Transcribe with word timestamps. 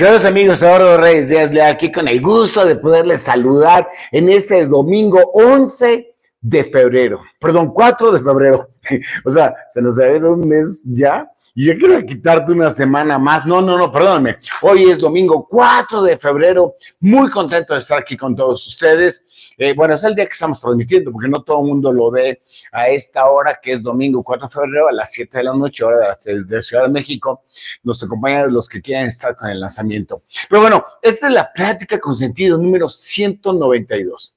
Queridos 0.00 0.24
amigos, 0.24 0.62
Eduardo 0.62 0.96
Reyes 0.96 1.28
Díaz 1.28 1.50
de 1.50 1.60
aquí 1.60 1.92
con 1.92 2.08
el 2.08 2.22
gusto 2.22 2.64
de 2.64 2.74
poderles 2.74 3.20
saludar 3.20 3.86
en 4.12 4.30
este 4.30 4.66
domingo 4.66 5.30
11 5.34 6.14
de 6.40 6.64
febrero, 6.64 7.20
perdón, 7.38 7.70
4 7.74 8.12
de 8.12 8.20
febrero. 8.20 8.70
o 9.26 9.30
sea, 9.30 9.54
se 9.68 9.82
nos 9.82 9.98
ha 9.98 10.10
ido 10.10 10.32
un 10.32 10.48
mes 10.48 10.84
ya 10.86 11.30
y 11.60 11.66
yo 11.66 11.76
quiero 11.76 12.02
quitarte 12.06 12.52
una 12.52 12.70
semana 12.70 13.18
más. 13.18 13.44
No, 13.44 13.60
no, 13.60 13.76
no, 13.76 13.92
perdóname. 13.92 14.38
Hoy 14.62 14.84
es 14.84 14.98
domingo 14.98 15.46
4 15.46 16.00
de 16.04 16.16
febrero. 16.16 16.76
Muy 17.00 17.28
contento 17.28 17.74
de 17.74 17.80
estar 17.80 17.98
aquí 17.98 18.16
con 18.16 18.34
todos 18.34 18.66
ustedes. 18.66 19.26
Eh, 19.58 19.74
bueno, 19.74 19.92
es 19.92 20.02
el 20.02 20.14
día 20.14 20.24
que 20.24 20.32
estamos 20.32 20.62
transmitiendo, 20.62 21.12
porque 21.12 21.28
no 21.28 21.42
todo 21.42 21.60
el 21.60 21.66
mundo 21.66 21.92
lo 21.92 22.10
ve 22.10 22.40
a 22.72 22.88
esta 22.88 23.26
hora, 23.26 23.60
que 23.62 23.72
es 23.72 23.82
domingo 23.82 24.22
4 24.22 24.48
de 24.48 24.54
febrero 24.54 24.88
a 24.88 24.92
las 24.92 25.12
7 25.12 25.36
de 25.36 25.44
la 25.44 25.52
noche, 25.52 25.84
hora 25.84 26.16
de, 26.24 26.44
de 26.44 26.62
Ciudad 26.62 26.84
de 26.84 26.92
México. 26.92 27.42
Nos 27.82 28.02
acompañan 28.02 28.54
los 28.54 28.66
que 28.66 28.80
quieran 28.80 29.08
estar 29.08 29.36
con 29.36 29.50
el 29.50 29.60
lanzamiento. 29.60 30.22
Pero 30.48 30.62
bueno, 30.62 30.82
esta 31.02 31.26
es 31.26 31.32
la 31.34 31.52
plática 31.52 31.98
con 32.00 32.14
sentido 32.14 32.56
número 32.56 32.88
192. 32.88 34.34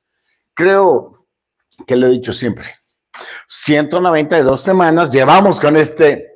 Creo 0.53 1.25
que 1.87 1.95
lo 1.95 2.07
he 2.07 2.09
dicho 2.09 2.33
siempre. 2.33 2.65
192 3.47 4.61
semanas 4.61 5.09
llevamos 5.09 5.61
con 5.61 5.77
este 5.77 6.32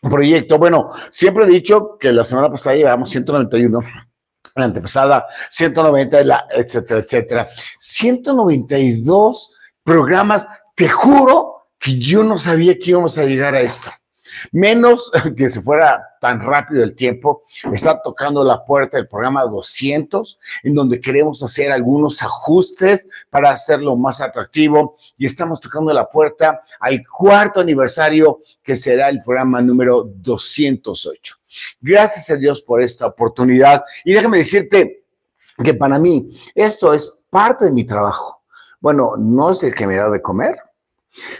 proyecto. 0.00 0.58
Bueno, 0.58 0.88
siempre 1.10 1.44
he 1.44 1.48
dicho 1.48 1.96
que 1.98 2.12
la 2.12 2.24
semana 2.24 2.50
pasada 2.50 2.76
llevamos 2.76 3.10
191 3.10 3.80
la 4.56 4.64
antepasada, 4.64 5.26
190, 5.50 6.24
la, 6.24 6.46
etcétera, 6.50 7.00
etcétera. 7.00 7.48
192 7.78 9.54
programas, 9.84 10.48
te 10.74 10.88
juro 10.88 11.68
que 11.78 11.98
yo 11.98 12.24
no 12.24 12.38
sabía 12.38 12.74
que 12.78 12.90
íbamos 12.90 13.16
a 13.18 13.24
llegar 13.24 13.54
a 13.54 13.60
esto. 13.60 13.90
Menos 14.52 15.10
que 15.36 15.48
se 15.48 15.60
fuera 15.60 16.06
tan 16.20 16.40
rápido 16.40 16.84
el 16.84 16.94
tiempo, 16.94 17.44
está 17.72 18.00
tocando 18.02 18.44
la 18.44 18.64
puerta 18.64 18.96
del 18.96 19.08
programa 19.08 19.44
200, 19.44 20.38
en 20.64 20.74
donde 20.74 21.00
queremos 21.00 21.42
hacer 21.42 21.72
algunos 21.72 22.22
ajustes 22.22 23.08
para 23.30 23.50
hacerlo 23.50 23.96
más 23.96 24.20
atractivo 24.20 24.96
y 25.16 25.26
estamos 25.26 25.60
tocando 25.60 25.92
la 25.92 26.08
puerta 26.10 26.62
al 26.80 27.02
cuarto 27.06 27.60
aniversario 27.60 28.40
que 28.62 28.76
será 28.76 29.08
el 29.08 29.22
programa 29.22 29.62
número 29.62 30.04
208. 30.04 31.36
Gracias 31.80 32.30
a 32.30 32.36
Dios 32.36 32.60
por 32.60 32.82
esta 32.82 33.06
oportunidad 33.06 33.82
y 34.04 34.12
déjame 34.12 34.38
decirte 34.38 35.04
que 35.62 35.74
para 35.74 35.98
mí 35.98 36.30
esto 36.54 36.92
es 36.92 37.12
parte 37.30 37.66
de 37.66 37.72
mi 37.72 37.84
trabajo. 37.84 38.42
Bueno, 38.80 39.14
no 39.18 39.50
es 39.50 39.62
el 39.62 39.74
que 39.74 39.86
me 39.86 39.96
da 39.96 40.08
de 40.08 40.22
comer, 40.22 40.56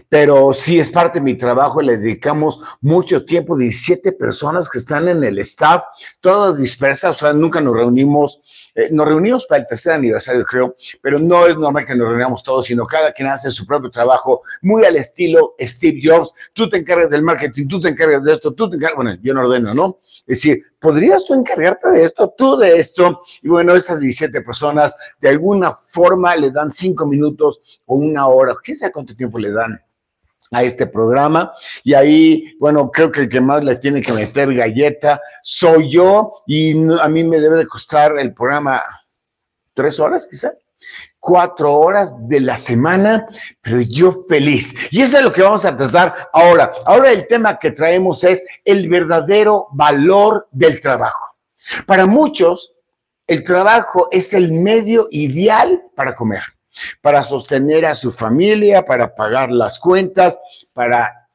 pero 0.08 0.52
sí 0.52 0.78
es 0.78 0.90
parte 0.90 1.18
de 1.18 1.24
mi 1.24 1.36
trabajo, 1.36 1.80
le 1.82 1.98
dedicamos 1.98 2.60
mucho 2.80 3.24
tiempo, 3.24 3.56
17 3.56 4.12
personas 4.12 4.68
que 4.68 4.78
están 4.78 5.08
en 5.08 5.22
el 5.24 5.38
staff, 5.38 5.82
todas 6.20 6.58
dispersas, 6.58 7.16
o 7.16 7.20
sea, 7.20 7.32
nunca 7.32 7.60
nos 7.60 7.74
reunimos, 7.74 8.40
eh, 8.74 8.88
nos 8.90 9.06
reunimos 9.06 9.46
para 9.46 9.62
el 9.62 9.66
tercer 9.66 9.94
aniversario, 9.94 10.44
creo, 10.44 10.76
pero 11.02 11.18
no 11.18 11.46
es 11.46 11.56
normal 11.56 11.86
que 11.86 11.94
nos 11.94 12.08
reunamos 12.08 12.42
todos, 12.42 12.66
sino 12.66 12.84
cada 12.84 13.12
quien 13.12 13.28
hace 13.28 13.50
su 13.50 13.66
propio 13.66 13.90
trabajo, 13.90 14.42
muy 14.62 14.84
al 14.84 14.96
estilo 14.96 15.54
Steve 15.60 16.00
Jobs, 16.02 16.32
tú 16.54 16.68
te 16.68 16.78
encargas 16.78 17.10
del 17.10 17.22
marketing, 17.22 17.68
tú 17.68 17.80
te 17.80 17.88
encargas 17.88 18.24
de 18.24 18.32
esto, 18.32 18.52
tú 18.52 18.70
te 18.70 18.76
encargas, 18.76 18.96
bueno, 18.96 19.18
yo 19.22 19.34
no 19.34 19.40
ordeno, 19.40 19.74
¿no? 19.74 20.00
Es 20.26 20.42
decir, 20.42 20.62
¿podrías 20.78 21.24
tú 21.24 21.34
encargarte 21.34 21.90
de 21.90 22.04
esto, 22.04 22.32
tú 22.36 22.56
de 22.56 22.78
esto? 22.78 23.22
Y 23.42 23.48
bueno, 23.48 23.74
esas 23.74 24.00
17 24.00 24.40
personas 24.42 24.94
de 25.20 25.30
alguna 25.30 25.72
forma 25.72 26.36
le 26.36 26.50
dan 26.50 26.70
cinco 26.70 27.06
minutos 27.06 27.60
o 27.86 27.96
una 27.96 28.26
hora, 28.26 28.54
quién 28.62 28.76
sabe 28.76 28.92
cuánto 28.92 29.16
tiempo 29.16 29.38
le 29.38 29.50
dan 29.50 29.80
a 30.50 30.62
este 30.62 30.86
programa. 30.86 31.52
Y 31.84 31.94
ahí, 31.94 32.56
bueno, 32.58 32.90
creo 32.90 33.10
que 33.12 33.20
el 33.20 33.28
que 33.28 33.40
más 33.40 33.62
le 33.64 33.76
tiene 33.76 34.02
que 34.02 34.12
meter 34.12 34.54
galleta 34.54 35.20
soy 35.42 35.90
yo 35.90 36.32
y 36.46 36.74
a 37.00 37.08
mí 37.08 37.24
me 37.24 37.40
debe 37.40 37.58
de 37.58 37.66
costar 37.66 38.18
el 38.18 38.34
programa 38.34 38.82
tres 39.74 40.00
horas 40.00 40.26
quizá 40.30 40.52
cuatro 41.18 41.74
horas 41.74 42.14
de 42.28 42.40
la 42.40 42.56
semana, 42.56 43.28
pero 43.60 43.80
yo 43.82 44.24
feliz. 44.28 44.74
Y 44.90 45.02
eso 45.02 45.18
es 45.18 45.24
lo 45.24 45.32
que 45.32 45.42
vamos 45.42 45.64
a 45.64 45.76
tratar 45.76 46.30
ahora. 46.32 46.72
Ahora 46.86 47.12
el 47.12 47.26
tema 47.28 47.58
que 47.58 47.70
traemos 47.70 48.24
es 48.24 48.44
el 48.64 48.88
verdadero 48.88 49.68
valor 49.72 50.48
del 50.50 50.80
trabajo. 50.80 51.36
Para 51.86 52.06
muchos, 52.06 52.74
el 53.26 53.44
trabajo 53.44 54.08
es 54.10 54.32
el 54.32 54.50
medio 54.52 55.06
ideal 55.10 55.82
para 55.94 56.14
comer, 56.14 56.42
para 57.00 57.24
sostener 57.24 57.86
a 57.86 57.94
su 57.94 58.12
familia, 58.12 58.84
para 58.84 59.14
pagar 59.14 59.50
las 59.50 59.78
cuentas, 59.78 60.38
para 60.72 61.28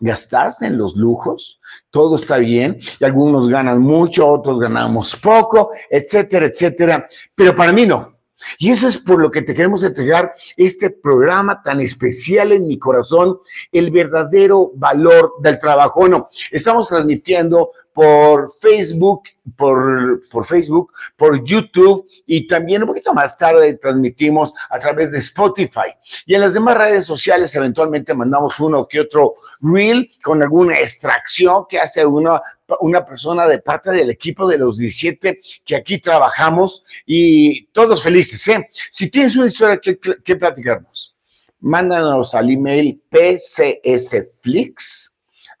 gastarse 0.00 0.66
en 0.66 0.78
los 0.78 0.96
lujos, 0.96 1.60
todo 1.90 2.16
está 2.16 2.38
bien, 2.38 2.78
y 3.00 3.04
algunos 3.04 3.48
ganan 3.48 3.80
mucho, 3.80 4.28
otros 4.28 4.60
ganamos 4.60 5.16
poco, 5.16 5.72
etcétera, 5.90 6.46
etcétera, 6.46 7.08
pero 7.34 7.56
para 7.56 7.72
mí 7.72 7.84
no. 7.84 8.16
Y 8.58 8.70
eso 8.70 8.86
es 8.86 8.96
por 8.96 9.20
lo 9.20 9.32
que 9.32 9.42
te 9.42 9.54
queremos 9.54 9.82
entregar 9.82 10.32
este 10.56 10.90
programa 10.90 11.60
tan 11.60 11.80
especial 11.80 12.52
en 12.52 12.68
mi 12.68 12.78
corazón, 12.78 13.38
el 13.72 13.90
verdadero 13.90 14.70
valor 14.76 15.34
del 15.40 15.58
trabajo. 15.58 16.00
Bueno, 16.00 16.30
estamos 16.52 16.88
transmitiendo 16.88 17.72
por 17.98 18.54
Facebook, 18.60 19.24
por, 19.56 20.22
por, 20.30 20.46
Facebook, 20.46 20.92
por 21.16 21.42
YouTube 21.42 22.06
y 22.26 22.46
también 22.46 22.82
un 22.82 22.88
poquito 22.90 23.12
más 23.12 23.36
tarde 23.36 23.74
transmitimos 23.74 24.54
a 24.70 24.78
través 24.78 25.10
de 25.10 25.18
Spotify. 25.18 25.96
Y 26.24 26.36
en 26.36 26.42
las 26.42 26.54
demás 26.54 26.76
redes 26.76 27.04
sociales 27.04 27.56
eventualmente 27.56 28.14
mandamos 28.14 28.60
uno 28.60 28.86
que 28.86 29.00
otro 29.00 29.34
reel 29.62 30.08
con 30.22 30.40
alguna 30.40 30.78
extracción 30.78 31.64
que 31.68 31.80
hace 31.80 32.06
una, 32.06 32.40
una 32.78 33.04
persona 33.04 33.48
de 33.48 33.58
parte 33.58 33.90
del 33.90 34.10
equipo 34.10 34.46
de 34.46 34.58
los 34.58 34.78
17 34.78 35.40
que 35.64 35.74
aquí 35.74 35.98
trabajamos 35.98 36.84
y 37.04 37.64
todos 37.72 38.04
felices. 38.04 38.46
¿eh? 38.46 38.70
Si 38.90 39.10
tienes 39.10 39.34
una 39.34 39.48
historia 39.48 39.78
que, 39.78 39.98
que 39.98 40.36
platicarnos, 40.36 41.16
mándanos 41.58 42.32
al 42.32 42.48
email 42.48 43.02
pcsflix 43.10 43.88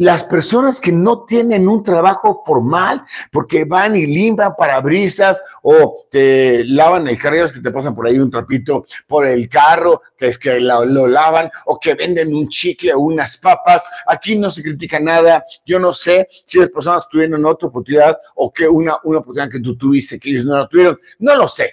las 0.03 0.25
personas 0.25 0.81
que 0.81 0.91
no 0.91 1.25
tienen 1.27 1.69
un 1.69 1.85
trabajo 1.85 2.43
formal 2.45 3.05
porque 3.31 3.65
van 3.65 3.95
y 3.95 4.05
limpian 4.05 4.57
parabrisas 4.59 5.41
o 5.63 6.07
te 6.11 6.65
lavan 6.65 7.07
el 7.07 7.17
carro, 7.17 7.47
que 7.49 7.61
te 7.61 7.71
pasan 7.71 7.95
por 7.95 8.09
ahí 8.09 8.19
un 8.19 8.29
trapito 8.29 8.85
por 9.07 9.25
el 9.25 9.49
carro, 9.49 10.03
que 10.19 10.27
es 10.27 10.39
que 10.41 10.59
lo, 10.59 11.07
lavan 11.07 11.49
o 11.67 11.79
que 11.79 11.95
venden 11.95 12.35
un 12.35 12.49
chicle 12.49 12.93
o 12.93 12.99
unas 12.99 13.37
papas. 13.37 13.85
Aquí 14.09 14.37
no 14.37 14.51
se 14.51 14.65
critica 14.65 14.99
nada. 14.99 15.45
Yo 15.65 15.79
no 15.79 15.93
sé 15.93 16.27
si 16.47 16.59
las 16.59 16.71
personas 16.71 17.09
tuvieron 17.09 17.47
otra 17.47 17.69
oportunidad 17.69 18.19
o 18.35 18.53
que 18.53 18.67
una, 18.67 18.97
una 19.05 19.19
oportunidad 19.19 19.53
que 19.53 19.61
tú 19.61 19.77
tuviste 19.79 20.19
que 20.19 20.31
ellos 20.31 20.45
no 20.45 20.59
la 20.59 20.69
tuvieron. 20.69 20.99
No 21.21 21.37
lo 21.37 21.47
sé. 21.47 21.71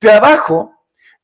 Trabajo 0.00 0.72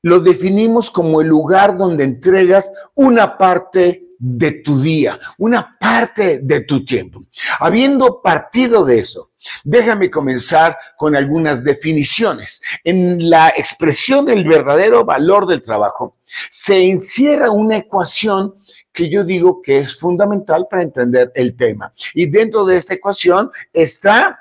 lo 0.02 0.20
definimos 0.20 0.92
como 0.92 1.22
el 1.22 1.26
lugar 1.26 1.76
donde 1.76 2.04
entregas 2.04 2.72
una 2.94 3.36
parte 3.36 4.09
de 4.20 4.52
tu 4.52 4.80
día, 4.80 5.18
una 5.38 5.78
parte 5.78 6.40
de 6.42 6.60
tu 6.60 6.84
tiempo. 6.84 7.24
Habiendo 7.58 8.20
partido 8.20 8.84
de 8.84 8.98
eso, 8.98 9.30
déjame 9.64 10.10
comenzar 10.10 10.76
con 10.98 11.16
algunas 11.16 11.64
definiciones. 11.64 12.60
En 12.84 13.30
la 13.30 13.48
expresión 13.48 14.26
del 14.26 14.46
verdadero 14.46 15.04
valor 15.04 15.46
del 15.46 15.62
trabajo 15.62 16.18
se 16.50 16.90
encierra 16.90 17.50
una 17.50 17.78
ecuación 17.78 18.54
que 18.92 19.10
yo 19.10 19.24
digo 19.24 19.62
que 19.62 19.78
es 19.78 19.98
fundamental 19.98 20.66
para 20.70 20.82
entender 20.82 21.32
el 21.34 21.56
tema. 21.56 21.92
Y 22.14 22.26
dentro 22.26 22.66
de 22.66 22.76
esta 22.76 22.94
ecuación 22.94 23.50
está 23.72 24.38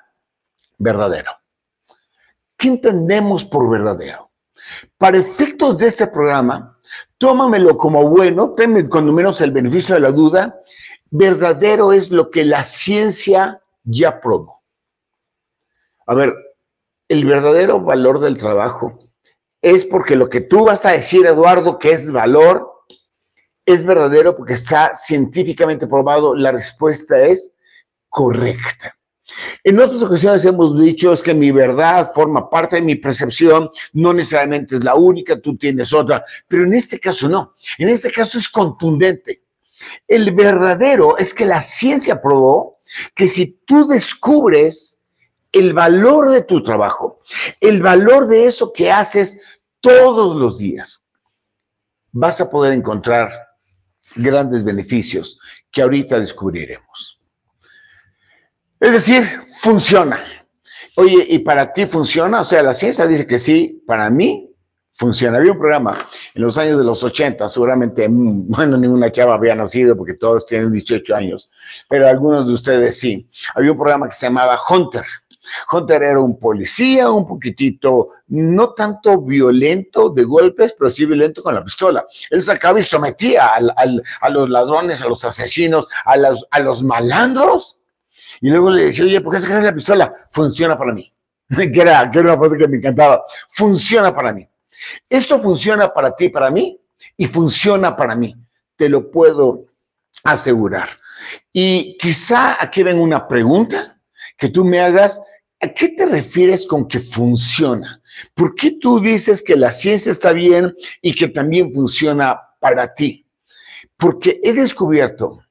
verdadero. 0.77 1.31
¿Qué 2.57 2.67
entendemos 2.67 3.45
por 3.45 3.69
verdadero? 3.69 4.29
Para 4.97 5.17
efectos 5.17 5.77
de 5.77 5.87
este 5.87 6.07
programa, 6.07 6.77
tómamelo 7.19 7.77
como 7.77 8.09
bueno, 8.09 8.55
tenme 8.55 8.89
cuando 8.89 9.11
menos 9.11 9.39
el 9.41 9.51
beneficio 9.51 9.93
de 9.93 10.01
la 10.01 10.11
duda, 10.11 10.59
verdadero 11.11 11.93
es 11.93 12.09
lo 12.09 12.31
que 12.31 12.43
la 12.43 12.63
ciencia 12.63 13.61
ya 13.83 14.19
probó. 14.19 14.63
A 16.07 16.15
ver, 16.15 16.33
el 17.07 17.25
verdadero 17.25 17.79
valor 17.81 18.19
del 18.19 18.37
trabajo 18.37 18.97
es 19.61 19.85
porque 19.85 20.15
lo 20.15 20.29
que 20.29 20.41
tú 20.41 20.65
vas 20.65 20.85
a 20.85 20.91
decir, 20.91 21.25
Eduardo, 21.25 21.77
que 21.77 21.91
es 21.91 22.11
valor, 22.11 22.71
es 23.65 23.83
verdadero 23.85 24.35
porque 24.35 24.53
está 24.53 24.95
científicamente 24.95 25.87
probado, 25.87 26.35
la 26.35 26.51
respuesta 26.51 27.21
es 27.21 27.53
correcta. 28.07 28.98
En 29.63 29.79
otras 29.79 30.01
ocasiones 30.03 30.45
hemos 30.45 30.79
dicho 30.79 31.13
es 31.13 31.21
que 31.21 31.33
mi 31.33 31.51
verdad 31.51 32.11
forma 32.13 32.49
parte 32.49 32.77
de 32.77 32.81
mi 32.81 32.95
percepción, 32.95 33.69
no 33.93 34.13
necesariamente 34.13 34.75
es 34.75 34.83
la 34.83 34.95
única, 34.95 35.39
tú 35.39 35.57
tienes 35.57 35.93
otra, 35.93 36.23
pero 36.47 36.63
en 36.63 36.73
este 36.73 36.99
caso 36.99 37.27
no, 37.27 37.55
en 37.77 37.89
este 37.89 38.11
caso 38.11 38.37
es 38.37 38.47
contundente. 38.47 39.43
El 40.07 40.31
verdadero 40.31 41.17
es 41.17 41.33
que 41.33 41.45
la 41.45 41.61
ciencia 41.61 42.21
probó 42.21 42.79
que 43.15 43.27
si 43.27 43.59
tú 43.65 43.87
descubres 43.87 44.99
el 45.51 45.73
valor 45.73 46.31
de 46.31 46.41
tu 46.41 46.63
trabajo, 46.63 47.19
el 47.59 47.81
valor 47.81 48.27
de 48.27 48.47
eso 48.47 48.71
que 48.73 48.91
haces 48.91 49.39
todos 49.81 50.35
los 50.35 50.57
días, 50.57 51.03
vas 52.11 52.41
a 52.41 52.49
poder 52.49 52.73
encontrar 52.73 53.31
grandes 54.15 54.63
beneficios 54.63 55.39
que 55.71 55.81
ahorita 55.81 56.19
descubriremos. 56.19 57.18
Es 58.79 58.93
decir, 58.93 59.41
funciona. 59.59 60.23
Oye, 60.95 61.25
¿y 61.27 61.39
para 61.39 61.73
ti 61.73 61.85
funciona? 61.85 62.41
O 62.41 62.45
sea, 62.45 62.63
la 62.63 62.73
ciencia 62.73 63.05
dice 63.07 63.27
que 63.27 63.37
sí, 63.37 63.83
para 63.85 64.09
mí 64.09 64.49
funciona. 64.93 65.37
Había 65.37 65.51
un 65.51 65.59
programa 65.59 66.07
en 66.33 66.41
los 66.41 66.57
años 66.57 66.77
de 66.77 66.85
los 66.85 67.03
80, 67.03 67.49
seguramente, 67.49 68.07
mm, 68.07 68.47
bueno, 68.47 68.77
ninguna 68.77 69.11
chava 69.11 69.33
había 69.35 69.53
nacido 69.53 69.97
porque 69.97 70.13
todos 70.13 70.45
tienen 70.45 70.71
18 70.71 71.13
años, 71.13 71.49
pero 71.89 72.07
algunos 72.07 72.47
de 72.47 72.53
ustedes 72.53 72.99
sí. 72.99 73.29
Había 73.55 73.73
un 73.73 73.77
programa 73.77 74.07
que 74.07 74.15
se 74.15 74.27
llamaba 74.27 74.57
Hunter. 74.69 75.03
Hunter 75.71 76.03
era 76.03 76.19
un 76.19 76.39
policía, 76.39 77.09
un 77.11 77.27
poquitito, 77.27 78.09
no 78.27 78.73
tanto 78.73 79.21
violento 79.21 80.09
de 80.09 80.23
golpes, 80.23 80.73
pero 80.77 80.89
sí 80.89 81.05
violento 81.05 81.43
con 81.43 81.55
la 81.55 81.63
pistola. 81.63 82.05
Él 82.29 82.43
sacaba 82.43 82.79
y 82.79 82.83
sometía 82.83 83.55
a 83.55 84.29
los 84.29 84.49
ladrones, 84.49 85.01
a 85.01 85.07
los 85.07 85.25
asesinos, 85.25 85.87
a 86.05 86.17
los, 86.17 86.45
a 86.51 86.59
los 86.59 86.83
malandros 86.83 87.78
y 88.41 88.49
luego 88.49 88.71
le 88.71 88.85
decía, 88.85 89.03
oye, 89.03 89.21
¿por 89.21 89.33
qué 89.33 89.39
sacas 89.39 89.63
la 89.63 89.73
pistola? 89.73 90.13
Funciona 90.31 90.77
para 90.77 90.93
mí. 90.93 91.11
que, 91.49 91.81
era, 91.81 92.09
que 92.09 92.19
era 92.19 92.33
una 92.33 92.39
cosa 92.39 92.57
que 92.57 92.67
me 92.67 92.77
encantaba. 92.77 93.23
Funciona 93.49 94.15
para 94.15 94.33
mí. 94.33 94.47
Esto 95.09 95.39
funciona 95.39 95.93
para 95.93 96.15
ti, 96.15 96.29
para 96.29 96.49
mí, 96.49 96.79
y 97.17 97.27
funciona 97.27 97.95
para 97.95 98.15
mí. 98.15 98.35
Te 98.75 98.87
lo 98.87 99.11
puedo 99.11 99.65
asegurar. 100.23 100.89
Y 101.51 101.97
quizá 101.97 102.61
aquí 102.63 102.83
ven 102.83 102.99
una 102.99 103.27
pregunta 103.27 103.99
que 104.37 104.49
tú 104.49 104.63
me 104.63 104.79
hagas. 104.79 105.21
¿A 105.61 105.67
qué 105.67 105.89
te 105.89 106.05
refieres 106.05 106.65
con 106.65 106.87
que 106.87 106.99
funciona? 106.99 108.01
¿Por 108.33 108.55
qué 108.55 108.77
tú 108.79 109.01
dices 109.01 109.43
que 109.43 109.57
la 109.57 109.73
ciencia 109.73 110.11
está 110.11 110.31
bien 110.31 110.73
y 111.01 111.13
que 111.13 111.27
también 111.27 111.73
funciona 111.73 112.39
para 112.61 112.93
ti? 112.93 113.25
Porque 113.97 114.39
he 114.41 114.53
descubierto 114.53 115.41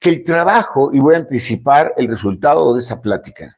que 0.00 0.08
el 0.08 0.24
trabajo, 0.24 0.90
y 0.92 0.98
voy 0.98 1.14
a 1.14 1.18
anticipar 1.18 1.94
el 1.96 2.08
resultado 2.08 2.72
de 2.72 2.80
esa 2.80 3.00
plática, 3.00 3.56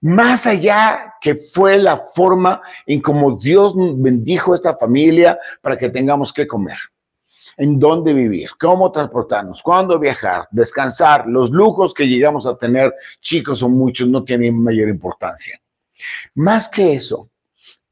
más 0.00 0.46
allá 0.46 1.14
que 1.20 1.34
fue 1.34 1.78
la 1.78 1.98
forma 1.98 2.62
en 2.86 3.00
cómo 3.02 3.38
Dios 3.38 3.74
bendijo 3.76 4.52
a 4.52 4.56
esta 4.56 4.74
familia 4.74 5.38
para 5.60 5.76
que 5.76 5.90
tengamos 5.90 6.32
que 6.32 6.46
comer, 6.46 6.78
en 7.58 7.78
dónde 7.78 8.14
vivir, 8.14 8.48
cómo 8.58 8.90
transportarnos, 8.90 9.62
cuándo 9.62 9.98
viajar, 9.98 10.48
descansar, 10.50 11.26
los 11.26 11.50
lujos 11.50 11.92
que 11.92 12.06
llegamos 12.06 12.46
a 12.46 12.56
tener, 12.56 12.94
chicos 13.20 13.62
o 13.62 13.68
muchos, 13.68 14.08
no 14.08 14.24
tienen 14.24 14.62
mayor 14.62 14.88
importancia. 14.88 15.60
Más 16.34 16.68
que 16.68 16.94
eso, 16.94 17.28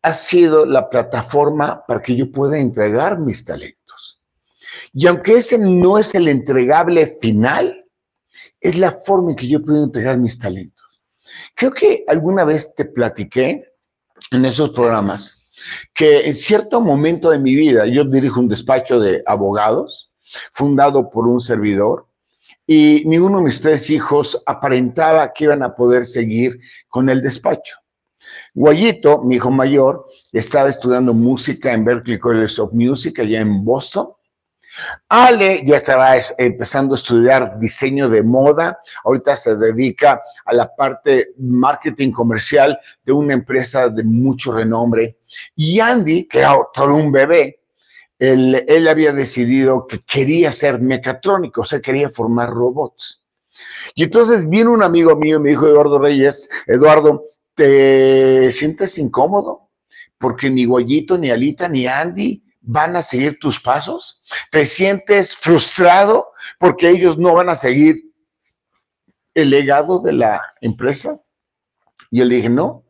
ha 0.01 0.13
sido 0.13 0.65
la 0.65 0.89
plataforma 0.89 1.85
para 1.87 2.01
que 2.01 2.15
yo 2.15 2.31
pueda 2.31 2.57
entregar 2.59 3.19
mis 3.19 3.45
talentos. 3.45 3.86
Y 4.93 5.07
aunque 5.07 5.39
ese 5.39 5.59
no 5.59 5.99
es 5.99 6.15
el 6.15 6.29
entregable 6.29 7.07
final, 7.07 7.85
es 8.61 8.79
la 8.79 8.93
forma 8.93 9.31
en 9.31 9.37
que 9.37 9.49
yo 9.49 9.63
puedo 9.63 9.85
entregar 9.85 10.19
mis 10.19 10.39
talentos. 10.39 10.85
Creo 11.55 11.73
que 11.73 12.05
alguna 12.09 12.45
vez 12.45 12.75
te 12.75 12.85
platiqué 12.85 13.65
en 14.31 14.45
esos 14.45 14.71
programas 14.71 15.47
que 15.95 16.27
en 16.27 16.35
cierto 16.35 16.81
momento 16.81 17.31
de 17.31 17.39
mi 17.39 17.55
vida 17.55 17.87
yo 17.87 18.05
dirijo 18.05 18.41
un 18.41 18.49
despacho 18.49 19.01
de 19.01 19.23
abogados 19.27 20.13
fundado 20.53 21.11
por 21.11 21.27
un 21.27 21.41
servidor 21.41 22.07
y 22.67 23.03
ninguno 23.07 23.39
de 23.39 23.45
mis 23.45 23.61
tres 23.61 23.91
hijos 23.91 24.43
aparentaba 24.47 25.33
que 25.33 25.45
iban 25.45 25.63
a 25.63 25.75
poder 25.75 26.05
seguir 26.05 26.59
con 26.89 27.09
el 27.09 27.23
despacho. 27.23 27.77
Guayito, 28.55 29.23
mi 29.23 29.37
hijo 29.37 29.51
mayor, 29.51 30.07
estaba 30.33 30.69
estudiando 30.69 31.15
música 31.15 31.73
en 31.73 31.85
Berkeley 31.85 32.19
College 32.19 32.61
of 32.61 32.73
Music 32.73 33.21
allá 33.21 33.41
en 33.41 33.65
Boston 33.65 34.09
Ale 35.09 35.63
ya 35.65 35.77
estaba 35.77 36.17
empezando 36.39 36.95
a 36.95 36.99
estudiar 36.99 37.59
diseño 37.59 38.09
de 38.09 38.23
moda, 38.23 38.79
ahorita 39.05 39.37
se 39.37 39.57
dedica 39.57 40.23
a 40.45 40.55
la 40.55 40.75
parte 40.75 41.29
marketing 41.39 42.13
comercial 42.13 42.79
de 43.05 43.13
una 43.13 43.35
empresa 43.35 43.89
de 43.89 44.05
mucho 44.05 44.53
renombre. 44.53 45.19
Y 45.55 45.81
Andy, 45.81 46.25
que 46.25 46.41
era 46.41 46.55
un 46.55 47.13
bebé, 47.13 47.61
él, 48.19 48.65
él 48.67 48.89
había 48.89 49.13
decidido 49.13 49.87
que 49.87 50.01
quería 50.01 50.51
ser 50.53 50.81
mecatrónico, 50.81 51.63
o 51.63 51.65
sea, 51.65 51.81
quería 51.81 52.09
formar 52.09 52.51
robots. 52.51 53.23
Y 53.95 54.05
entonces 54.05 54.49
vino 54.49 54.73
un 54.73 54.83
amigo 54.83 55.17
mío, 55.17 55.41
mi 55.41 55.51
hijo 55.51 55.67
Eduardo 55.67 55.99
Reyes, 55.99 56.49
Eduardo, 56.67 57.25
¿te 57.55 58.53
sientes 58.53 58.99
incómodo? 58.99 59.71
Porque 60.19 60.51
ni 60.51 60.65
Goyito, 60.65 61.17
ni 61.17 61.31
Alita, 61.31 61.69
ni 61.69 61.87
Andy 61.87 62.43
van 62.67 62.97
a 62.97 63.03
seguir 63.03 63.39
tus 63.39 63.59
pasos? 63.59 64.23
¿Te 64.51 64.67
sientes 64.67 65.35
frustrado 65.35 66.33
porque 66.59 66.91
ellos 66.91 67.17
no 67.17 67.35
van 67.35 67.49
a 67.49 67.57
seguir 67.57 67.97
el 69.35 69.51
legado 69.51 70.01
de 70.01 70.13
la 70.13 70.43
empresa? 70.61 71.23
Yo 72.11 72.25
le 72.25 72.37
dije, 72.37 72.51
no, 72.51 72.85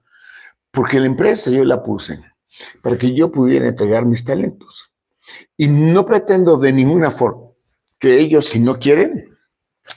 porque 0.72 0.98
la 0.98 1.06
empresa 1.06 1.50
yo 1.50 1.64
la 1.64 1.82
puse 1.82 2.20
para 2.82 2.96
que 2.96 3.14
yo 3.14 3.30
pudiera 3.30 3.68
entregar 3.68 4.04
mis 4.04 4.24
talentos. 4.24 4.90
Y 5.56 5.68
no 5.68 6.06
pretendo 6.06 6.56
de 6.56 6.72
ninguna 6.72 7.10
forma 7.10 7.50
que 7.98 8.18
ellos, 8.18 8.46
si 8.46 8.58
no 8.58 8.78
quieren, 8.78 9.36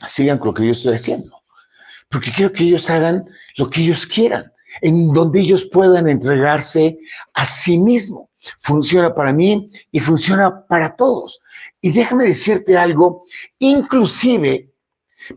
sigan 0.08 0.40
lo 0.44 0.54
que 0.54 0.66
yo 0.66 0.72
estoy 0.72 0.96
haciendo. 0.96 1.42
Porque 2.10 2.32
quiero 2.32 2.52
que 2.52 2.64
ellos 2.64 2.90
hagan 2.90 3.26
lo 3.58 3.70
que 3.70 3.82
ellos 3.82 4.06
quieran, 4.06 4.52
en 4.82 5.14
donde 5.14 5.42
ellos 5.42 5.70
puedan 5.72 6.10
entregarse 6.10 6.98
a 7.34 7.46
sí 7.46 7.78
mismos 7.78 8.29
funciona 8.60 9.14
para 9.14 9.34
mí 9.34 9.70
y 9.92 10.00
funciona 10.00 10.66
para 10.68 10.96
todos. 10.96 11.42
Y 11.82 11.92
déjame 11.92 12.26
decirte 12.26 12.78
algo, 12.78 13.26
inclusive 13.60 14.72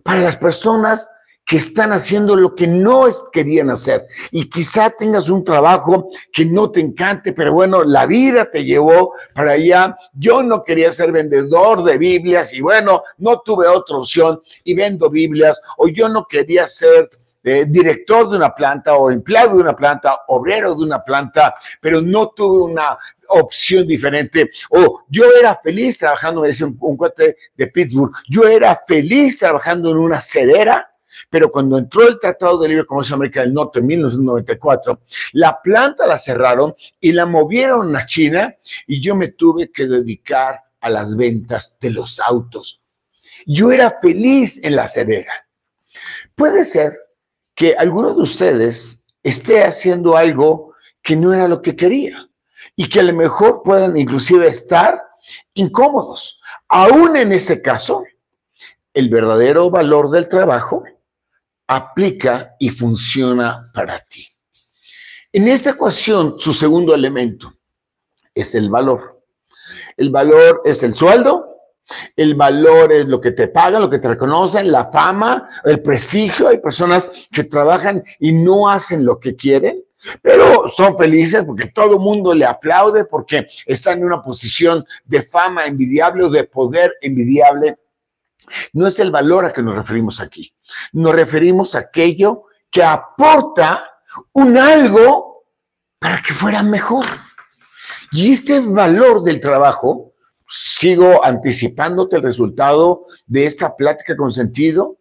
para 0.03 0.21
las 0.21 0.37
personas 0.37 1.11
que 1.45 1.57
están 1.57 1.93
haciendo 1.93 2.37
lo 2.37 2.55
que 2.55 2.67
no 2.67 3.07
querían 3.33 3.71
hacer. 3.71 4.07
Y 4.31 4.49
quizá 4.49 4.91
tengas 4.91 5.29
un 5.29 5.45
trabajo 5.45 6.09
que 6.33 6.47
no 6.47 6.71
te 6.71 6.81
encante, 6.81 7.33
pero 7.33 7.53
bueno, 7.53 7.85
la 7.85 8.07
vida 8.07 8.51
te 8.51 8.65
llevó 8.65 9.13
para 9.35 9.53
allá. 9.53 9.97
Yo 10.15 10.43
no 10.43 10.63
quería 10.63 10.93
ser 10.93 11.13
vendedor 11.13 11.85
de 11.85 11.99
Biblias 11.99 12.53
y 12.55 12.61
bueno, 12.61 13.03
no 13.19 13.41
tuve 13.41 13.67
otra 13.67 13.97
opción 13.99 14.41
y 14.65 14.75
vendo 14.75 15.11
Biblias. 15.11 15.61
O 15.79 15.89
yo 15.89 16.09
no 16.09 16.27
quería 16.27 16.67
ser 16.67 17.11
eh, 17.45 17.65
director 17.67 18.31
de 18.31 18.37
una 18.37 18.55
planta 18.55 18.95
o 18.95 19.11
empleado 19.11 19.57
de 19.57 19.63
una 19.63 19.77
planta, 19.77 20.21
obrero 20.29 20.75
de 20.75 20.85
una 20.85 21.03
planta, 21.03 21.55
pero 21.81 22.01
no 22.01 22.29
tuve 22.29 22.63
una 22.73 22.99
opción 23.29 23.87
diferente. 23.87 24.51
O 24.71 25.05
yo 25.09 25.25
era 25.39 25.57
feliz 25.57 25.99
trabajando, 25.99 26.43
me 26.43 26.49
decía 26.49 26.67
un, 26.67 26.77
un 26.81 26.97
cuate 26.97 27.37
de 27.57 27.67
Pittsburgh, 27.67 28.13
yo 28.29 28.47
era 28.47 28.79
feliz 28.87 29.39
trabajando 29.39 29.91
en 29.91 29.99
una 29.99 30.21
cedera 30.21 30.89
pero 31.31 31.51
cuando 31.51 31.79
entró 31.79 32.09
el 32.09 32.19
Tratado 32.19 32.59
de 32.59 32.69
Libre 32.69 32.87
Comercio 32.87 33.15
de 33.15 33.17
América 33.17 33.41
del 33.41 33.55
Norte 33.55 33.79
en 33.81 33.87
1994, 33.87 35.01
la 35.33 35.61
planta 35.61 36.07
la 36.07 36.19
cerraron 36.19 36.75
y 37.01 37.13
la 37.13 37.27
movieron 37.27 37.95
a 37.97 38.07
China 38.07 38.55
y 38.87 39.01
yo 39.01 39.15
me 39.15 39.29
tuve 39.29 39.71
que 39.71 39.87
dedicar 39.87 40.61
a 40.81 40.91
las 40.91 41.17
ventas 41.17 41.77
de 41.81 41.91
los 41.91 42.19
autos. 42.21 42.85
Yo 43.47 43.73
era 43.73 43.91
feliz 44.01 44.63
en 44.63 44.77
la 44.77 44.87
cerera. 44.87 45.33
Puede 46.35 46.65
ser 46.65 46.93
que 47.55 47.75
alguno 47.75 48.15
de 48.15 48.23
ustedes 48.23 49.07
esté 49.23 49.65
haciendo 49.65 50.17
algo 50.17 50.75
que 51.03 51.17
no 51.17 51.33
era 51.33 51.49
lo 51.49 51.63
que 51.63 51.77
quería 51.77 52.29
y 52.77 52.89
que 52.89 53.01
a 53.01 53.05
lo 53.05 53.13
mejor 53.13 53.63
puedan 53.63 53.97
inclusive 53.97 54.49
estar 54.49 55.03
incómodos. 55.55 56.41
Aún 56.69 57.17
en 57.17 57.33
ese 57.33 57.61
caso, 57.61 58.05
el 58.95 59.09
verdadero 59.09 59.71
valor 59.71 60.11
del 60.11 60.29
trabajo 60.29 60.85
aplica 61.67 62.55
y 62.59 62.71
funciona 62.71 63.71
para 63.75 63.99
ti. 64.01 64.27
En 65.33 65.49
esta 65.49 65.71
ecuación, 65.71 66.37
su 66.39 66.53
segundo 66.53 66.95
elemento 66.95 67.55
es 68.35 68.55
el 68.55 68.69
valor. 68.69 69.23
El 69.97 70.11
valor 70.11 70.63
es 70.65 70.83
el 70.83 70.95
sueldo, 70.95 71.52
el 72.17 72.35
valor 72.35 72.93
es 72.93 73.07
lo 73.07 73.21
que 73.21 73.33
te 73.33 73.49
pagan, 73.49 73.83
lo 73.83 73.91
que 73.91 73.99
te 73.99 74.09
reconocen, 74.09 74.71
la 74.71 74.85
fama, 74.85 75.49
el 75.65 75.83
prestigio. 75.83 76.49
Hay 76.49 76.59
personas 76.59 77.11
que 77.31 77.45
trabajan 77.45 78.03
y 78.19 78.33
no 78.33 78.69
hacen 78.69 79.05
lo 79.05 79.19
que 79.19 79.35
quieren, 79.37 79.83
pero 80.21 80.69
son 80.69 80.97
felices 80.97 81.45
porque 81.45 81.67
todo 81.67 81.95
el 81.95 82.01
mundo 82.01 82.35
le 82.35 82.45
aplaude, 82.45 83.05
porque 83.05 83.47
están 83.67 83.99
en 83.99 84.07
una 84.07 84.23
posición 84.23 84.85
de 85.05 85.23
fama 85.23 85.67
envidiable 85.67 86.25
o 86.25 86.31
de 86.31 86.45
poder 86.45 86.95
envidiable. 87.01 87.79
No 88.73 88.87
es 88.87 88.99
el 88.99 89.11
valor 89.11 89.45
a 89.45 89.53
que 89.53 89.63
nos 89.63 89.75
referimos 89.75 90.21
aquí. 90.21 90.53
Nos 90.93 91.15
referimos 91.15 91.75
a 91.75 91.81
aquello 91.81 92.45
que 92.71 92.83
aporta 92.83 93.85
un 94.33 94.59
algo 94.59 95.45
para 95.99 96.21
que 96.21 96.33
fuera 96.33 96.63
mejor. 96.63 97.05
Y 98.11 98.33
este 98.33 98.61
valor 98.61 99.23
del 99.23 99.41
trabajo, 99.41 100.12
sigo 100.53 101.25
anticipándote 101.25 102.17
el 102.17 102.23
resultado 102.23 103.07
de 103.27 103.47
esta 103.47 103.75
plática 103.75 104.17
con 104.17 104.31
sentido, 104.31 104.99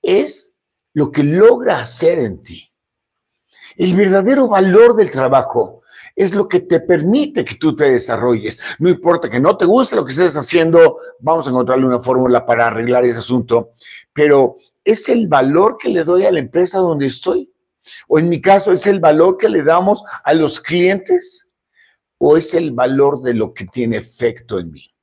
es 0.00 0.56
lo 0.94 1.10
que 1.10 1.24
logra 1.24 1.80
hacer 1.80 2.20
en 2.20 2.42
ti. 2.42 2.72
El 3.76 3.94
verdadero 3.96 4.46
valor 4.46 4.94
del 4.94 5.10
trabajo 5.10 5.82
es 6.14 6.34
lo 6.34 6.48
que 6.48 6.60
te 6.60 6.80
permite 6.80 7.44
que 7.44 7.56
tú 7.56 7.74
te 7.74 7.90
desarrolles. 7.90 8.58
No 8.78 8.88
importa 8.88 9.28
que 9.28 9.40
no 9.40 9.56
te 9.56 9.66
guste 9.66 9.96
lo 9.96 10.04
que 10.04 10.12
estés 10.12 10.36
haciendo, 10.36 10.98
vamos 11.18 11.46
a 11.46 11.50
encontrarle 11.50 11.84
una 11.84 11.98
fórmula 11.98 12.46
para 12.46 12.68
arreglar 12.68 13.04
ese 13.04 13.18
asunto, 13.18 13.72
pero 14.12 14.56
es 14.84 15.08
el 15.08 15.26
valor 15.26 15.78
que 15.78 15.88
le 15.88 16.04
doy 16.04 16.24
a 16.24 16.32
la 16.32 16.38
empresa 16.38 16.78
donde 16.78 17.06
estoy. 17.06 17.52
O 18.08 18.18
en 18.18 18.28
mi 18.28 18.40
caso, 18.40 18.72
es 18.72 18.86
el 18.86 19.00
valor 19.00 19.36
que 19.36 19.48
le 19.48 19.62
damos 19.62 20.02
a 20.24 20.32
los 20.32 20.60
clientes 20.60 21.45
o 22.18 22.36
es 22.36 22.54
el 22.54 22.70
valor 22.72 23.22
de 23.22 23.34
lo 23.34 23.52
que 23.52 23.66
tiene 23.66 23.98
efecto 23.98 24.58
en 24.58 24.72
mí. 24.72 24.94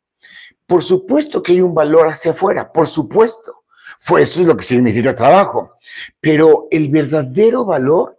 Por 0.66 0.84
supuesto 0.84 1.44
que 1.44 1.54
hay 1.54 1.62
un 1.62 1.76
valor 1.76 2.08
hacia 2.08 2.32
afuera, 2.32 2.72
por 2.72 2.88
supuesto. 2.88 3.64
Fue 4.00 4.22
eso 4.22 4.42
es 4.42 4.48
lo 4.48 4.58
que 4.58 4.64
significa 4.64 5.16
trabajo. 5.16 5.78
Pero 6.20 6.68
el 6.72 6.90
verdadero 6.90 7.66
valor 7.66 8.18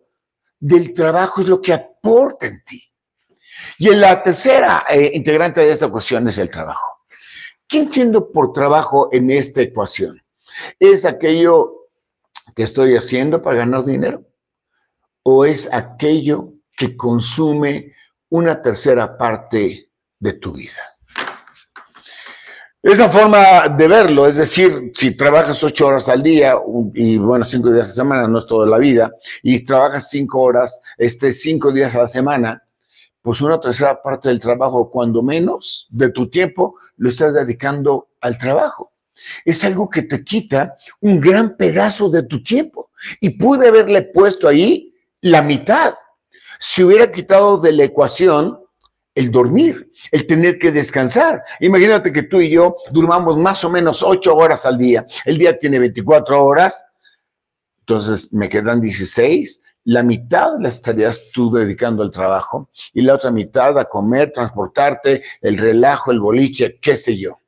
del 0.61 0.95
trabajo 0.95 1.41
es 1.41 1.49
lo 1.49 1.61
que 1.61 1.73
aporta 1.73 2.47
en 2.47 2.63
ti. 2.65 2.83
Y 3.79 3.89
en 3.89 4.01
la 4.01 4.23
tercera 4.23 4.85
eh, 4.89 5.11
integrante 5.15 5.61
de 5.61 5.73
esta 5.73 5.87
ecuación 5.87 6.29
es 6.29 6.39
el 6.39 6.51
trabajo. 6.51 7.01
¿Qué 7.67 7.79
entiendo 7.79 8.31
por 8.31 8.53
trabajo 8.53 9.09
en 9.13 9.31
esta 9.31 9.63
ecuación? 9.63 10.23
¿Es 10.79 11.05
aquello 11.05 11.89
que 12.55 12.63
estoy 12.63 12.97
haciendo 12.97 13.43
para 13.43 13.59
ganar 13.59 13.85
dinero? 13.85 14.25
¿O 15.23 15.45
es 15.45 15.69
aquello 15.73 16.53
que 16.77 16.97
consume 16.97 17.94
una 18.31 18.61
tercera 18.61 19.17
parte 19.17 19.91
de 20.19 20.33
tu 20.35 20.53
vida? 20.53 20.95
Esa 22.83 23.09
forma 23.09 23.69
de 23.69 23.89
verlo, 23.89 24.27
es 24.27 24.37
decir, 24.37 24.93
si 24.95 25.17
trabajas 25.17 25.65
ocho 25.65 25.87
horas 25.87 26.07
al 26.11 26.23
día 26.23 26.55
y 26.93 27.17
bueno, 27.17 27.47
cinco 27.47 27.71
días 27.71 27.87
a 27.87 27.89
la 27.89 27.95
semana, 27.95 28.29
no 28.29 28.39
es 28.39 28.47
toda 28.47 28.67
la 28.67 28.77
vida, 28.77 29.11
y 29.43 29.65
trabajas 29.65 30.11
cinco 30.11 30.43
horas, 30.43 30.83
este, 30.99 31.33
cinco 31.33 31.73
días 31.73 31.95
a 31.95 32.01
la 32.01 32.09
semana, 32.09 32.63
pues 33.23 33.41
una 33.41 33.59
tercera 33.59 34.03
parte 34.03 34.29
del 34.29 34.39
trabajo, 34.39 34.91
cuando 34.91 35.23
menos 35.23 35.87
de 35.89 36.11
tu 36.11 36.29
tiempo, 36.29 36.77
lo 36.99 37.09
estás 37.09 37.33
dedicando 37.33 38.09
al 38.21 38.37
trabajo. 38.37 38.93
Es 39.47 39.65
algo 39.65 39.89
que 39.89 40.03
te 40.03 40.23
quita 40.23 40.77
un 41.01 41.21
gran 41.21 41.57
pedazo 41.57 42.11
de 42.11 42.25
tu 42.25 42.43
tiempo. 42.43 42.91
Y 43.21 43.31
pude 43.31 43.69
haberle 43.69 44.03
puesto 44.03 44.47
ahí 44.47 44.95
la 45.23 45.41
mitad. 45.41 45.95
Si 46.67 46.83
hubiera 46.83 47.13
quitado 47.13 47.59
de 47.59 47.73
la 47.73 47.85
ecuación 47.85 48.59
el 49.15 49.31
dormir, 49.31 49.93
el 50.13 50.27
tener 50.27 50.59
que 50.59 50.73
descansar. 50.73 51.43
Imagínate 51.61 52.11
que 52.11 52.23
tú 52.23 52.41
y 52.41 52.49
yo 52.49 52.77
durmamos 52.91 53.37
más 53.37 53.63
o 53.65 53.71
menos 53.71 54.03
ocho 54.03 54.35
horas 54.35 54.65
al 54.65 54.79
día. 54.79 55.07
El 55.27 55.37
día 55.37 55.59
tiene 55.59 55.79
24 55.79 56.43
horas, 56.43 56.87
entonces 57.81 58.33
me 58.33 58.49
quedan 58.49 58.81
16. 58.81 59.61
La 59.85 60.03
mitad 60.03 60.53
la 60.59 60.71
estarías 60.71 61.31
tú 61.35 61.53
dedicando 61.53 62.03
al 62.03 62.11
trabajo 62.11 62.71
y 62.95 63.03
la 63.03 63.17
otra 63.17 63.31
mitad 63.31 63.79
a 63.79 63.85
comer, 63.85 64.33
transportarte, 64.33 65.23
el 65.43 65.59
relajo, 65.59 66.13
el 66.13 66.21
boliche, 66.21 66.79
qué 66.81 66.97
sé 66.97 67.19
yo. 67.19 67.41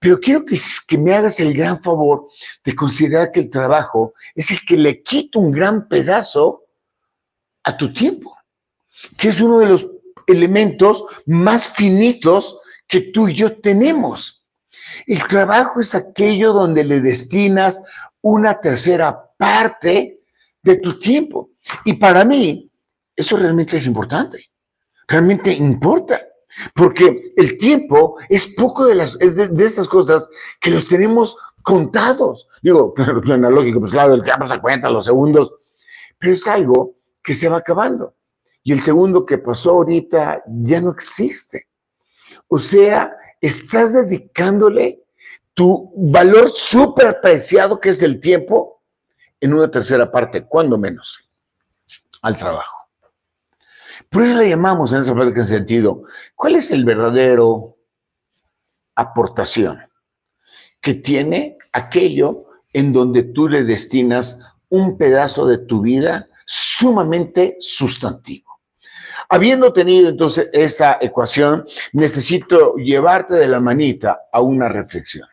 Pero 0.00 0.18
quiero 0.18 0.44
que, 0.44 0.58
que, 0.88 0.98
me 0.98 1.14
hagas 1.14 1.38
el 1.38 1.54
gran 1.54 1.80
favor 1.80 2.26
de 2.64 2.74
considerar 2.74 3.30
que 3.30 3.38
el 3.38 3.50
trabajo 3.50 4.14
es 4.34 4.50
el 4.50 4.58
que 4.66 4.76
le 4.76 5.00
quita 5.04 5.38
un 5.38 5.52
gran 5.52 5.86
pedazo 5.86 6.65
a 7.66 7.76
tu 7.76 7.92
tiempo, 7.92 8.36
que 9.18 9.28
es 9.28 9.40
uno 9.40 9.58
de 9.58 9.66
los 9.66 9.86
elementos 10.26 11.04
más 11.26 11.68
finitos 11.68 12.58
que 12.86 13.00
tú 13.12 13.28
y 13.28 13.34
yo 13.34 13.60
tenemos. 13.60 14.44
El 15.06 15.26
trabajo 15.26 15.80
es 15.80 15.94
aquello 15.94 16.52
donde 16.52 16.84
le 16.84 17.00
destinas 17.00 17.82
una 18.22 18.60
tercera 18.60 19.30
parte 19.36 20.20
de 20.62 20.76
tu 20.76 20.98
tiempo. 21.00 21.50
Y 21.84 21.94
para 21.94 22.24
mí, 22.24 22.70
eso 23.14 23.36
realmente 23.36 23.76
es 23.76 23.86
importante. 23.86 24.46
Realmente 25.08 25.52
importa. 25.52 26.22
Porque 26.74 27.32
el 27.36 27.58
tiempo 27.58 28.16
es 28.28 28.46
poco 28.54 28.86
de 28.86 28.94
las 28.94 29.18
de, 29.18 29.64
esas 29.64 29.88
cosas 29.88 30.28
que 30.60 30.70
los 30.70 30.88
tenemos 30.88 31.36
contados. 31.62 32.48
Digo, 32.62 32.94
analógico, 33.32 33.80
pues 33.80 33.92
claro, 33.92 34.14
el 34.14 34.22
tiempo 34.22 34.46
se 34.46 34.60
cuenta, 34.60 34.88
los 34.88 35.04
segundos, 35.04 35.52
pero 36.18 36.32
es 36.32 36.46
algo 36.46 36.95
que 37.26 37.34
se 37.34 37.48
va 37.48 37.56
acabando. 37.58 38.14
Y 38.62 38.72
el 38.72 38.80
segundo 38.80 39.26
que 39.26 39.36
pasó 39.36 39.72
ahorita 39.72 40.44
ya 40.46 40.80
no 40.80 40.92
existe. 40.92 41.66
O 42.46 42.56
sea, 42.56 43.12
estás 43.40 43.92
dedicándole 43.92 45.02
tu 45.52 45.92
valor 45.96 46.48
súper 46.50 47.20
preciado 47.20 47.80
que 47.80 47.88
es 47.90 48.00
el 48.00 48.20
tiempo 48.20 48.80
en 49.40 49.54
una 49.54 49.68
tercera 49.68 50.10
parte, 50.10 50.44
cuando 50.44 50.78
menos, 50.78 51.18
al 52.22 52.36
trabajo. 52.36 52.88
Por 54.08 54.22
eso 54.22 54.36
le 54.36 54.48
llamamos 54.48 54.92
en 54.92 55.00
esa 55.00 55.14
parte 55.14 55.40
en 55.40 55.46
sentido, 55.46 56.04
¿cuál 56.36 56.54
es 56.54 56.70
el 56.70 56.84
verdadero 56.84 57.76
aportación 58.94 59.80
que 60.80 60.94
tiene 60.94 61.58
aquello 61.72 62.44
en 62.72 62.92
donde 62.92 63.24
tú 63.24 63.48
le 63.48 63.64
destinas 63.64 64.38
un 64.68 64.96
pedazo 64.96 65.46
de 65.46 65.58
tu 65.58 65.80
vida 65.80 66.28
sumamente 66.46 67.56
sustantivo? 67.60 68.60
Habiendo 69.28 69.72
tenido 69.72 70.08
entonces 70.08 70.48
esa 70.52 70.98
ecuación, 71.00 71.66
necesito 71.92 72.76
llevarte 72.76 73.34
de 73.34 73.48
la 73.48 73.60
manita 73.60 74.20
a 74.32 74.40
una 74.40 74.68
reflexión. 74.68 75.28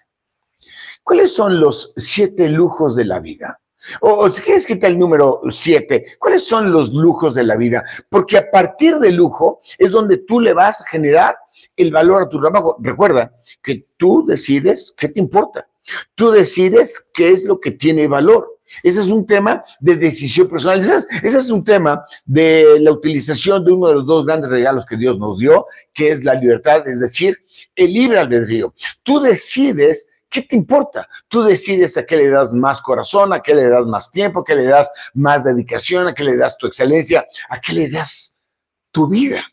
¿Cuáles 1.03 1.33
son 1.33 1.59
los 1.59 1.93
siete 1.97 2.49
lujos 2.49 2.95
de 2.95 3.05
la 3.05 3.19
vida? 3.19 3.59
O, 3.99 4.29
si 4.29 4.41
quieres 4.41 4.65
quitar 4.65 4.91
el 4.91 4.97
número 4.97 5.41
siete, 5.51 6.05
¿cuáles 6.17 6.43
son 6.43 6.71
los 6.71 6.93
lujos 6.93 7.35
de 7.35 7.43
la 7.43 7.57
vida? 7.57 7.83
Porque 8.09 8.37
a 8.37 8.49
partir 8.49 8.97
del 8.99 9.15
lujo 9.15 9.59
es 9.77 9.91
donde 9.91 10.17
tú 10.19 10.39
le 10.39 10.53
vas 10.53 10.81
a 10.81 10.85
generar 10.85 11.37
el 11.75 11.91
valor 11.91 12.23
a 12.23 12.29
tu 12.29 12.39
trabajo. 12.39 12.77
Recuerda 12.79 13.33
que 13.61 13.85
tú 13.97 14.25
decides 14.25 14.93
qué 14.97 15.09
te 15.09 15.19
importa. 15.19 15.67
Tú 16.15 16.31
decides 16.31 17.09
qué 17.13 17.29
es 17.29 17.43
lo 17.43 17.59
que 17.59 17.71
tiene 17.71 18.07
valor. 18.07 18.52
Ese 18.81 19.01
es 19.01 19.09
un 19.09 19.25
tema 19.25 19.63
de 19.79 19.95
decisión 19.95 20.47
personal. 20.47 20.79
Ese 20.79 21.37
es, 21.37 21.49
un 21.49 21.63
tema 21.63 22.05
de 22.25 22.79
la 22.79 22.91
utilización 22.91 23.63
de 23.65 23.71
uno 23.71 23.87
de 23.87 23.93
los 23.95 24.05
dos 24.05 24.25
grandes 24.25 24.49
regalos 24.49 24.85
que 24.85 24.97
Dios 24.97 25.17
nos 25.19 25.39
dio, 25.39 25.67
que 25.93 26.11
es 26.11 26.23
la 26.23 26.33
libertad, 26.33 26.87
es 26.87 26.99
decir, 26.99 27.37
el 27.75 27.93
libre 27.93 28.19
albedrío. 28.19 28.73
Tú 29.03 29.19
decides 29.19 30.09
¿Qué 30.33 30.41
te 30.41 30.55
importa? 30.55 31.07
Tú 31.27 31.43
decides 31.43 31.95
a 31.95 32.07
qué 32.07 32.17
le 32.17 32.27
das 32.27 32.53
más 32.53 32.81
corazón, 32.81 33.33
a 33.33 33.39
qué 33.39 33.53
le 33.53 33.69
das 33.69 33.85
más 33.85 34.09
tiempo, 34.11 34.39
a 34.39 34.43
qué 34.43 34.55
le 34.55 34.63
das 34.63 34.89
más 35.13 35.43
dedicación, 35.43 36.07
a 36.07 36.15
qué 36.15 36.23
le 36.23 36.35
das 36.35 36.57
tu 36.57 36.65
excelencia, 36.65 37.23
a 37.49 37.61
qué 37.61 37.71
le 37.71 37.87
das 37.87 38.41
tu 38.89 39.07
vida. 39.07 39.43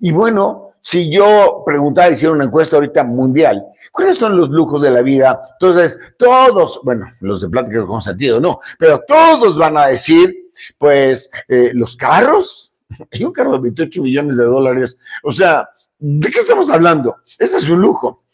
Y 0.00 0.12
bueno, 0.12 0.71
si 0.82 1.08
yo 1.10 1.62
preguntara, 1.64 2.10
hiciera 2.10 2.34
una 2.34 2.44
encuesta 2.44 2.76
ahorita 2.76 3.04
mundial, 3.04 3.64
¿cuáles 3.92 4.16
son 4.16 4.36
los 4.36 4.50
lujos 4.50 4.82
de 4.82 4.90
la 4.90 5.00
vida? 5.00 5.40
Entonces, 5.52 5.98
todos, 6.18 6.80
bueno, 6.82 7.06
los 7.20 7.40
de 7.40 7.48
pláticas 7.48 7.84
con 7.84 8.02
sentido, 8.02 8.40
no, 8.40 8.58
pero 8.80 9.00
todos 9.06 9.56
van 9.56 9.78
a 9.78 9.86
decir, 9.86 10.50
pues, 10.78 11.30
eh, 11.48 11.70
los 11.72 11.96
carros, 11.96 12.74
hay 13.12 13.24
un 13.24 13.32
carro 13.32 13.52
de 13.52 13.60
28 13.60 14.02
millones 14.02 14.36
de 14.36 14.44
dólares, 14.44 14.98
o 15.22 15.30
sea, 15.30 15.68
¿de 16.00 16.30
qué 16.30 16.40
estamos 16.40 16.68
hablando? 16.68 17.16
Ese 17.38 17.58
es 17.58 17.70
un 17.70 17.80
lujo. 17.80 18.24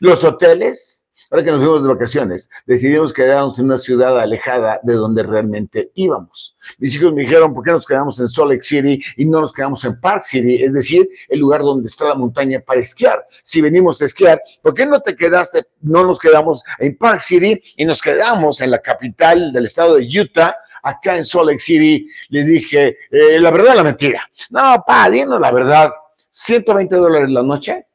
Los 0.00 0.24
hoteles, 0.24 1.06
Ahora 1.30 1.44
que 1.44 1.50
nos 1.50 1.60
fuimos 1.60 1.82
de 1.82 1.88
vacaciones, 1.90 2.48
decidimos 2.64 3.12
quedarnos 3.12 3.58
en 3.58 3.66
una 3.66 3.76
ciudad 3.76 4.18
alejada 4.18 4.80
de 4.82 4.94
donde 4.94 5.22
realmente 5.22 5.90
íbamos. 5.94 6.56
Mis 6.78 6.94
hijos 6.94 7.12
me 7.12 7.20
dijeron, 7.20 7.52
¿por 7.52 7.64
qué 7.64 7.70
nos 7.70 7.84
quedamos 7.84 8.18
en 8.18 8.28
Salt 8.28 8.50
Lake 8.50 8.62
City 8.62 9.02
y 9.18 9.26
no 9.26 9.42
nos 9.42 9.52
quedamos 9.52 9.84
en 9.84 10.00
Park 10.00 10.24
City? 10.24 10.62
Es 10.62 10.72
decir, 10.72 11.06
el 11.28 11.40
lugar 11.40 11.60
donde 11.60 11.86
está 11.86 12.06
la 12.06 12.14
montaña 12.14 12.60
para 12.60 12.80
esquiar. 12.80 13.26
Si 13.42 13.60
venimos 13.60 14.00
a 14.00 14.06
esquiar, 14.06 14.40
¿por 14.62 14.72
qué 14.72 14.86
no 14.86 15.00
te 15.00 15.14
quedaste, 15.14 15.66
no 15.82 16.02
nos 16.04 16.18
quedamos 16.18 16.62
en 16.78 16.96
Park 16.96 17.20
City 17.20 17.60
y 17.76 17.84
nos 17.84 18.00
quedamos 18.00 18.62
en 18.62 18.70
la 18.70 18.80
capital 18.80 19.52
del 19.52 19.66
estado 19.66 19.96
de 19.96 20.08
Utah? 20.20 20.56
Acá 20.82 21.18
en 21.18 21.26
Salt 21.26 21.48
Lake 21.48 21.60
City, 21.60 22.08
les 22.30 22.46
dije, 22.46 22.96
eh, 23.10 23.38
la 23.38 23.50
verdad 23.50 23.74
la 23.74 23.84
mentira. 23.84 24.22
No, 24.48 24.82
pa, 24.86 25.10
dinos 25.10 25.40
la 25.40 25.52
verdad. 25.52 25.90
120 26.30 26.96
dólares 26.96 27.30
la 27.30 27.42
noche 27.42 27.86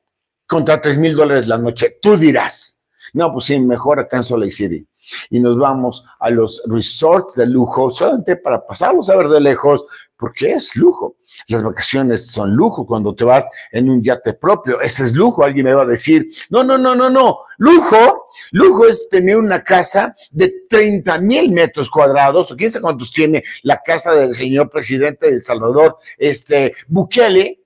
contra 0.46 0.80
3 0.80 1.00
mil 1.00 1.16
dólares 1.16 1.48
la 1.48 1.58
noche. 1.58 1.98
Tú 2.00 2.16
dirás. 2.18 2.73
No, 3.14 3.32
pues 3.32 3.46
sí, 3.46 3.60
mejor 3.60 4.00
acá 4.00 4.18
en 4.18 4.24
Salt 4.24 4.42
Lake 4.42 4.54
City. 4.54 4.88
Y 5.30 5.40
nos 5.40 5.58
vamos 5.58 6.04
a 6.20 6.30
los 6.30 6.64
resorts 6.66 7.36
de 7.36 7.46
lujo 7.46 7.90
solamente 7.90 8.36
para 8.36 8.66
pasarlos 8.66 9.10
a 9.10 9.16
ver 9.16 9.28
de 9.28 9.42
lejos, 9.42 9.86
porque 10.18 10.54
es 10.54 10.76
lujo. 10.76 11.18
Las 11.48 11.64
vacaciones 11.64 12.28
son 12.28 12.56
lujo 12.56 12.86
cuando 12.86 13.14
te 13.14 13.24
vas 13.24 13.48
en 13.72 13.90
un 13.90 14.02
yate 14.02 14.34
propio. 14.34 14.80
Ese 14.82 15.04
es 15.04 15.14
lujo. 15.14 15.44
Alguien 15.44 15.66
me 15.66 15.74
va 15.74 15.84
a 15.84 15.88
decir, 15.88 16.28
no, 16.50 16.64
no, 16.64 16.78
no, 16.78 16.96
no, 16.96 17.10
no. 17.10 17.40
Lujo, 17.58 18.28
lujo 18.52 18.88
es 18.88 19.08
tener 19.10 19.38
una 19.38 19.64
casa 19.64 20.16
de 20.32 20.52
30 20.70 21.20
mil 21.20 21.52
metros 21.52 21.90
cuadrados, 21.90 22.52
o 22.52 22.56
quién 22.56 22.72
sabe 22.72 22.84
cuántos 22.84 23.12
tiene 23.12 23.44
la 23.64 23.80
casa 23.86 24.14
del 24.14 24.34
señor 24.34 24.70
presidente 24.70 25.28
de 25.28 25.34
El 25.34 25.42
Salvador, 25.42 25.98
este 26.18 26.74
Bukele, 26.88 27.63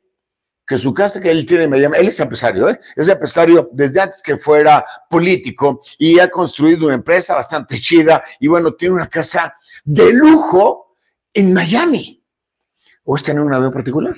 que 0.68 0.78
su 0.78 0.94
casa 0.94 1.22
que 1.22 1.32
él 1.32 1.46
tiene 1.46 1.68
me 1.68 1.80
llama, 1.80 1.96
él 1.96 2.10
es 2.10 2.20
empresario, 2.20 2.70
¿eh? 2.70 2.80
es 2.96 3.08
empresario 3.08 3.70
desde 3.72 4.02
antes 4.02 4.22
que 4.22 4.36
fuera 4.36 4.86
político 5.10 5.82
y 5.98 6.20
ha 6.20 6.30
construido 6.30 6.88
una 6.88 6.96
empresa 6.96 7.36
bastante 7.36 7.80
chida 7.80 8.22
y 8.40 8.48
bueno, 8.48 8.74
tiene 8.74 8.96
una 8.96 9.08
casa 9.08 9.56
de 9.86 10.12
lujo 10.12 10.96
en 11.34 11.54
Miami. 11.54 12.22
O 13.06 13.16
es 13.16 13.24
tener 13.24 13.42
un 13.42 13.54
avión 13.54 13.72
particular. 13.72 14.16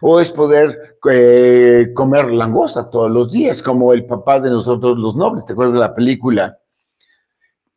O 0.00 0.18
es 0.18 0.30
poder 0.30 0.98
eh, 1.10 1.90
comer 1.94 2.32
langosta 2.32 2.88
todos 2.88 3.10
los 3.10 3.30
días, 3.30 3.62
como 3.62 3.92
el 3.92 4.06
papá 4.06 4.40
de 4.40 4.48
nosotros 4.48 4.96
los 4.96 5.14
nobles. 5.14 5.44
¿Te 5.44 5.52
acuerdas 5.52 5.74
de 5.74 5.80
la 5.80 5.94
película? 5.94 6.58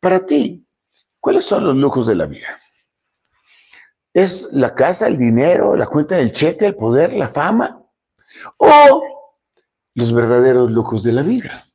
Para 0.00 0.24
ti, 0.24 0.66
¿cuáles 1.20 1.44
son 1.44 1.64
los 1.64 1.76
lujos 1.76 2.06
de 2.06 2.14
la 2.14 2.24
vida? 2.24 2.58
¿Es 4.12 4.48
la 4.52 4.74
casa, 4.74 5.06
el 5.06 5.16
dinero, 5.16 5.76
la 5.76 5.86
cuenta 5.86 6.16
del 6.16 6.32
cheque, 6.32 6.66
el 6.66 6.74
poder, 6.74 7.12
la 7.14 7.28
fama? 7.28 7.82
¿O 8.58 9.02
los 9.94 10.12
verdaderos 10.12 10.70
lujos 10.70 11.02
de 11.04 11.12
la 11.12 11.22
vida? 11.22 11.66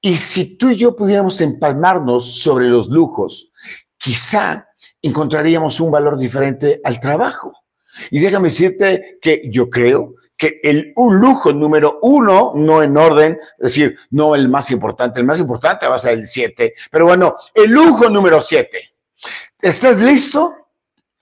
Y 0.00 0.16
si 0.16 0.56
tú 0.56 0.70
y 0.70 0.76
yo 0.76 0.94
pudiéramos 0.96 1.40
empalmarnos 1.40 2.40
sobre 2.40 2.68
los 2.68 2.88
lujos, 2.88 3.50
quizá 3.96 4.68
encontraríamos 5.02 5.80
un 5.80 5.90
valor 5.90 6.18
diferente 6.18 6.80
al 6.84 7.00
trabajo. 7.00 7.52
Y 8.10 8.20
déjame 8.20 8.48
decirte 8.48 9.18
que 9.20 9.42
yo 9.50 9.70
creo 9.70 10.14
que 10.36 10.60
el 10.62 10.92
un 10.96 11.18
lujo 11.18 11.52
número 11.52 11.98
uno, 12.02 12.52
no 12.54 12.82
en 12.82 12.96
orden, 12.96 13.38
es 13.58 13.62
decir, 13.62 13.96
no 14.10 14.34
el 14.34 14.48
más 14.48 14.70
importante, 14.70 15.20
el 15.20 15.26
más 15.26 15.40
importante 15.40 15.86
va 15.88 15.96
a 15.96 15.98
ser 15.98 16.14
el 16.14 16.26
siete, 16.26 16.74
pero 16.90 17.06
bueno, 17.06 17.36
el 17.54 17.70
lujo 17.70 18.10
número 18.10 18.42
siete. 18.42 18.90
¿Estás 19.60 20.00
listo? 20.00 20.54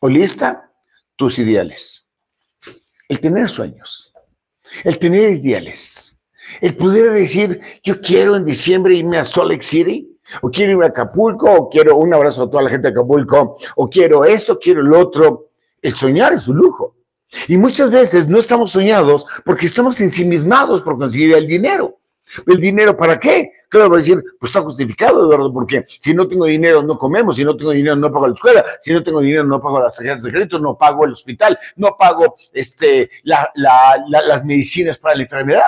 O 0.05 0.09
lista 0.11 0.71
tus 1.17 1.39
ideales. 1.39 2.11
El 3.09 3.21
tener 3.21 3.49
sueños, 3.49 4.13
el 4.85 4.99
tener 4.99 5.31
ideales, 5.31 6.21
el 6.61 6.77
poder 6.77 7.13
decir, 7.13 7.59
yo 7.83 7.99
quiero 8.03 8.37
en 8.37 8.45
diciembre 8.45 8.97
irme 8.97 9.17
a 9.17 9.25
Salt 9.25 9.53
Lake 9.53 9.63
City, 9.63 10.07
o 10.43 10.51
quiero 10.51 10.73
irme 10.73 10.85
a 10.85 10.89
Acapulco, 10.89 11.51
o 11.51 11.71
quiero 11.71 11.97
un 11.97 12.13
abrazo 12.13 12.43
a 12.43 12.51
toda 12.51 12.65
la 12.65 12.71
gente 12.71 12.89
de 12.89 12.93
Acapulco, 12.93 13.57
o 13.77 13.89
quiero 13.89 14.27
esto, 14.27 14.59
quiero 14.59 14.83
el 14.83 14.93
otro. 14.93 15.49
El 15.81 15.95
soñar 15.95 16.35
es 16.35 16.49
un 16.49 16.57
lujo. 16.57 16.97
Y 17.49 17.57
muchas 17.57 17.91
veces 17.91 18.29
no 18.29 18.39
estamos 18.39 18.73
soñados 18.73 19.25
porque 19.47 19.65
estamos 19.65 19.99
ensimismados 20.03 20.83
por 20.83 20.99
conseguir 20.99 21.33
el 21.35 21.47
dinero. 21.47 21.99
¿El 22.47 22.61
dinero 22.61 22.97
para 22.97 23.21
qué? 23.21 23.53
Claro, 23.69 23.91
va 23.91 23.97
a 23.97 23.99
decir, 23.99 24.23
pues 24.41 24.51
está 24.51 24.63
justificado, 24.63 25.21
Eduardo, 25.21 25.53
porque 25.53 25.85
si 25.87 26.15
no 26.15 26.27
tengo 26.27 26.47
dinero 26.47 26.83
no 26.83 26.97
comemos, 26.97 27.37
si 27.37 27.45
no 27.45 27.55
tengo 27.55 27.71
dinero 27.71 27.97
no 27.97 28.11
pago 28.11 28.29
la 28.29 28.35
escuela, 28.35 28.65
si 28.81 28.93
no 28.93 29.03
tengo 29.03 29.21
dinero 29.21 29.45
no 29.45 29.61
pago 29.61 29.81
las 29.81 29.97
tarjetas 29.97 30.23
de 30.23 30.31
crédito, 30.31 30.59
no 30.59 30.77
pago 30.77 31.05
el 31.05 31.13
hospital, 31.13 31.59
no 31.77 31.97
pago 31.99 32.37
este, 32.53 33.11
las 33.25 34.45
medicinas 34.45 34.99
para 34.99 35.17
la 35.17 35.23
enfermedad. 35.23 35.63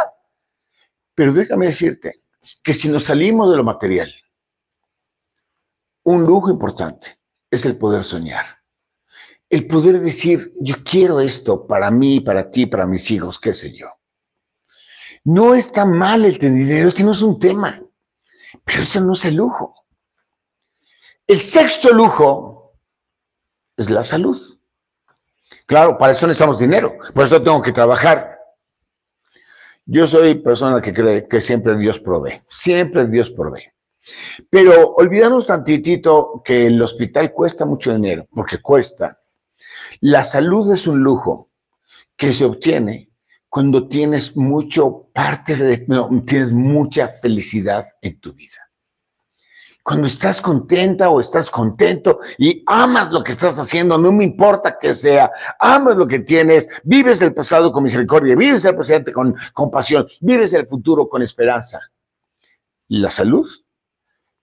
Pero 1.14 1.32
déjame 1.32 1.66
decirte 1.66 2.22
que 2.62 2.72
si 2.72 2.88
nos 2.88 3.04
salimos 3.04 3.50
de 3.50 3.56
lo 3.56 3.64
material, 3.64 4.14
un 6.04 6.24
lujo 6.24 6.50
importante 6.50 7.18
es 7.50 7.64
el 7.64 7.76
poder 7.76 8.04
soñar. 8.04 8.44
El 9.48 9.66
poder 9.66 10.00
decir, 10.00 10.52
yo 10.60 10.76
quiero 10.84 11.20
esto 11.20 11.66
para 11.66 11.90
mí, 11.90 12.20
para 12.20 12.50
ti, 12.50 12.66
para 12.66 12.86
mis 12.86 13.10
hijos, 13.10 13.38
qué 13.38 13.54
sé 13.54 13.72
yo. 13.76 13.95
No 15.26 15.56
está 15.56 15.84
mal 15.84 16.24
el 16.24 16.38
tener 16.38 16.56
dinero, 16.56 16.90
si 16.92 17.02
no 17.02 17.10
es 17.10 17.20
un 17.20 17.40
tema, 17.40 17.82
pero 18.64 18.82
eso 18.82 19.00
no 19.00 19.12
es 19.12 19.24
el 19.24 19.34
lujo. 19.34 19.74
El 21.26 21.40
sexto 21.40 21.92
lujo 21.92 22.76
es 23.76 23.90
la 23.90 24.04
salud. 24.04 24.40
Claro, 25.66 25.98
para 25.98 26.12
eso 26.12 26.28
necesitamos 26.28 26.60
dinero, 26.60 26.96
por 27.12 27.24
eso 27.24 27.40
tengo 27.40 27.60
que 27.60 27.72
trabajar. 27.72 28.38
Yo 29.84 30.06
soy 30.06 30.36
persona 30.36 30.80
que 30.80 30.94
cree 30.94 31.26
que 31.26 31.40
siempre 31.40 31.76
Dios 31.76 31.98
provee, 31.98 32.40
siempre 32.46 33.08
Dios 33.08 33.28
provee. 33.32 33.68
Pero 34.48 34.92
olvidamos 34.94 35.48
tantitito 35.48 36.40
que 36.44 36.66
el 36.66 36.80
hospital 36.80 37.32
cuesta 37.32 37.66
mucho 37.66 37.92
dinero, 37.92 38.28
porque 38.32 38.62
cuesta. 38.62 39.20
La 39.98 40.22
salud 40.22 40.72
es 40.72 40.86
un 40.86 41.00
lujo 41.00 41.50
que 42.16 42.32
se 42.32 42.44
obtiene 42.44 43.05
cuando 43.56 43.88
tienes 43.88 44.36
mucho 44.36 45.08
parte 45.14 45.56
de, 45.56 45.82
no, 45.88 46.10
tienes 46.26 46.52
mucha 46.52 47.08
felicidad 47.08 47.86
en 48.02 48.20
tu 48.20 48.34
vida. 48.34 48.68
Cuando 49.82 50.06
estás 50.06 50.42
contenta 50.42 51.08
o 51.08 51.22
estás 51.22 51.48
contento 51.48 52.18
y 52.36 52.62
amas 52.66 53.10
lo 53.10 53.24
que 53.24 53.32
estás 53.32 53.58
haciendo, 53.58 53.96
no 53.96 54.12
me 54.12 54.24
importa 54.24 54.76
que 54.78 54.92
sea, 54.92 55.30
amas 55.58 55.96
lo 55.96 56.06
que 56.06 56.18
tienes, 56.18 56.68
vives 56.84 57.22
el 57.22 57.32
pasado 57.32 57.72
con 57.72 57.84
misericordia, 57.84 58.36
vives 58.36 58.66
el 58.66 58.76
presente 58.76 59.10
con 59.10 59.34
compasión, 59.54 60.06
vives 60.20 60.52
el 60.52 60.66
futuro 60.66 61.08
con 61.08 61.22
esperanza. 61.22 61.80
La 62.88 63.08
salud 63.08 63.48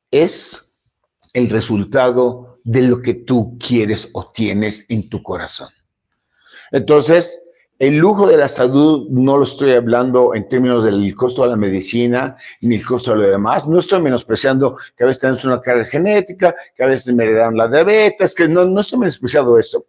es 0.10 0.74
el 1.34 1.52
resultado 1.52 2.58
de 2.64 2.82
lo 2.82 3.00
que 3.00 3.14
tú 3.14 3.60
quieres 3.60 4.10
o 4.14 4.32
tienes 4.32 4.90
en 4.90 5.08
tu 5.08 5.22
corazón. 5.22 5.70
Entonces, 6.72 7.43
el 7.80 7.98
lujo 7.98 8.28
de 8.28 8.38
la 8.38 8.48
salud 8.48 9.08
no 9.10 9.38
lo 9.38 9.44
estoy 9.44 9.74
hablando 9.74 10.36
en 10.36 10.48
términos 10.48 10.84
del 10.84 11.16
costo 11.16 11.44
de 11.44 11.50
la 11.50 11.56
medicina 11.56 12.36
ni 12.62 12.76
el 12.76 12.86
costo 12.86 13.12
de 13.12 13.18
lo 13.18 13.30
demás. 13.30 13.68
No 13.68 13.80
estoy 13.80 14.02
menospreciando 14.02 14.78
que 14.96 15.04
a 15.04 15.08
veces 15.08 15.22
tenemos 15.22 15.44
una 15.44 15.60
carga 15.60 15.84
genética, 15.86 16.56
que 16.76 16.84
a 16.84 16.88
veces 16.88 17.14
me 17.14 17.24
heredaron 17.24 17.58
la 17.58 17.68
diabetes, 17.68 18.36
que 18.36 18.48
no, 18.48 18.64
no 18.66 18.82
estoy 18.82 19.00
menospreciando 19.00 19.58
eso. 19.58 19.86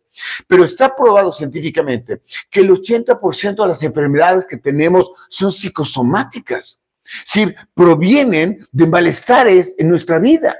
Pero 0.46 0.64
está 0.64 0.94
probado 0.96 1.32
científicamente 1.32 2.22
que 2.50 2.60
el 2.60 2.70
80% 2.70 3.62
de 3.62 3.68
las 3.68 3.82
enfermedades 3.82 4.46
que 4.46 4.56
tenemos 4.56 5.10
son 5.28 5.52
psicosomáticas. 5.52 6.80
Es 7.04 7.32
decir, 7.34 7.54
provienen 7.74 8.66
de 8.72 8.86
malestares 8.86 9.76
en 9.78 9.90
nuestra 9.90 10.18
vida 10.18 10.56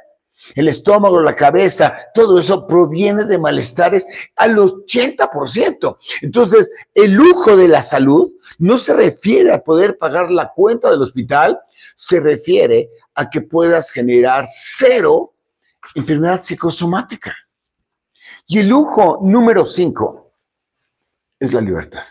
el 0.55 0.69
estómago, 0.69 1.21
la 1.21 1.35
cabeza, 1.35 1.95
todo 2.15 2.39
eso 2.39 2.67
proviene 2.67 3.25
de 3.25 3.39
malestares 3.39 4.07
al 4.37 4.57
80%. 4.57 5.99
Entonces, 6.23 6.71
el 6.95 7.13
lujo 7.13 7.57
de 7.57 7.69
la 7.69 7.83
salud 7.83 8.31
no 8.59 8.77
se 8.77 8.95
refiere 8.95 9.53
a 9.53 9.63
poder 9.63 9.99
pagar 9.99 10.31
la 10.31 10.53
cuenta 10.55 10.91
del 10.91 11.03
hospital, 11.03 11.59
se 11.97 12.21
refiere 12.21 12.89
a 13.15 13.31
que 13.31 13.41
puedas 13.41 13.91
generar 13.91 14.45
cero 14.49 15.35
enfermedad 15.95 16.41
psicosomática. 16.41 17.35
Y 18.47 18.59
el 18.59 18.69
lujo 18.69 19.21
número 19.23 19.65
cinco 19.65 20.33
es 21.39 21.53
la 21.53 21.61
libertad. 21.61 22.05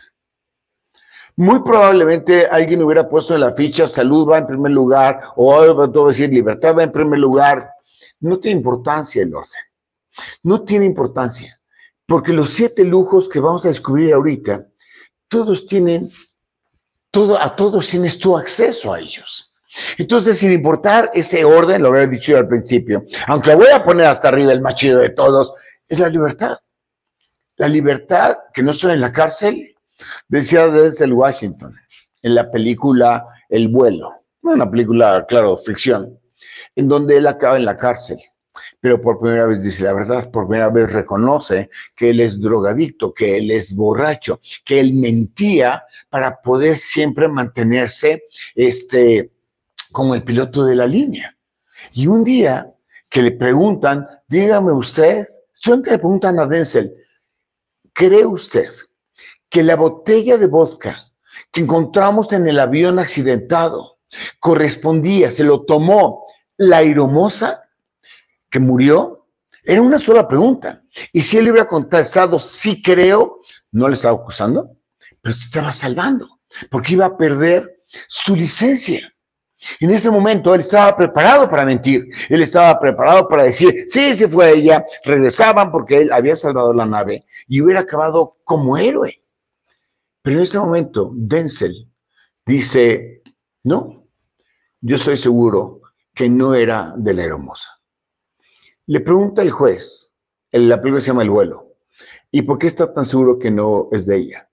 Muy 1.35 1.63
probablemente 1.63 2.45
alguien 2.45 2.83
hubiera 2.83 3.09
puesto 3.09 3.33
en 3.33 3.41
la 3.41 3.53
ficha 3.53 3.87
salud 3.87 4.29
va 4.29 4.37
en 4.37 4.45
primer 4.45 4.71
lugar 4.71 5.21
o 5.35 5.89
todo 5.89 6.09
decir 6.09 6.29
libertad 6.29 6.77
va 6.77 6.83
en 6.83 6.91
primer 6.91 7.19
lugar. 7.19 7.72
No 8.23 8.39
tiene 8.39 8.57
importancia 8.57 9.21
el 9.21 9.35
orden. 9.35 9.61
No 10.43 10.63
tiene 10.63 10.85
importancia. 10.85 11.59
Porque 12.05 12.31
los 12.31 12.51
siete 12.51 12.85
lujos 12.85 13.27
que 13.27 13.41
vamos 13.41 13.65
a 13.65 13.67
descubrir 13.67 14.13
ahorita, 14.13 14.65
todos 15.27 15.67
tienen, 15.67 16.09
todo, 17.11 17.37
a 17.37 17.53
todos 17.53 17.89
tienes 17.89 18.17
tu 18.17 18.37
acceso 18.37 18.93
a 18.93 19.01
ellos. 19.01 19.53
Entonces, 19.97 20.37
sin 20.37 20.53
importar 20.53 21.11
ese 21.13 21.43
orden, 21.43 21.81
lo 21.81 21.89
había 21.89 22.07
dicho 22.07 22.31
yo 22.31 22.37
al 22.37 22.47
principio, 22.47 23.03
aunque 23.27 23.55
voy 23.55 23.67
a 23.73 23.83
poner 23.83 24.05
hasta 24.05 24.29
arriba 24.29 24.53
el 24.53 24.61
más 24.61 24.75
chido 24.75 24.99
de 24.99 25.09
todos, 25.09 25.53
es 25.89 25.99
la 25.99 26.07
libertad. 26.07 26.59
La 27.57 27.67
libertad 27.67 28.37
que 28.53 28.63
no 28.63 28.71
estoy 28.71 28.93
en 28.93 29.01
la 29.01 29.11
cárcel, 29.11 29.75
decía 30.29 30.67
Denzel 30.67 31.11
Washington 31.11 31.75
en 32.21 32.35
la 32.35 32.49
película 32.49 33.25
El 33.49 33.67
vuelo, 33.67 34.13
una 34.43 34.69
película, 34.69 35.25
claro, 35.27 35.57
ficción, 35.57 36.17
en 36.75 36.87
donde 36.87 37.17
él 37.17 37.27
acaba 37.27 37.57
en 37.57 37.65
la 37.65 37.77
cárcel 37.77 38.19
pero 38.79 39.01
por 39.01 39.19
primera 39.19 39.45
vez 39.45 39.63
dice 39.63 39.83
la 39.83 39.93
verdad, 39.93 40.29
por 40.31 40.47
primera 40.47 40.69
vez 40.69 40.91
reconoce 40.91 41.69
que 41.95 42.11
él 42.11 42.19
es 42.19 42.39
drogadicto, 42.41 43.13
que 43.13 43.37
él 43.37 43.51
es 43.51 43.75
borracho, 43.75 44.39
que 44.63 44.79
él 44.79 44.93
mentía 44.93 45.83
para 46.09 46.41
poder 46.41 46.77
siempre 46.77 47.27
mantenerse 47.27 48.23
este, 48.55 49.31
como 49.91 50.15
el 50.15 50.23
piloto 50.23 50.65
de 50.65 50.75
la 50.75 50.85
línea. 50.85 51.35
Y 51.93 52.07
un 52.07 52.23
día 52.23 52.71
que 53.09 53.23
le 53.23 53.31
preguntan, 53.31 54.07
dígame 54.27 54.71
usted, 54.71 55.27
que 55.63 55.71
le 55.71 55.97
preguntan 55.97 56.39
a 56.39 56.45
Denzel, 56.45 56.93
¿cree 57.93 58.25
usted 58.25 58.69
que 59.49 59.63
la 59.63 59.75
botella 59.75 60.37
de 60.37 60.47
vodka 60.47 60.97
que 61.51 61.61
encontramos 61.61 62.31
en 62.33 62.47
el 62.47 62.59
avión 62.59 62.99
accidentado 62.99 63.97
correspondía, 64.39 65.31
se 65.31 65.43
lo 65.43 65.63
tomó 65.63 66.22
la 66.57 66.77
aeromosa 66.77 67.63
que 68.49 68.59
murió? 68.59 69.27
Era 69.63 69.81
una 69.81 69.99
sola 69.99 70.27
pregunta. 70.27 70.83
Y 71.11 71.21
si 71.21 71.37
él 71.37 71.49
hubiera 71.49 71.67
contestado, 71.67 72.37
sí 72.37 72.81
creo, 72.81 73.39
no 73.71 73.87
le 73.87 73.95
estaba 73.95 74.19
acusando, 74.19 74.77
pero 75.21 75.33
se 75.35 75.45
estaba 75.45 75.71
salvando, 75.71 76.39
porque 76.69 76.93
iba 76.93 77.05
a 77.05 77.17
perder 77.17 77.83
su 78.07 78.35
licencia. 78.35 79.13
En 79.79 79.91
ese 79.91 80.11
momento 80.11 80.53
él 80.53 80.61
estaba 80.61 80.95
preparado 80.97 81.49
para 81.49 81.63
mentir, 81.65 82.09
él 82.27 82.41
estaba 82.41 82.77
preparado 82.79 83.27
para 83.29 83.43
decir, 83.43 83.85
sí, 83.87 84.13
sí 84.13 84.27
fue 84.27 84.51
ella, 84.51 84.85
regresaban 85.05 85.71
porque 85.71 86.01
él 86.01 86.11
había 86.11 86.35
salvado 86.35 86.73
la 86.73 86.85
nave 86.85 87.25
y 87.47 87.61
hubiera 87.61 87.81
acabado 87.81 88.37
como 88.43 88.77
héroe. 88.77 89.23
Pero 90.21 90.37
en 90.37 90.43
ese 90.43 90.59
momento 90.59 91.11
Denzel 91.15 91.89
dice, 92.45 93.23
no, 93.63 94.05
yo 94.81 94.97
estoy 94.97 95.17
seguro 95.17 95.82
que 96.13 96.29
no 96.29 96.53
era 96.53 96.93
de 96.97 97.13
la 97.13 97.23
hermosa. 97.23 97.69
Le 98.85 98.99
pregunta 98.99 99.41
el 99.41 99.51
juez, 99.51 100.13
la 100.51 100.81
película 100.81 101.01
se 101.01 101.07
llama 101.07 101.23
El 101.23 101.29
vuelo, 101.29 101.75
¿y 102.31 102.41
por 102.41 102.59
qué 102.59 102.67
está 102.67 102.93
tan 102.93 103.05
seguro 103.05 103.39
que 103.39 103.51
no 103.51 103.89
es 103.91 104.05
de 104.05 104.17
ella? 104.17 104.49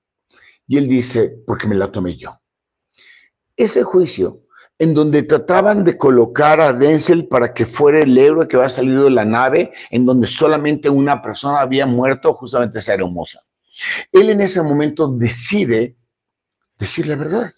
Y 0.67 0.79
él 0.79 0.89
dice, 0.89 1.43
porque 1.47 1.67
me 1.67 1.75
la 1.75 1.91
tomé 1.91 2.17
yo. 2.17 2.41
Ese 3.57 3.83
juicio 3.83 4.45
en 4.81 4.95
donde 4.95 5.23
trataban 5.23 5.85
de 5.85 5.99
colocar 5.99 6.59
a 6.59 6.73
Denzel 6.73 7.29
para 7.29 7.53
que 7.53 7.67
fuera 7.67 8.01
el 8.01 8.17
héroe 8.17 8.49
que 8.49 8.57
había 8.57 8.71
salido 8.71 9.05
de 9.05 9.11
la 9.11 9.27
nave, 9.27 9.75
en 9.91 10.07
donde 10.07 10.27
solamente 10.27 10.89
una 10.89 11.21
persona 11.21 11.61
había 11.61 11.85
muerto, 11.85 12.33
justamente 12.33 12.79
esa 12.79 12.95
hermosa. 12.95 13.43
Él 14.11 14.31
en 14.31 14.41
ese 14.41 14.63
momento 14.63 15.07
decide 15.07 15.99
decir 16.79 17.07
la 17.09 17.17
verdad. 17.17 17.53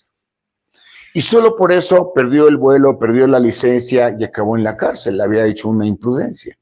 Y 1.15 1.23
solo 1.23 1.57
por 1.57 1.73
eso 1.73 2.13
perdió 2.15 2.49
el 2.49 2.57
vuelo, 2.57 2.99
perdió 2.99 3.27
la 3.27 3.39
licencia 3.39 4.15
y 4.19 4.25
acabó 4.25 4.57
en 4.57 4.65
la 4.65 4.77
cárcel. 4.77 5.21
Había 5.21 5.47
hecho 5.47 5.69
una 5.69 5.87
imprudencia. 5.87 6.57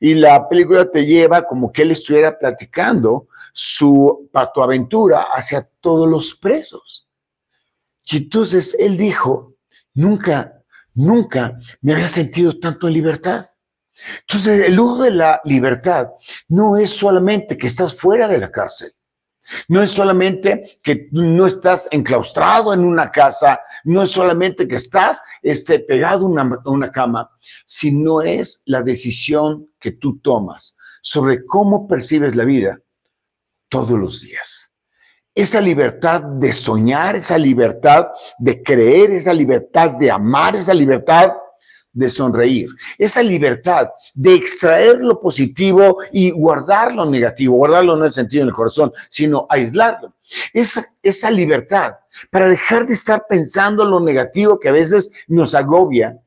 Y 0.00 0.14
la 0.14 0.48
película 0.48 0.90
te 0.90 1.04
lleva 1.04 1.42
como 1.42 1.70
que 1.72 1.82
él 1.82 1.90
estuviera 1.90 2.38
platicando 2.38 3.28
su 3.52 4.28
aventura 4.32 5.26
hacia 5.34 5.68
todos 5.80 6.08
los 6.08 6.34
presos. 6.34 7.08
Y 8.04 8.18
entonces 8.18 8.76
él 8.78 8.96
dijo, 8.96 9.54
nunca, 9.94 10.62
nunca 10.94 11.58
me 11.80 11.92
había 11.92 12.08
sentido 12.08 12.58
tanto 12.58 12.86
en 12.86 12.94
libertad. 12.94 13.44
Entonces, 14.20 14.68
el 14.68 14.74
lujo 14.74 15.02
de 15.02 15.10
la 15.10 15.40
libertad 15.44 16.08
no 16.48 16.76
es 16.76 16.90
solamente 16.90 17.56
que 17.56 17.66
estás 17.66 17.94
fuera 17.94 18.28
de 18.28 18.38
la 18.38 18.50
cárcel, 18.50 18.92
no 19.68 19.82
es 19.82 19.90
solamente 19.90 20.78
que 20.82 21.08
no 21.12 21.46
estás 21.46 21.88
enclaustrado 21.90 22.72
en 22.72 22.80
una 22.80 23.10
casa, 23.10 23.60
no 23.84 24.02
es 24.02 24.10
solamente 24.10 24.66
que 24.66 24.76
estás 24.76 25.22
este, 25.42 25.80
pegado 25.80 26.26
a 26.26 26.28
una, 26.28 26.60
una 26.64 26.92
cama, 26.92 27.30
sino 27.66 28.22
es 28.22 28.62
la 28.66 28.82
decisión 28.82 29.68
que 29.80 29.92
tú 29.92 30.18
tomas 30.18 30.76
sobre 31.02 31.44
cómo 31.44 31.86
percibes 31.86 32.34
la 32.34 32.44
vida 32.44 32.80
todos 33.68 33.98
los 33.98 34.20
días. 34.20 34.72
Esa 35.34 35.60
libertad 35.60 36.22
de 36.22 36.52
soñar, 36.52 37.14
esa 37.14 37.36
libertad 37.36 38.08
de 38.38 38.62
creer, 38.62 39.10
esa 39.10 39.34
libertad 39.34 39.90
de 39.98 40.10
amar, 40.10 40.56
esa 40.56 40.72
libertad 40.72 41.32
de 41.96 42.10
sonreír, 42.10 42.68
esa 42.98 43.22
libertad 43.22 43.88
de 44.14 44.34
extraer 44.34 44.98
lo 44.98 45.18
positivo 45.18 45.96
y 46.12 46.30
guardar 46.30 46.94
lo 46.94 47.06
negativo, 47.06 47.56
guardarlo 47.56 47.96
no 47.96 48.02
en 48.02 48.08
el 48.08 48.12
sentido 48.12 48.42
en 48.42 48.48
el 48.48 48.54
corazón, 48.54 48.92
sino 49.08 49.46
aislarlo. 49.48 50.12
Esa, 50.52 50.86
esa 51.02 51.30
libertad 51.30 51.94
para 52.30 52.48
dejar 52.48 52.86
de 52.86 52.92
estar 52.92 53.24
pensando 53.28 53.84
lo 53.84 53.98
negativo 53.98 54.60
que 54.60 54.68
a 54.68 54.72
veces 54.72 55.10
nos 55.26 55.54
agobia, 55.54 56.18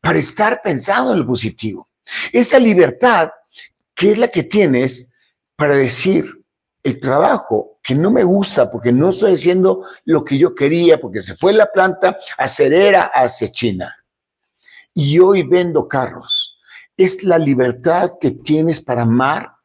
para 0.00 0.18
estar 0.18 0.60
pensando 0.62 1.12
en 1.12 1.20
lo 1.20 1.26
positivo. 1.26 1.88
Esa 2.30 2.58
libertad 2.58 3.30
que 3.94 4.12
es 4.12 4.18
la 4.18 4.28
que 4.28 4.42
tienes 4.42 5.10
para 5.56 5.74
decir 5.74 6.26
el 6.82 7.00
trabajo 7.00 7.78
que 7.82 7.94
no 7.94 8.10
me 8.10 8.24
gusta 8.24 8.70
porque 8.70 8.92
no 8.92 9.08
estoy 9.08 9.36
haciendo 9.36 9.86
lo 10.04 10.22
que 10.22 10.36
yo 10.36 10.54
quería, 10.54 11.00
porque 11.00 11.22
se 11.22 11.34
fue 11.34 11.54
la 11.54 11.72
planta 11.72 12.18
acerera 12.36 13.04
hacia 13.14 13.50
China 13.50 13.96
y 14.94 15.18
hoy 15.18 15.42
vendo 15.42 15.88
carros. 15.88 16.58
Es 16.96 17.22
la 17.24 17.38
libertad 17.38 18.10
que 18.20 18.30
tienes 18.30 18.80
para 18.80 19.02
amar 19.02 19.56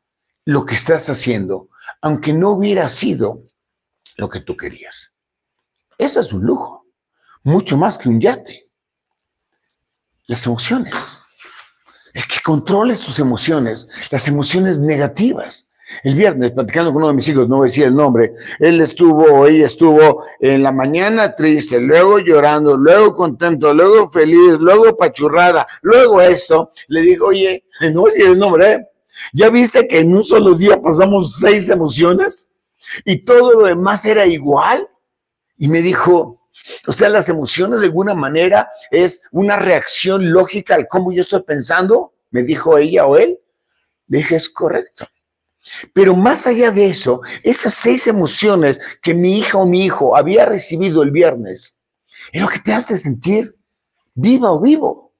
lo 0.45 0.65
que 0.65 0.75
estás 0.75 1.09
haciendo, 1.09 1.69
aunque 2.01 2.33
no 2.33 2.49
hubiera 2.49 2.89
sido 2.89 3.43
lo 4.17 4.27
que 4.27 4.39
tú 4.41 4.57
querías. 4.57 5.13
Eso 5.97 6.19
es 6.19 6.33
un 6.33 6.43
lujo, 6.43 6.87
mucho 7.43 7.77
más 7.77 7.97
que 7.97 8.09
un 8.09 8.19
yate. 8.19 8.69
Las 10.25 10.45
emociones. 10.45 11.23
El 12.13 12.25
que 12.27 12.41
controles 12.43 13.01
tus 13.01 13.19
emociones, 13.19 13.87
las 14.09 14.27
emociones 14.27 14.79
negativas 14.79 15.68
el 16.03 16.15
viernes, 16.15 16.51
platicando 16.51 16.91
con 16.91 17.01
uno 17.01 17.09
de 17.09 17.15
mis 17.15 17.27
hijos, 17.27 17.47
no 17.49 17.57
voy 17.57 17.67
a 17.67 17.69
decir 17.69 17.85
el 17.85 17.95
nombre, 17.95 18.33
él 18.59 18.79
estuvo 18.81 19.47
ella 19.47 19.65
estuvo 19.65 20.23
en 20.39 20.63
la 20.63 20.71
mañana 20.71 21.35
triste, 21.35 21.79
luego 21.79 22.19
llorando, 22.19 22.77
luego 22.77 23.15
contento, 23.15 23.73
luego 23.73 24.09
feliz, 24.09 24.53
luego 24.59 24.95
pachurrada, 24.95 25.65
luego 25.81 26.21
esto. 26.21 26.71
Le 26.87 27.01
digo, 27.01 27.27
oye, 27.27 27.65
no 27.93 28.01
voy 28.01 28.13
el 28.15 28.37
nombre, 28.37 28.73
¿eh? 28.73 28.89
¿ya 29.33 29.49
viste 29.49 29.87
que 29.87 29.99
en 29.99 30.15
un 30.15 30.23
solo 30.23 30.55
día 30.55 30.81
pasamos 30.81 31.37
seis 31.39 31.69
emociones? 31.69 32.49
Y 33.05 33.23
todo 33.23 33.61
lo 33.61 33.67
demás 33.67 34.05
era 34.05 34.25
igual. 34.25 34.87
Y 35.57 35.67
me 35.67 35.81
dijo, 35.81 36.41
o 36.87 36.93
sea, 36.93 37.09
las 37.09 37.29
emociones 37.29 37.81
de 37.81 37.87
alguna 37.87 38.13
manera 38.13 38.69
es 38.91 39.21
una 39.31 39.57
reacción 39.57 40.31
lógica 40.31 40.75
al 40.75 40.87
cómo 40.87 41.11
yo 41.11 41.21
estoy 41.21 41.43
pensando, 41.43 42.13
me 42.31 42.43
dijo 42.43 42.77
ella 42.77 43.05
o 43.05 43.17
él. 43.17 43.39
Le 44.07 44.19
dije, 44.19 44.37
es 44.37 44.49
correcto. 44.49 45.05
Pero 45.93 46.15
más 46.15 46.47
allá 46.47 46.71
de 46.71 46.87
eso, 46.87 47.21
esas 47.43 47.73
seis 47.73 48.07
emociones 48.07 48.79
que 49.01 49.13
mi 49.13 49.37
hija 49.37 49.57
o 49.57 49.65
mi 49.65 49.85
hijo 49.85 50.15
había 50.15 50.45
recibido 50.45 51.03
el 51.03 51.11
viernes, 51.11 51.77
es 52.31 52.41
lo 52.41 52.47
que 52.47 52.59
te 52.59 52.73
hace 52.73 52.97
sentir 52.97 53.55
viva 54.15 54.51
o 54.51 54.59
vivo. 54.59 55.13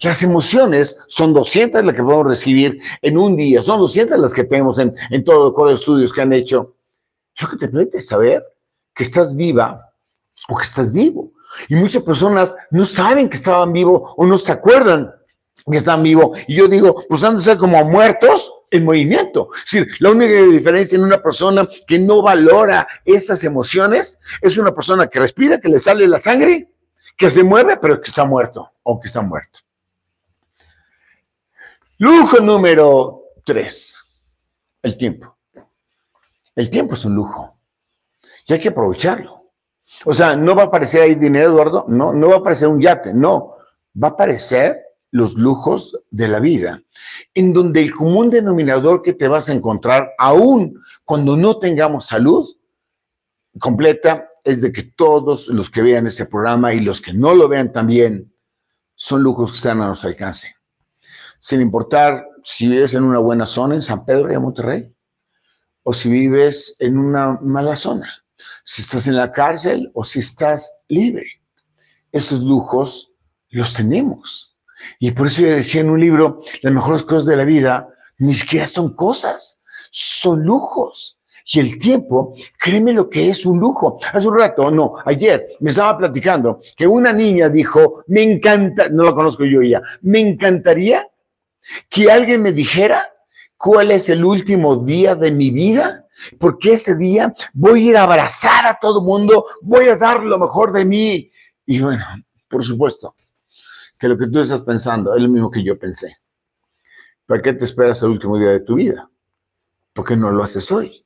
Las 0.00 0.22
emociones 0.22 0.98
son 1.08 1.32
200 1.32 1.84
las 1.84 1.94
que 1.94 2.02
podemos 2.02 2.26
recibir 2.26 2.80
en 3.02 3.16
un 3.16 3.36
día, 3.36 3.62
son 3.62 3.80
200 3.80 4.18
las 4.18 4.32
que 4.32 4.44
tenemos 4.44 4.78
en, 4.78 4.94
en 5.10 5.24
todo 5.24 5.54
el 5.64 5.68
de 5.68 5.74
estudios 5.74 6.12
que 6.12 6.20
han 6.20 6.32
hecho. 6.32 6.76
Es 7.34 7.42
lo 7.44 7.50
que 7.50 7.56
te 7.56 7.68
permite 7.68 8.00
saber 8.00 8.44
que 8.94 9.04
estás 9.04 9.34
viva 9.34 9.92
o 10.48 10.56
que 10.56 10.64
estás 10.64 10.92
vivo. 10.92 11.32
Y 11.68 11.76
muchas 11.76 12.02
personas 12.02 12.54
no 12.70 12.84
saben 12.84 13.28
que 13.28 13.36
estaban 13.36 13.72
vivos 13.72 14.12
o 14.16 14.26
no 14.26 14.36
se 14.36 14.52
acuerdan 14.52 15.12
que 15.70 15.78
están 15.78 16.02
vivos. 16.02 16.38
Y 16.46 16.56
yo 16.56 16.68
digo, 16.68 17.02
pues 17.08 17.24
han 17.24 17.36
de 17.36 17.42
ser 17.42 17.58
como 17.58 17.82
muertos 17.84 18.52
en 18.70 18.84
movimiento. 18.84 19.50
Es 19.54 19.70
decir, 19.70 19.94
la 20.00 20.10
única 20.10 20.42
diferencia 20.42 20.96
en 20.96 21.04
una 21.04 21.22
persona 21.22 21.68
que 21.86 21.98
no 21.98 22.22
valora 22.22 22.86
esas 23.04 23.44
emociones 23.44 24.18
es 24.40 24.58
una 24.58 24.74
persona 24.74 25.06
que 25.06 25.20
respira, 25.20 25.58
que 25.58 25.68
le 25.68 25.78
sale 25.78 26.06
la 26.08 26.18
sangre, 26.18 26.68
que 27.16 27.30
se 27.30 27.42
mueve, 27.42 27.76
pero 27.76 28.00
que 28.00 28.08
está 28.08 28.24
muerto 28.24 28.72
o 28.82 29.00
que 29.00 29.06
está 29.06 29.22
muerto. 29.22 29.60
Lujo 31.98 32.40
número 32.40 33.22
tres, 33.44 34.04
el 34.82 34.96
tiempo. 34.96 35.36
El 36.54 36.70
tiempo 36.70 36.94
es 36.94 37.04
un 37.04 37.14
lujo 37.14 37.56
y 38.46 38.52
hay 38.52 38.60
que 38.60 38.68
aprovecharlo. 38.68 39.50
O 40.04 40.12
sea, 40.12 40.36
no 40.36 40.54
va 40.54 40.64
a 40.64 40.66
aparecer 40.66 41.02
ahí 41.02 41.14
dinero, 41.14 41.50
Eduardo, 41.50 41.84
no, 41.88 42.12
no 42.12 42.28
va 42.28 42.36
a 42.36 42.38
aparecer 42.38 42.68
un 42.68 42.80
yate, 42.80 43.12
no, 43.12 43.54
va 44.02 44.08
a 44.08 44.10
aparecer 44.12 44.85
los 45.16 45.34
lujos 45.34 45.98
de 46.10 46.28
la 46.28 46.40
vida, 46.40 46.82
en 47.34 47.54
donde 47.54 47.80
el 47.80 47.94
común 47.94 48.28
denominador 48.28 49.00
que 49.00 49.14
te 49.14 49.28
vas 49.28 49.48
a 49.48 49.54
encontrar, 49.54 50.10
aún 50.18 50.78
cuando 51.04 51.36
no 51.38 51.58
tengamos 51.58 52.06
salud 52.06 52.46
completa, 53.58 54.28
es 54.44 54.60
de 54.60 54.72
que 54.72 54.82
todos 54.82 55.48
los 55.48 55.70
que 55.70 55.80
vean 55.80 56.06
este 56.06 56.26
programa 56.26 56.74
y 56.74 56.80
los 56.80 57.00
que 57.00 57.14
no 57.14 57.34
lo 57.34 57.48
vean 57.48 57.72
también, 57.72 58.30
son 58.94 59.22
lujos 59.22 59.52
que 59.52 59.56
están 59.56 59.80
a 59.80 59.86
nuestro 59.86 60.10
alcance. 60.10 60.54
Sin 61.40 61.62
importar 61.62 62.26
si 62.42 62.68
vives 62.68 62.92
en 62.92 63.02
una 63.02 63.18
buena 63.18 63.46
zona 63.46 63.74
en 63.74 63.82
San 63.82 64.04
Pedro 64.04 64.30
y 64.30 64.38
Monterrey, 64.38 64.92
o 65.82 65.94
si 65.94 66.10
vives 66.10 66.76
en 66.80 66.98
una 66.98 67.38
mala 67.40 67.76
zona, 67.76 68.10
si 68.64 68.82
estás 68.82 69.06
en 69.06 69.16
la 69.16 69.32
cárcel 69.32 69.90
o 69.94 70.04
si 70.04 70.18
estás 70.18 70.80
libre. 70.88 71.26
Esos 72.12 72.40
lujos 72.40 73.12
los 73.48 73.74
tenemos. 73.74 74.55
Y 74.98 75.10
por 75.12 75.26
eso 75.26 75.42
yo 75.42 75.48
decía 75.48 75.80
en 75.80 75.90
un 75.90 76.00
libro, 76.00 76.40
las 76.62 76.72
mejores 76.72 77.02
cosas 77.02 77.26
de 77.26 77.36
la 77.36 77.44
vida 77.44 77.88
ni 78.18 78.34
siquiera 78.34 78.66
son 78.66 78.94
cosas, 78.94 79.62
son 79.90 80.44
lujos. 80.44 81.18
Y 81.52 81.60
el 81.60 81.78
tiempo, 81.78 82.34
créeme 82.58 82.92
lo 82.92 83.08
que 83.08 83.30
es 83.30 83.46
un 83.46 83.60
lujo. 83.60 84.00
Hace 84.12 84.26
un 84.26 84.38
rato, 84.38 84.70
no, 84.70 84.94
ayer 85.04 85.46
me 85.60 85.70
estaba 85.70 85.96
platicando 85.96 86.60
que 86.76 86.86
una 86.86 87.12
niña 87.12 87.48
dijo, 87.48 88.02
me 88.08 88.22
encanta, 88.22 88.88
no 88.88 89.04
la 89.04 89.12
conozco 89.12 89.44
yo 89.44 89.62
ya, 89.62 89.80
me 90.02 90.20
encantaría 90.20 91.08
que 91.88 92.10
alguien 92.10 92.42
me 92.42 92.52
dijera 92.52 93.08
cuál 93.56 93.92
es 93.92 94.08
el 94.08 94.24
último 94.24 94.76
día 94.76 95.14
de 95.14 95.30
mi 95.30 95.50
vida, 95.50 96.06
porque 96.38 96.74
ese 96.74 96.96
día 96.96 97.32
voy 97.52 97.94
a 97.94 98.00
a 98.00 98.04
abrazar 98.04 98.66
a 98.66 98.78
todo 98.80 99.02
mundo, 99.02 99.44
voy 99.62 99.88
a 99.88 99.96
dar 99.96 100.22
lo 100.22 100.38
mejor 100.38 100.72
de 100.72 100.84
mí. 100.84 101.30
Y 101.64 101.80
bueno, 101.80 102.04
por 102.48 102.64
supuesto, 102.64 103.14
que 103.98 104.08
lo 104.08 104.18
que 104.18 104.26
tú 104.26 104.40
estás 104.40 104.62
pensando 104.62 105.14
es 105.14 105.22
lo 105.22 105.28
mismo 105.28 105.50
que 105.50 105.64
yo 105.64 105.78
pensé. 105.78 106.16
¿Para 107.26 107.42
qué 107.42 107.52
te 107.52 107.64
esperas 107.64 108.02
el 108.02 108.10
último 108.10 108.38
día 108.38 108.50
de 108.50 108.60
tu 108.60 108.74
vida? 108.74 109.10
¿Por 109.92 110.06
qué 110.06 110.16
no 110.16 110.30
lo 110.30 110.42
haces 110.42 110.70
hoy? 110.70 111.04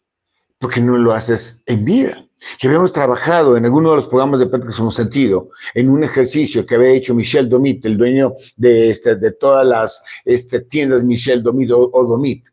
¿Por 0.58 0.70
qué 0.70 0.80
no 0.80 0.98
lo 0.98 1.12
haces 1.12 1.62
en 1.66 1.84
vida? 1.84 2.26
Que 2.58 2.66
habíamos 2.66 2.92
trabajado 2.92 3.56
en 3.56 3.64
alguno 3.64 3.90
de 3.90 3.96
los 3.96 4.08
programas 4.08 4.40
de 4.40 4.46
Prácticas 4.46 4.78
Hemos 4.78 4.94
Sentido, 4.94 5.50
en 5.74 5.88
un 5.88 6.04
ejercicio 6.04 6.66
que 6.66 6.74
había 6.74 6.90
hecho 6.90 7.14
Michel 7.14 7.48
Domit, 7.48 7.84
el 7.86 7.96
dueño 7.96 8.34
de, 8.56 8.90
este, 8.90 9.16
todas 9.32 9.66
las 9.66 10.02
este, 10.24 10.60
tiendas 10.60 11.04
Michel 11.04 11.42
Domit 11.42 11.70
o, 11.70 11.90
o 11.92 12.04
Domit, 12.04 12.46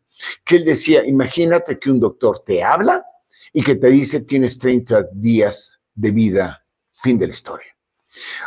que 0.45 0.57
él 0.57 0.65
decía, 0.65 1.05
imagínate 1.05 1.79
que 1.79 1.89
un 1.89 1.99
doctor 1.99 2.43
te 2.45 2.63
habla 2.63 3.05
y 3.53 3.63
que 3.63 3.75
te 3.75 3.87
dice 3.87 4.21
tienes 4.21 4.59
30 4.59 5.07
días 5.13 5.79
de 5.95 6.11
vida, 6.11 6.65
fin 6.91 7.17
de 7.17 7.27
la 7.27 7.33
historia. 7.33 7.76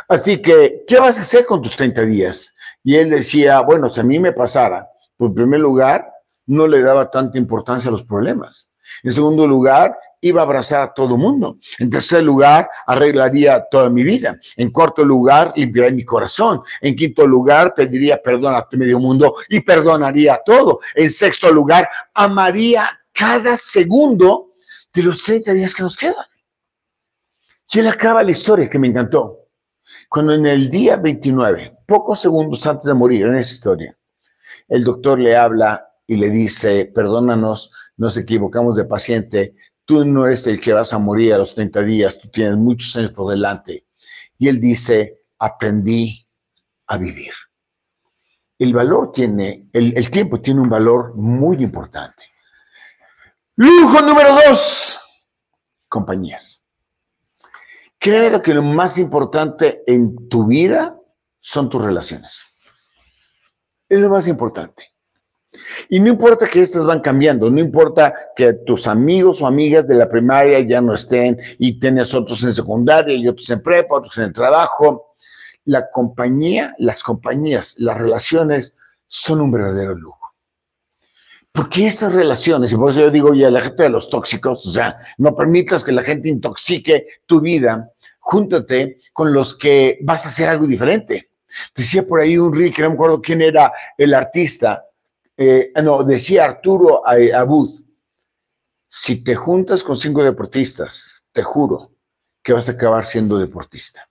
Así 0.07 0.41
que, 0.41 0.83
¿qué 0.87 0.99
vas 0.99 1.17
a 1.17 1.21
hacer 1.21 1.45
con 1.45 1.61
tus 1.61 1.75
30 1.75 2.01
días? 2.03 2.55
Y 2.83 2.95
él 2.95 3.09
decía, 3.09 3.59
bueno, 3.61 3.89
si 3.89 3.99
a 3.99 4.03
mí 4.03 4.19
me 4.19 4.33
pasara, 4.33 4.87
pues 5.17 5.29
en 5.29 5.35
primer 5.35 5.59
lugar, 5.59 6.11
no 6.47 6.67
le 6.67 6.81
daba 6.81 7.09
tanta 7.11 7.37
importancia 7.37 7.89
a 7.89 7.91
los 7.91 8.03
problemas. 8.03 8.71
En 9.03 9.11
segundo 9.11 9.47
lugar, 9.47 9.97
iba 10.21 10.41
a 10.41 10.43
abrazar 10.43 10.81
a 10.81 10.93
todo 10.93 11.17
mundo. 11.17 11.57
En 11.79 11.89
tercer 11.89 12.23
lugar, 12.23 12.69
arreglaría 12.85 13.65
toda 13.71 13.89
mi 13.89 14.03
vida. 14.03 14.39
En 14.55 14.69
cuarto 14.71 15.03
lugar, 15.03 15.53
limpiaría 15.55 15.95
mi 15.95 16.05
corazón. 16.05 16.61
En 16.79 16.95
quinto 16.95 17.25
lugar, 17.25 17.73
pediría 17.73 18.21
perdón 18.21 18.55
a 18.55 18.67
medio 18.71 18.99
mundo 18.99 19.35
y 19.49 19.59
perdonaría 19.61 20.41
todo. 20.45 20.79
En 20.95 21.09
sexto 21.09 21.51
lugar, 21.51 21.89
amaría 22.13 22.89
cada 23.13 23.57
segundo 23.57 24.53
de 24.93 25.03
los 25.03 25.23
30 25.23 25.53
días 25.53 25.73
que 25.73 25.83
nos 25.83 25.97
quedan. 25.97 26.25
Y 27.73 27.79
él 27.79 27.87
acaba 27.87 28.21
la 28.23 28.31
historia 28.31 28.69
que 28.69 28.79
me 28.79 28.87
encantó. 28.87 29.40
Cuando 30.09 30.33
en 30.33 30.45
el 30.45 30.69
día 30.69 30.97
29, 30.97 31.77
pocos 31.87 32.19
segundos 32.21 32.65
antes 32.65 32.85
de 32.85 32.93
morir 32.93 33.25
en 33.25 33.35
esa 33.35 33.53
historia, 33.53 33.97
el 34.67 34.83
doctor 34.83 35.19
le 35.19 35.35
habla 35.35 35.87
y 36.07 36.17
le 36.17 36.29
dice, 36.29 36.85
perdónanos, 36.93 37.71
nos 37.97 38.17
equivocamos 38.17 38.75
de 38.75 38.85
paciente, 38.85 39.55
tú 39.85 40.05
no 40.05 40.25
eres 40.25 40.45
el 40.47 40.59
que 40.59 40.73
vas 40.73 40.93
a 40.93 40.99
morir 40.99 41.33
a 41.33 41.37
los 41.37 41.55
30 41.55 41.81
días, 41.83 42.19
tú 42.19 42.29
tienes 42.29 42.57
muchos 42.57 42.95
años 42.95 43.11
por 43.11 43.31
delante. 43.31 43.85
Y 44.37 44.47
él 44.47 44.59
dice, 44.59 45.21
aprendí 45.39 46.27
a 46.87 46.97
vivir. 46.97 47.31
El 48.59 48.73
valor 48.73 49.11
tiene, 49.11 49.69
el, 49.73 49.93
el 49.97 50.11
tiempo 50.11 50.41
tiene 50.41 50.61
un 50.61 50.69
valor 50.69 51.15
muy 51.15 51.63
importante. 51.63 52.23
Lujo 53.55 54.01
número 54.01 54.35
dos, 54.47 54.99
compañías. 55.87 56.60
Créeme 58.01 58.41
que 58.41 58.55
lo 58.55 58.63
más 58.63 58.97
importante 58.97 59.83
en 59.85 60.27
tu 60.27 60.47
vida 60.47 60.99
son 61.39 61.69
tus 61.69 61.83
relaciones. 61.83 62.57
Es 63.87 63.99
lo 63.99 64.09
más 64.09 64.27
importante. 64.27 64.85
Y 65.87 65.99
no 65.99 66.09
importa 66.09 66.47
que 66.47 66.63
estas 66.63 66.83
van 66.83 67.01
cambiando, 67.01 67.51
no 67.51 67.59
importa 67.59 68.11
que 68.35 68.53
tus 68.53 68.87
amigos 68.87 69.39
o 69.39 69.45
amigas 69.45 69.85
de 69.85 69.93
la 69.93 70.09
primaria 70.09 70.61
ya 70.61 70.81
no 70.81 70.95
estén 70.95 71.37
y 71.59 71.79
tienes 71.79 72.15
otros 72.15 72.41
en 72.43 72.53
secundaria 72.53 73.13
y 73.13 73.27
otros 73.27 73.47
en 73.51 73.61
prepa, 73.61 73.97
otros 73.97 74.17
en 74.17 74.23
el 74.23 74.33
trabajo. 74.33 75.15
La 75.65 75.87
compañía, 75.91 76.73
las 76.79 77.03
compañías, 77.03 77.75
las 77.77 77.99
relaciones 77.99 78.75
son 79.05 79.41
un 79.41 79.51
verdadero 79.51 79.93
lujo. 79.93 80.20
Porque 81.53 81.85
estas 81.85 82.15
relaciones, 82.15 82.71
y 82.71 82.77
por 82.77 82.91
eso 82.91 83.01
yo 83.01 83.11
digo 83.11 83.33
ya 83.33 83.51
la 83.51 83.61
gente 83.61 83.83
de 83.83 83.89
los 83.89 84.09
tóxicos, 84.09 84.65
o 84.65 84.71
sea, 84.71 84.97
no 85.17 85.35
permitas 85.35 85.83
que 85.83 85.91
la 85.91 86.01
gente 86.01 86.29
intoxique 86.29 87.07
tu 87.25 87.41
vida, 87.41 87.91
júntate 88.19 88.99
con 89.11 89.33
los 89.33 89.57
que 89.57 89.99
vas 90.03 90.25
a 90.25 90.29
hacer 90.29 90.47
algo 90.47 90.65
diferente. 90.65 91.29
Decía 91.75 92.07
por 92.07 92.21
ahí 92.21 92.37
un 92.37 92.55
reel, 92.55 92.73
no 92.79 92.89
me 92.89 92.93
acuerdo 92.93 93.21
quién 93.21 93.41
era 93.41 93.73
el 93.97 94.13
artista, 94.13 94.85
eh, 95.35 95.73
no, 95.83 96.03
decía 96.03 96.45
Arturo 96.45 97.01
Abud, 97.05 97.81
si 98.87 99.23
te 99.23 99.35
juntas 99.35 99.83
con 99.83 99.97
cinco 99.97 100.23
deportistas, 100.23 101.25
te 101.31 101.43
juro 101.43 101.91
que 102.43 102.53
vas 102.53 102.69
a 102.69 102.73
acabar 102.73 103.05
siendo 103.05 103.37
deportista. 103.37 104.07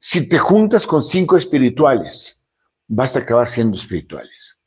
Si 0.00 0.28
te 0.28 0.38
juntas 0.38 0.86
con 0.86 1.02
cinco 1.02 1.36
espirituales, 1.36 2.44
vas 2.88 3.16
a 3.16 3.20
acabar 3.20 3.48
siendo 3.48 3.76
espirituales. 3.76 4.58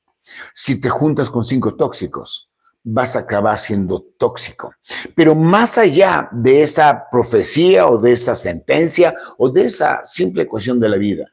Si 0.53 0.79
te 0.79 0.89
juntas 0.89 1.29
con 1.29 1.45
cinco 1.45 1.75
tóxicos, 1.75 2.49
vas 2.83 3.15
a 3.15 3.19
acabar 3.19 3.57
siendo 3.57 4.01
tóxico. 4.17 4.73
Pero 5.15 5.35
más 5.35 5.77
allá 5.77 6.29
de 6.31 6.63
esa 6.63 7.09
profecía 7.09 7.87
o 7.87 7.97
de 7.97 8.11
esa 8.11 8.35
sentencia 8.35 9.15
o 9.37 9.49
de 9.49 9.65
esa 9.65 10.03
simple 10.05 10.43
ecuación 10.43 10.79
de 10.79 10.89
la 10.89 10.97
vida, 10.97 11.25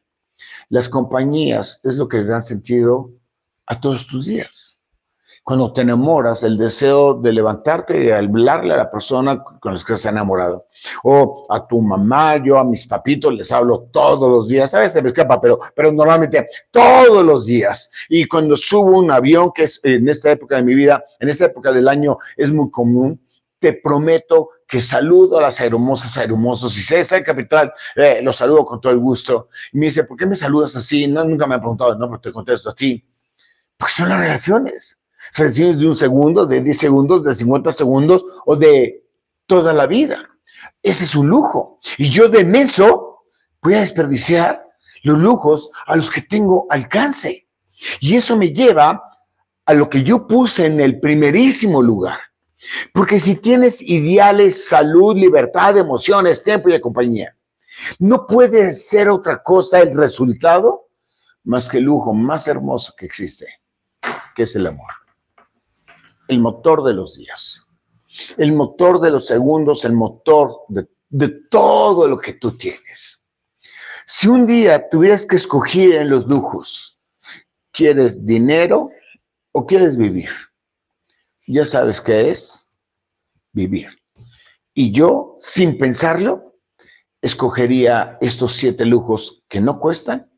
las 0.68 0.88
compañías 0.88 1.80
es 1.84 1.96
lo 1.96 2.08
que 2.08 2.18
le 2.18 2.24
dan 2.24 2.42
sentido 2.42 3.10
a 3.66 3.80
todos 3.80 4.06
tus 4.06 4.26
días 4.26 4.71
cuando 5.44 5.72
te 5.72 5.80
enamoras, 5.80 6.44
el 6.44 6.56
deseo 6.56 7.14
de 7.14 7.32
levantarte 7.32 8.04
y 8.04 8.10
hablarle 8.10 8.74
a 8.74 8.76
la 8.76 8.90
persona 8.90 9.42
con 9.42 9.74
la 9.74 9.80
que 9.84 9.94
has 9.94 10.06
enamorado. 10.06 10.66
O 11.02 11.46
a 11.50 11.66
tu 11.66 11.80
mamá, 11.80 12.36
yo 12.36 12.58
a 12.58 12.64
mis 12.64 12.86
papitos 12.86 13.34
les 13.34 13.50
hablo 13.50 13.88
todos 13.92 14.30
los 14.30 14.48
días. 14.48 14.72
A 14.72 14.80
veces 14.80 15.02
me 15.02 15.08
escapa, 15.08 15.40
pero, 15.40 15.58
pero 15.74 15.90
normalmente 15.90 16.48
todos 16.70 17.24
los 17.24 17.44
días. 17.44 17.90
Y 18.08 18.26
cuando 18.26 18.56
subo 18.56 18.98
un 18.98 19.10
avión, 19.10 19.50
que 19.52 19.64
es 19.64 19.80
en 19.82 20.08
esta 20.08 20.30
época 20.30 20.56
de 20.56 20.62
mi 20.62 20.74
vida, 20.74 21.04
en 21.18 21.28
esta 21.28 21.46
época 21.46 21.72
del 21.72 21.88
año 21.88 22.18
es 22.36 22.52
muy 22.52 22.70
común, 22.70 23.20
te 23.58 23.72
prometo 23.72 24.50
que 24.68 24.80
saludo 24.80 25.38
a 25.38 25.42
las 25.42 25.60
hermosas, 25.60 26.16
hermosos. 26.16 26.72
Si 26.72 26.82
sé, 26.82 27.00
el 27.00 27.24
capital, 27.24 27.72
eh, 27.96 28.20
los 28.22 28.36
saludo 28.36 28.64
con 28.64 28.80
todo 28.80 28.92
el 28.92 28.98
gusto. 29.00 29.48
Y 29.72 29.78
me 29.78 29.86
dice, 29.86 30.04
¿por 30.04 30.16
qué 30.16 30.24
me 30.24 30.36
saludas 30.36 30.76
así? 30.76 31.08
No, 31.08 31.24
nunca 31.24 31.48
me 31.48 31.56
ha 31.56 31.58
preguntado, 31.58 31.96
no, 31.96 32.06
pero 32.06 32.20
te 32.20 32.32
contesto 32.32 32.70
a 32.70 32.74
ti. 32.74 33.04
Porque 33.76 33.92
son 33.92 34.08
las 34.08 34.20
relaciones 34.20 34.98
relaciones 35.34 35.78
de 35.78 35.86
un 35.86 35.96
segundo, 35.96 36.46
de 36.46 36.60
10 36.60 36.78
segundos, 36.78 37.24
de 37.24 37.34
50 37.34 37.72
segundos 37.72 38.24
o 38.44 38.56
de 38.56 39.04
toda 39.46 39.72
la 39.72 39.86
vida. 39.86 40.28
Ese 40.82 41.04
es 41.04 41.14
un 41.14 41.28
lujo. 41.28 41.80
Y 41.98 42.10
yo 42.10 42.28
de 42.28 42.44
menso 42.44 43.24
voy 43.62 43.74
a 43.74 43.80
desperdiciar 43.80 44.64
los 45.02 45.18
lujos 45.18 45.70
a 45.86 45.96
los 45.96 46.10
que 46.10 46.22
tengo 46.22 46.66
alcance. 46.70 47.46
Y 48.00 48.16
eso 48.16 48.36
me 48.36 48.52
lleva 48.52 49.02
a 49.64 49.74
lo 49.74 49.88
que 49.88 50.02
yo 50.02 50.26
puse 50.26 50.66
en 50.66 50.80
el 50.80 51.00
primerísimo 51.00 51.82
lugar. 51.82 52.18
Porque 52.94 53.18
si 53.18 53.34
tienes 53.34 53.82
ideales, 53.82 54.68
salud, 54.68 55.16
libertad, 55.16 55.76
emociones, 55.76 56.44
tiempo 56.44 56.68
y 56.68 56.80
compañía, 56.80 57.36
no 57.98 58.26
puede 58.26 58.72
ser 58.74 59.08
otra 59.08 59.42
cosa 59.42 59.80
el 59.80 59.96
resultado 59.96 60.88
más 61.42 61.68
que 61.68 61.78
el 61.78 61.84
lujo 61.84 62.14
más 62.14 62.46
hermoso 62.46 62.94
que 62.96 63.06
existe, 63.06 63.46
que 64.36 64.44
es 64.44 64.54
el 64.54 64.68
amor 64.68 65.01
el 66.32 66.40
motor 66.40 66.82
de 66.84 66.94
los 66.94 67.16
días, 67.16 67.66
el 68.36 68.52
motor 68.52 69.00
de 69.00 69.10
los 69.10 69.26
segundos, 69.26 69.84
el 69.84 69.92
motor 69.92 70.62
de, 70.68 71.28
todo 71.50 72.08
lo 72.08 72.18
que 72.18 72.32
tú 72.34 72.56
tienes. 72.56 73.26
Si 74.06 74.26
un 74.26 74.46
día 74.46 74.88
tuvieras 74.88 75.26
que 75.26 75.36
escoger 75.36 75.92
en 75.94 76.10
los 76.10 76.26
lujos 76.26 76.92
¿Quieres 77.72 78.26
dinero 78.26 78.90
o 79.52 79.66
quieres 79.66 79.96
vivir? 79.96 80.28
Ya 81.46 81.64
sabes 81.64 82.02
qué 82.02 82.30
es 82.30 82.68
vivir. 83.52 83.88
Y 84.74 84.92
yo, 84.92 85.36
sin 85.38 85.78
pensarlo, 85.78 86.58
escogería 87.22 88.18
estos 88.20 88.52
siete 88.52 88.84
lujos 88.84 89.42
que 89.48 89.62
no 89.62 89.80
cuestan, 89.80 90.30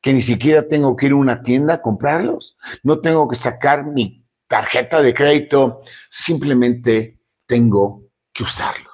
que 0.00 0.12
ni 0.12 0.20
siquiera 0.20 0.66
tengo 0.66 0.96
que 0.96 1.06
ir 1.06 1.12
a 1.12 1.16
una 1.16 1.42
tienda 1.42 1.74
a 1.74 1.82
comprarlos, 1.82 2.56
no 2.82 3.00
tengo 3.00 3.28
que 3.28 3.36
sacar 3.36 3.86
mi 3.86 4.19
tarjeta 4.50 5.00
de 5.00 5.14
crédito, 5.14 5.82
simplemente 6.10 7.20
tengo 7.46 8.02
que 8.32 8.42
usarlos. 8.42 8.89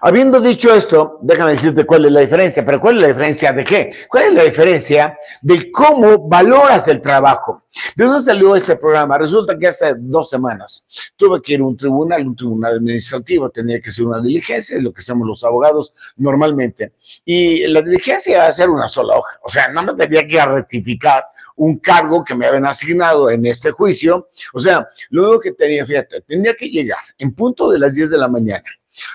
Habiendo 0.00 0.40
dicho 0.40 0.72
esto, 0.72 1.18
déjame 1.22 1.52
decirte 1.52 1.84
cuál 1.84 2.06
es 2.06 2.12
la 2.12 2.20
diferencia, 2.20 2.64
pero 2.64 2.80
¿cuál 2.80 2.96
es 2.96 3.02
la 3.02 3.08
diferencia 3.08 3.52
de 3.52 3.64
qué? 3.64 3.90
¿Cuál 4.08 4.24
es 4.24 4.34
la 4.34 4.42
diferencia 4.44 5.18
de 5.42 5.70
cómo 5.70 6.28
valoras 6.28 6.88
el 6.88 7.00
trabajo? 7.00 7.64
¿De 7.96 8.04
dónde 8.04 8.22
salió 8.22 8.56
este 8.56 8.76
programa? 8.76 9.18
Resulta 9.18 9.58
que 9.58 9.68
hace 9.68 9.94
dos 9.98 10.30
semanas 10.30 10.86
tuve 11.16 11.40
que 11.42 11.54
ir 11.54 11.60
a 11.60 11.64
un 11.64 11.76
tribunal, 11.76 12.26
un 12.26 12.36
tribunal 12.36 12.76
administrativo, 12.76 13.50
tenía 13.50 13.80
que 13.80 13.90
hacer 13.90 14.06
una 14.06 14.20
diligencia, 14.20 14.80
lo 14.80 14.92
que 14.92 15.00
hacemos 15.00 15.26
los 15.26 15.44
abogados 15.44 15.92
normalmente. 16.16 16.92
Y 17.24 17.66
la 17.66 17.82
diligencia 17.82 18.34
iba 18.34 18.46
a 18.46 18.52
ser 18.52 18.70
una 18.70 18.88
sola 18.88 19.16
hoja, 19.16 19.38
o 19.42 19.48
sea, 19.48 19.68
no 19.68 19.82
me 19.82 19.94
tenía 19.94 20.26
que 20.26 20.44
rectificar 20.44 21.24
un 21.56 21.78
cargo 21.78 22.24
que 22.24 22.34
me 22.34 22.46
habían 22.46 22.66
asignado 22.66 23.30
en 23.30 23.46
este 23.46 23.70
juicio. 23.70 24.28
O 24.54 24.58
sea, 24.58 24.88
único 25.10 25.40
que 25.40 25.52
tenía, 25.52 25.84
fíjate, 25.84 26.22
tenía 26.22 26.54
que 26.54 26.68
llegar 26.68 27.00
en 27.18 27.34
punto 27.34 27.70
de 27.70 27.78
las 27.78 27.94
10 27.94 28.10
de 28.10 28.18
la 28.18 28.28
mañana 28.28 28.64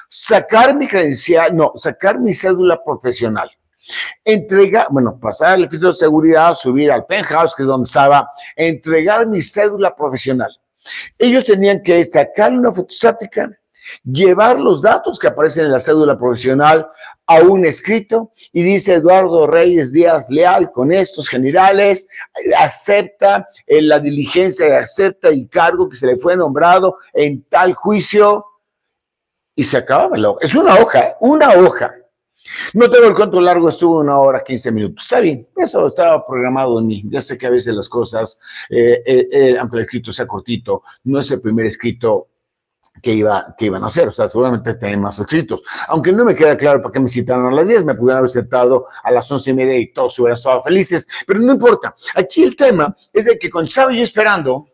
sacar 0.09 0.75
mi 0.75 0.87
credencial, 0.87 1.55
no, 1.55 1.73
sacar 1.75 2.19
mi 2.19 2.33
cédula 2.33 2.83
profesional, 2.83 3.49
entregar, 4.25 4.87
bueno, 4.89 5.19
pasar 5.19 5.59
el 5.59 5.69
filtro 5.69 5.89
de 5.89 5.95
seguridad, 5.95 6.55
subir 6.55 6.91
al 6.91 7.05
penthouse, 7.05 7.55
que 7.55 7.63
es 7.63 7.67
donde 7.67 7.87
estaba, 7.87 8.29
entregar 8.55 9.25
mi 9.27 9.41
cédula 9.41 9.95
profesional. 9.95 10.51
Ellos 11.17 11.45
tenían 11.45 11.81
que 11.83 12.05
sacar 12.05 12.53
una 12.53 12.71
fotostática, 12.71 13.49
llevar 14.03 14.59
los 14.59 14.81
datos 14.81 15.17
que 15.19 15.27
aparecen 15.27 15.65
en 15.65 15.71
la 15.71 15.79
cédula 15.79 16.17
profesional 16.17 16.87
a 17.25 17.39
un 17.39 17.65
escrito 17.65 18.31
y 18.51 18.63
dice 18.63 18.95
Eduardo 18.95 19.47
Reyes 19.47 19.93
Díaz 19.93 20.29
Leal 20.29 20.71
con 20.71 20.91
estos 20.91 21.29
generales, 21.29 22.07
acepta 22.57 23.47
la 23.67 23.99
diligencia, 23.99 24.77
acepta 24.77 25.29
el 25.29 25.47
cargo 25.49 25.89
que 25.89 25.95
se 25.95 26.07
le 26.07 26.17
fue 26.17 26.35
nombrado 26.35 26.97
en 27.13 27.43
tal 27.43 27.73
juicio 27.73 28.45
y 29.57 29.63
se 29.63 29.77
acababa 29.77 30.15
el 30.15 30.23
hoja. 30.23 30.39
Es 30.41 30.55
una 30.55 30.75
hoja, 30.75 31.17
una 31.19 31.49
hoja. 31.49 31.93
No 32.73 32.89
tengo 32.89 33.07
el 33.07 33.15
cuánto 33.15 33.41
largo 33.41 33.67
estuvo, 33.67 33.99
una 33.99 34.17
hora, 34.19 34.43
15 34.43 34.71
minutos. 34.71 35.03
Está 35.03 35.19
bien, 35.19 35.47
eso 35.57 35.87
estaba 35.87 36.25
programado 36.25 36.79
en 36.79 36.87
mí. 36.87 37.03
Ya 37.09 37.19
sé 37.19 37.37
que 37.37 37.47
a 37.47 37.49
veces 37.49 37.75
las 37.75 37.89
cosas, 37.89 38.39
eh, 38.69 39.01
eh, 39.05 39.27
eh, 39.31 39.57
aunque 39.59 39.77
el 39.77 39.83
escrito 39.83 40.11
sea 40.11 40.27
cortito, 40.27 40.83
no 41.05 41.19
es 41.19 41.29
el 41.31 41.41
primer 41.41 41.65
escrito 41.65 42.27
que, 43.01 43.13
iba, 43.13 43.55
que 43.57 43.65
iban 43.65 43.81
a 43.81 43.87
hacer. 43.87 44.07
O 44.07 44.11
sea, 44.11 44.29
seguramente 44.29 44.75
tienen 44.75 45.01
más 45.01 45.17
escritos. 45.17 45.63
Aunque 45.87 46.13
no 46.13 46.23
me 46.23 46.35
queda 46.35 46.55
claro 46.55 46.81
para 46.81 46.93
qué 46.93 46.99
me 46.99 47.09
citaron 47.09 47.47
a 47.47 47.55
las 47.55 47.67
10, 47.67 47.83
me 47.83 47.95
pudieran 47.95 48.19
haber 48.19 48.29
citado 48.29 48.85
a 49.03 49.11
las 49.11 49.29
11 49.29 49.49
y 49.49 49.53
media 49.55 49.77
y 49.79 49.91
todos 49.91 50.17
hubieran 50.19 50.37
estado 50.37 50.61
felices. 50.61 51.07
Pero 51.25 51.39
no 51.39 51.53
importa. 51.53 51.95
Aquí 52.15 52.43
el 52.43 52.55
tema 52.55 52.95
es 53.11 53.25
de 53.25 53.39
que 53.39 53.49
cuando 53.49 53.69
estaba 53.69 53.91
yo 53.91 54.03
esperando, 54.03 54.67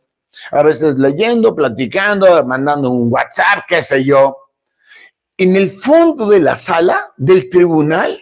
a 0.51 0.61
veces 0.61 0.97
leyendo, 0.99 1.55
platicando, 1.55 2.45
mandando 2.45 2.89
un 2.89 3.11
WhatsApp, 3.11 3.63
qué 3.67 3.81
sé 3.81 4.03
yo, 4.03 4.42
en 5.37 5.55
el 5.55 5.69
fondo 5.69 6.29
de 6.29 6.39
la 6.39 6.55
sala 6.55 7.07
del 7.17 7.49
tribunal 7.49 8.21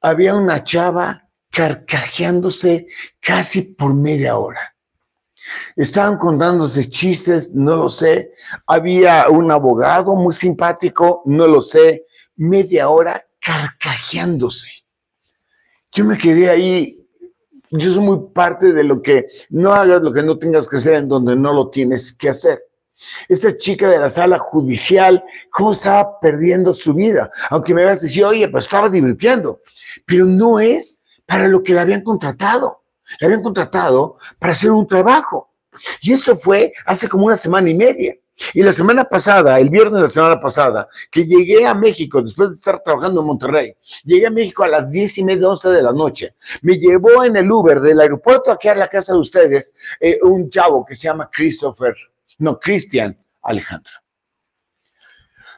había 0.00 0.34
una 0.34 0.64
chava 0.64 1.28
carcajeándose 1.50 2.86
casi 3.20 3.62
por 3.62 3.94
media 3.94 4.36
hora. 4.36 4.74
Estaban 5.76 6.16
contándose 6.18 6.88
chistes, 6.88 7.54
no 7.54 7.76
lo 7.76 7.90
sé. 7.90 8.32
Había 8.66 9.28
un 9.28 9.50
abogado 9.50 10.14
muy 10.14 10.32
simpático, 10.32 11.22
no 11.26 11.46
lo 11.46 11.60
sé. 11.60 12.06
Media 12.36 12.88
hora 12.88 13.24
carcajeándose. 13.40 14.68
Yo 15.92 16.04
me 16.04 16.18
quedé 16.18 16.50
ahí. 16.50 16.96
Yo 17.70 17.90
soy 17.90 18.02
muy 18.02 18.18
parte 18.32 18.72
de 18.72 18.84
lo 18.84 19.00
que 19.00 19.26
no 19.48 19.72
hagas 19.72 20.02
lo 20.02 20.12
que 20.12 20.22
no 20.22 20.38
tengas 20.38 20.68
que 20.68 20.76
hacer 20.76 20.94
en 20.94 21.08
donde 21.08 21.36
no 21.36 21.52
lo 21.52 21.70
tienes 21.70 22.12
que 22.12 22.28
hacer. 22.28 22.69
Esa 23.28 23.56
chica 23.56 23.88
de 23.88 23.98
la 23.98 24.08
sala 24.08 24.38
judicial, 24.38 25.24
¿cómo 25.50 25.72
estaba 25.72 26.20
perdiendo 26.20 26.74
su 26.74 26.94
vida? 26.94 27.30
Aunque 27.50 27.74
me 27.74 27.82
habías 27.82 28.02
dicho, 28.02 28.28
oye, 28.28 28.48
pues 28.48 28.66
estaba 28.66 28.88
divirtiendo. 28.88 29.60
Pero 30.06 30.26
no 30.26 30.60
es 30.60 31.00
para 31.26 31.48
lo 31.48 31.62
que 31.62 31.74
la 31.74 31.82
habían 31.82 32.02
contratado. 32.02 32.82
La 33.20 33.26
habían 33.26 33.42
contratado 33.42 34.18
para 34.38 34.52
hacer 34.52 34.70
un 34.70 34.86
trabajo. 34.86 35.52
Y 36.02 36.12
eso 36.12 36.36
fue 36.36 36.72
hace 36.86 37.08
como 37.08 37.26
una 37.26 37.36
semana 37.36 37.70
y 37.70 37.74
media. 37.74 38.14
Y 38.54 38.62
la 38.62 38.72
semana 38.72 39.04
pasada, 39.04 39.60
el 39.60 39.68
viernes 39.68 39.94
de 39.94 40.02
la 40.02 40.08
semana 40.08 40.40
pasada, 40.40 40.88
que 41.10 41.26
llegué 41.26 41.66
a 41.66 41.74
México 41.74 42.22
después 42.22 42.50
de 42.50 42.56
estar 42.56 42.82
trabajando 42.82 43.20
en 43.20 43.26
Monterrey, 43.26 43.76
llegué 44.02 44.26
a 44.26 44.30
México 44.30 44.64
a 44.64 44.68
las 44.68 44.90
diez 44.90 45.18
y 45.18 45.24
media, 45.24 45.48
once 45.48 45.68
de 45.68 45.82
la 45.82 45.92
noche. 45.92 46.34
Me 46.62 46.78
llevó 46.78 47.22
en 47.22 47.36
el 47.36 47.50
Uber 47.50 47.80
del 47.80 48.00
aeropuerto 48.00 48.50
aquí 48.50 48.68
a 48.68 48.74
la 48.74 48.88
casa 48.88 49.12
de 49.12 49.18
ustedes 49.18 49.74
eh, 50.00 50.18
un 50.22 50.48
chavo 50.48 50.86
que 50.86 50.94
se 50.94 51.04
llama 51.04 51.28
Christopher 51.30 51.94
no, 52.40 52.58
Cristian 52.58 53.16
Alejandro. 53.42 53.92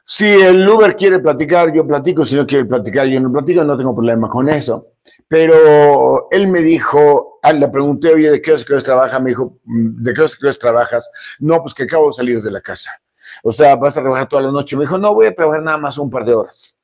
Si 0.05 0.27
el 0.27 0.68
Uber 0.68 0.97
quiere 0.97 1.21
platicar, 1.21 1.73
yo 1.73 1.87
platico. 1.87 2.27
Si 2.27 2.35
no 2.35 2.47
quiere 2.47 2.64
platicar, 2.64 3.07
yo 3.07 3.21
no 3.21 3.33
platico. 3.33 3.64
No 3.64 3.79
tengo 3.79 3.95
problema 3.95 4.29
con 4.29 4.49
eso. 4.49 4.88
Pero 5.29 6.29
él 6.31 6.49
me 6.49 6.61
dijo, 6.61 7.38
ah, 7.42 7.53
le 7.53 7.68
pregunté, 7.68 8.12
oye, 8.12 8.31
¿de 8.31 8.42
qué 8.42 8.53
hora, 8.53 8.62
qué 8.66 8.77
trabajas? 8.81 9.23
Me 9.23 9.31
dijo, 9.31 9.59
mm, 9.64 10.03
¿de 10.03 10.12
qué 10.12 10.21
hora, 10.21 10.33
qué 10.40 10.53
trabajas? 10.55 11.11
No, 11.38 11.62
pues 11.62 11.73
que 11.73 11.85
acabo 11.85 12.09
de 12.09 12.12
salir 12.12 12.42
de 12.42 12.51
la 12.51 12.61
casa. 12.61 12.90
O 13.42 13.53
sea, 13.53 13.77
vas 13.77 13.97
a 13.97 14.03
trabajar 14.03 14.29
toda 14.29 14.42
la 14.42 14.53
noche. 14.53 14.77
Me 14.77 14.83
dijo, 14.83 14.99
no, 14.99 15.14
voy 15.14 15.27
a 15.27 15.35
trabajar 15.35 15.62
nada 15.62 15.79
más 15.79 15.97
un 15.99 16.11
par 16.11 16.25
de 16.25 16.35
horas. 16.35 16.79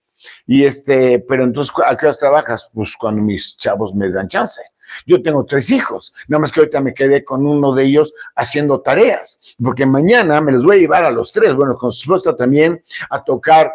Y 0.46 0.64
este, 0.64 1.18
pero 1.28 1.44
entonces, 1.44 1.74
¿a 1.84 1.96
qué 1.96 2.06
hora 2.06 2.16
trabajas? 2.16 2.70
Pues 2.72 2.96
cuando 2.96 3.20
mis 3.20 3.56
chavos 3.56 3.94
me 3.94 4.10
dan 4.10 4.28
chance. 4.28 4.60
Yo 5.06 5.22
tengo 5.22 5.44
tres 5.44 5.70
hijos, 5.70 6.14
nada 6.28 6.40
más 6.40 6.52
que 6.52 6.60
ahorita 6.60 6.80
me 6.80 6.94
quedé 6.94 7.24
con 7.24 7.46
uno 7.46 7.74
de 7.74 7.84
ellos 7.84 8.12
haciendo 8.36 8.80
tareas, 8.80 9.56
porque 9.62 9.86
mañana 9.86 10.40
me 10.40 10.52
los 10.52 10.64
voy 10.64 10.76
a 10.76 10.80
llevar 10.80 11.04
a 11.04 11.10
los 11.10 11.32
tres, 11.32 11.54
bueno, 11.54 11.74
con 11.74 11.92
su 11.92 12.02
esposa 12.02 12.36
también, 12.36 12.82
a 13.10 13.22
tocar 13.22 13.70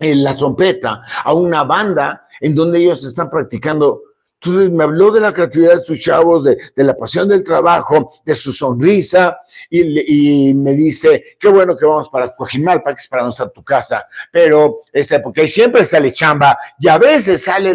en 0.00 0.24
la 0.24 0.36
trompeta 0.36 1.02
a 1.24 1.32
una 1.32 1.64
banda 1.64 2.26
en 2.40 2.54
donde 2.54 2.80
ellos 2.80 3.04
están 3.04 3.30
practicando. 3.30 4.02
Entonces 4.40 4.70
me 4.70 4.82
habló 4.82 5.12
de 5.12 5.20
la 5.20 5.32
creatividad 5.32 5.74
de 5.74 5.80
sus 5.80 6.00
chavos, 6.00 6.42
de, 6.42 6.58
la 6.74 6.96
pasión 6.96 7.28
del 7.28 7.44
trabajo, 7.44 8.10
de 8.24 8.34
su 8.34 8.50
sonrisa, 8.50 9.38
y, 9.70 10.52
me 10.52 10.72
dice, 10.72 11.22
qué 11.38 11.46
bueno 11.46 11.76
que 11.76 11.86
vamos 11.86 12.08
para 12.08 12.34
Coajimalpa, 12.34 12.92
que 12.92 13.00
es 13.00 13.06
para 13.06 13.22
no 13.22 13.28
estar 13.28 13.50
tu 13.52 13.62
casa, 13.62 14.04
pero 14.32 14.80
este, 14.92 15.20
porque 15.20 15.42
ahí 15.42 15.48
siempre 15.48 15.84
sale 15.84 16.12
chamba, 16.12 16.58
y 16.80 16.88
a 16.88 16.98
veces 16.98 17.44
sale 17.44 17.70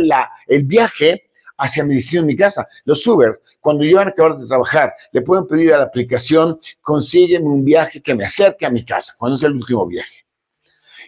el 0.47 0.63
viaje 0.63 1.26
hacia 1.57 1.83
mi 1.83 1.95
destino 1.95 2.21
en 2.21 2.27
mi 2.27 2.35
casa. 2.35 2.67
Los 2.85 3.05
Uber, 3.05 3.41
cuando 3.61 3.83
yo 3.83 3.97
van 3.97 4.07
a 4.07 4.11
acabar 4.11 4.37
de 4.37 4.47
trabajar, 4.47 4.93
le 5.11 5.21
pueden 5.21 5.47
pedir 5.47 5.73
a 5.73 5.79
la 5.79 5.83
aplicación, 5.85 6.59
consígueme 6.81 7.47
un 7.47 7.65
viaje 7.65 8.01
que 8.01 8.15
me 8.15 8.25
acerque 8.25 8.65
a 8.65 8.69
mi 8.69 8.85
casa, 8.85 9.13
cuando 9.17 9.35
es 9.35 9.43
el 9.43 9.53
último 9.53 9.85
viaje. 9.85 10.25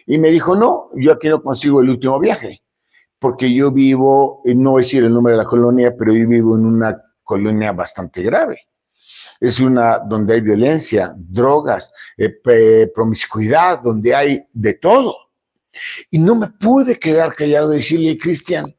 Y 0.06 0.18
me 0.18 0.30
dijo, 0.30 0.56
no, 0.56 0.90
yo 0.96 1.12
aquí 1.12 1.28
no 1.28 1.42
consigo 1.42 1.80
el 1.80 1.90
último 1.90 2.18
viaje, 2.18 2.62
porque 3.18 3.52
yo 3.52 3.70
vivo, 3.70 4.42
no 4.44 4.72
voy 4.72 4.82
a 4.82 4.84
decir 4.84 5.04
el 5.04 5.12
nombre 5.12 5.32
de 5.32 5.38
la 5.38 5.44
colonia, 5.44 5.94
pero 5.96 6.12
yo 6.12 6.26
vivo 6.26 6.56
en 6.56 6.66
una 6.66 7.00
colonia 7.22 7.72
bastante 7.72 8.22
grave. 8.22 8.60
Es 9.38 9.60
una 9.60 9.98
donde 9.98 10.34
hay 10.34 10.40
violencia, 10.40 11.14
drogas, 11.16 11.92
eh, 12.18 12.90
promiscuidad, 12.94 13.80
donde 13.82 14.14
hay 14.14 14.44
de 14.52 14.74
todo. 14.74 15.14
Y 16.10 16.18
no 16.18 16.34
me 16.34 16.48
pude 16.48 16.98
quedar 16.98 17.32
callado 17.34 17.72
y 17.72 17.76
decirle, 17.76 18.18
Cristian, 18.18 18.74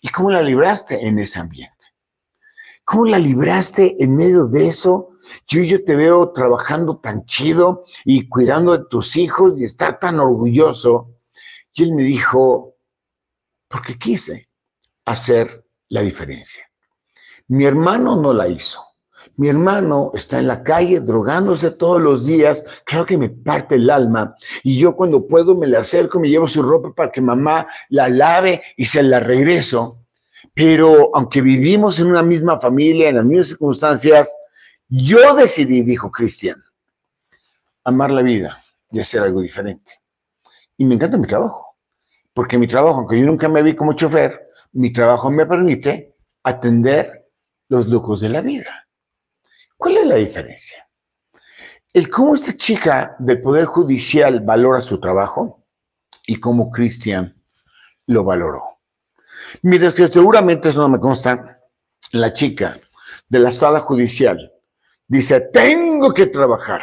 ¿Y 0.00 0.08
cómo 0.08 0.30
la 0.30 0.42
libraste 0.42 1.06
en 1.06 1.18
ese 1.18 1.38
ambiente? 1.38 1.76
¿Cómo 2.84 3.04
la 3.04 3.18
libraste 3.18 3.96
en 4.02 4.16
medio 4.16 4.46
de 4.46 4.66
eso? 4.66 5.10
Yo, 5.46 5.62
yo 5.62 5.84
te 5.84 5.94
veo 5.94 6.32
trabajando 6.32 6.98
tan 6.98 7.24
chido 7.26 7.84
y 8.04 8.28
cuidando 8.28 8.76
de 8.76 8.84
tus 8.90 9.16
hijos 9.16 9.60
y 9.60 9.64
estar 9.64 10.00
tan 10.00 10.18
orgulloso. 10.18 11.14
Y 11.72 11.84
él 11.84 11.94
me 11.94 12.02
dijo, 12.02 12.74
porque 13.68 13.98
quise 13.98 14.48
hacer 15.04 15.64
la 15.88 16.02
diferencia. 16.02 16.64
Mi 17.46 17.64
hermano 17.64 18.16
no 18.16 18.32
la 18.32 18.48
hizo. 18.48 18.89
Mi 19.36 19.48
hermano 19.48 20.10
está 20.14 20.38
en 20.38 20.48
la 20.48 20.62
calle 20.62 21.00
drogándose 21.00 21.70
todos 21.70 22.00
los 22.00 22.26
días, 22.26 22.64
claro 22.84 23.06
que 23.06 23.18
me 23.18 23.28
parte 23.28 23.76
el 23.76 23.90
alma. 23.90 24.34
Y 24.62 24.78
yo 24.78 24.94
cuando 24.94 25.26
puedo 25.26 25.54
me 25.56 25.66
le 25.66 25.76
acerco, 25.76 26.20
me 26.20 26.28
llevo 26.28 26.48
su 26.48 26.62
ropa 26.62 26.92
para 26.94 27.12
que 27.12 27.20
mamá 27.20 27.66
la 27.88 28.08
lave 28.08 28.62
y 28.76 28.86
se 28.86 29.02
la 29.02 29.20
regreso. 29.20 29.98
Pero 30.54 31.10
aunque 31.14 31.42
vivimos 31.42 31.98
en 31.98 32.06
una 32.06 32.22
misma 32.22 32.58
familia, 32.58 33.08
en 33.08 33.16
las 33.16 33.24
mismas 33.24 33.48
circunstancias, 33.48 34.36
yo 34.88 35.34
decidí, 35.34 35.82
dijo 35.82 36.10
Cristian, 36.10 36.62
amar 37.84 38.10
la 38.10 38.22
vida 38.22 38.62
y 38.90 39.00
hacer 39.00 39.22
algo 39.22 39.40
diferente. 39.40 39.92
Y 40.76 40.84
me 40.84 40.94
encanta 40.94 41.16
mi 41.16 41.26
trabajo, 41.26 41.76
porque 42.32 42.58
mi 42.58 42.66
trabajo, 42.66 42.98
aunque 42.98 43.20
yo 43.20 43.26
nunca 43.26 43.48
me 43.48 43.62
vi 43.62 43.76
como 43.76 43.92
chofer, 43.92 44.48
mi 44.72 44.92
trabajo 44.92 45.30
me 45.30 45.46
permite 45.46 46.16
atender 46.42 47.28
los 47.68 47.86
lujos 47.86 48.20
de 48.20 48.30
la 48.30 48.40
vida. 48.40 48.88
¿Cuál 49.80 49.96
es 49.96 50.06
la 50.08 50.16
diferencia? 50.16 50.86
El 51.90 52.10
cómo 52.10 52.34
esta 52.34 52.54
chica 52.54 53.16
del 53.18 53.40
Poder 53.40 53.64
Judicial 53.64 54.40
valora 54.40 54.82
su 54.82 55.00
trabajo 55.00 55.64
y 56.26 56.38
cómo 56.38 56.70
Cristian 56.70 57.34
lo 58.04 58.22
valoró. 58.22 58.62
Mientras 59.62 59.94
que 59.94 60.06
seguramente 60.08 60.68
eso 60.68 60.80
no 60.80 60.90
me 60.90 61.00
consta, 61.00 61.62
la 62.12 62.30
chica 62.34 62.78
de 63.30 63.38
la 63.38 63.50
sala 63.50 63.80
judicial 63.80 64.52
dice, 65.08 65.40
tengo 65.50 66.12
que 66.12 66.26
trabajar. 66.26 66.82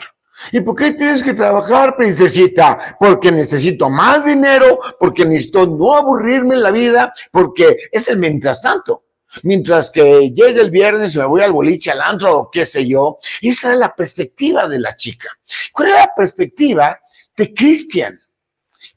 ¿Y 0.52 0.62
por 0.62 0.76
qué 0.76 0.94
tienes 0.94 1.22
que 1.22 1.36
trabajar, 1.36 1.96
princesita? 1.98 2.98
Porque 3.00 3.32
necesito 3.32 3.92
más 3.92 4.26
dinero, 4.26 4.80
porque 5.00 5.24
necesito 5.24 5.68
no 5.68 5.94
aburrirme 5.94 6.56
en 6.56 6.64
la 6.64 6.72
vida, 6.72 7.14
porque 7.32 7.78
es 7.92 8.08
el 8.08 8.18
mientras 8.18 8.64
tanto. 8.64 9.04
Mientras 9.44 9.90
que 9.90 10.32
llegue 10.32 10.62
el 10.62 10.72
viernes 10.72 11.16
y 11.16 11.20
me 11.20 11.26
voy 11.26 11.42
al 11.42 11.52
boliche, 11.52 11.92
al 11.92 12.02
antro 12.02 12.38
o 12.38 12.52
qué 12.52 12.66
sé 12.66 12.88
yo. 12.88 13.20
Esa 13.42 13.70
era 13.70 13.78
la 13.78 13.96
perspectiva 13.96 14.68
de 14.68 14.80
la 14.80 14.96
chica. 14.98 15.30
¿Cuál 15.74 15.90
era 15.90 16.00
la 16.02 16.16
perspectiva 16.16 17.00
de 17.36 17.54
Cristian? 17.54 18.20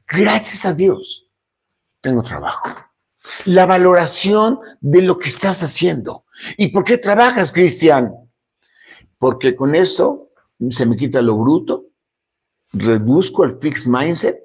Gracias 0.06 0.64
a 0.66 0.72
Dios, 0.72 1.28
tengo 2.00 2.22
trabajo. 2.22 2.68
La 3.44 3.66
valoración 3.66 4.58
de 4.80 5.02
lo 5.02 5.18
que 5.18 5.28
estás 5.28 5.62
haciendo. 5.62 6.24
¿Y 6.56 6.68
por 6.68 6.84
qué 6.84 6.98
trabajas, 6.98 7.52
Cristian? 7.52 8.12
Porque 9.18 9.54
con 9.54 9.74
eso 9.74 10.30
se 10.70 10.84
me 10.84 10.96
quita 10.96 11.22
lo 11.22 11.36
bruto, 11.36 11.86
reduzco 12.72 13.44
el 13.44 13.58
fixed 13.58 13.90
mindset, 13.90 14.38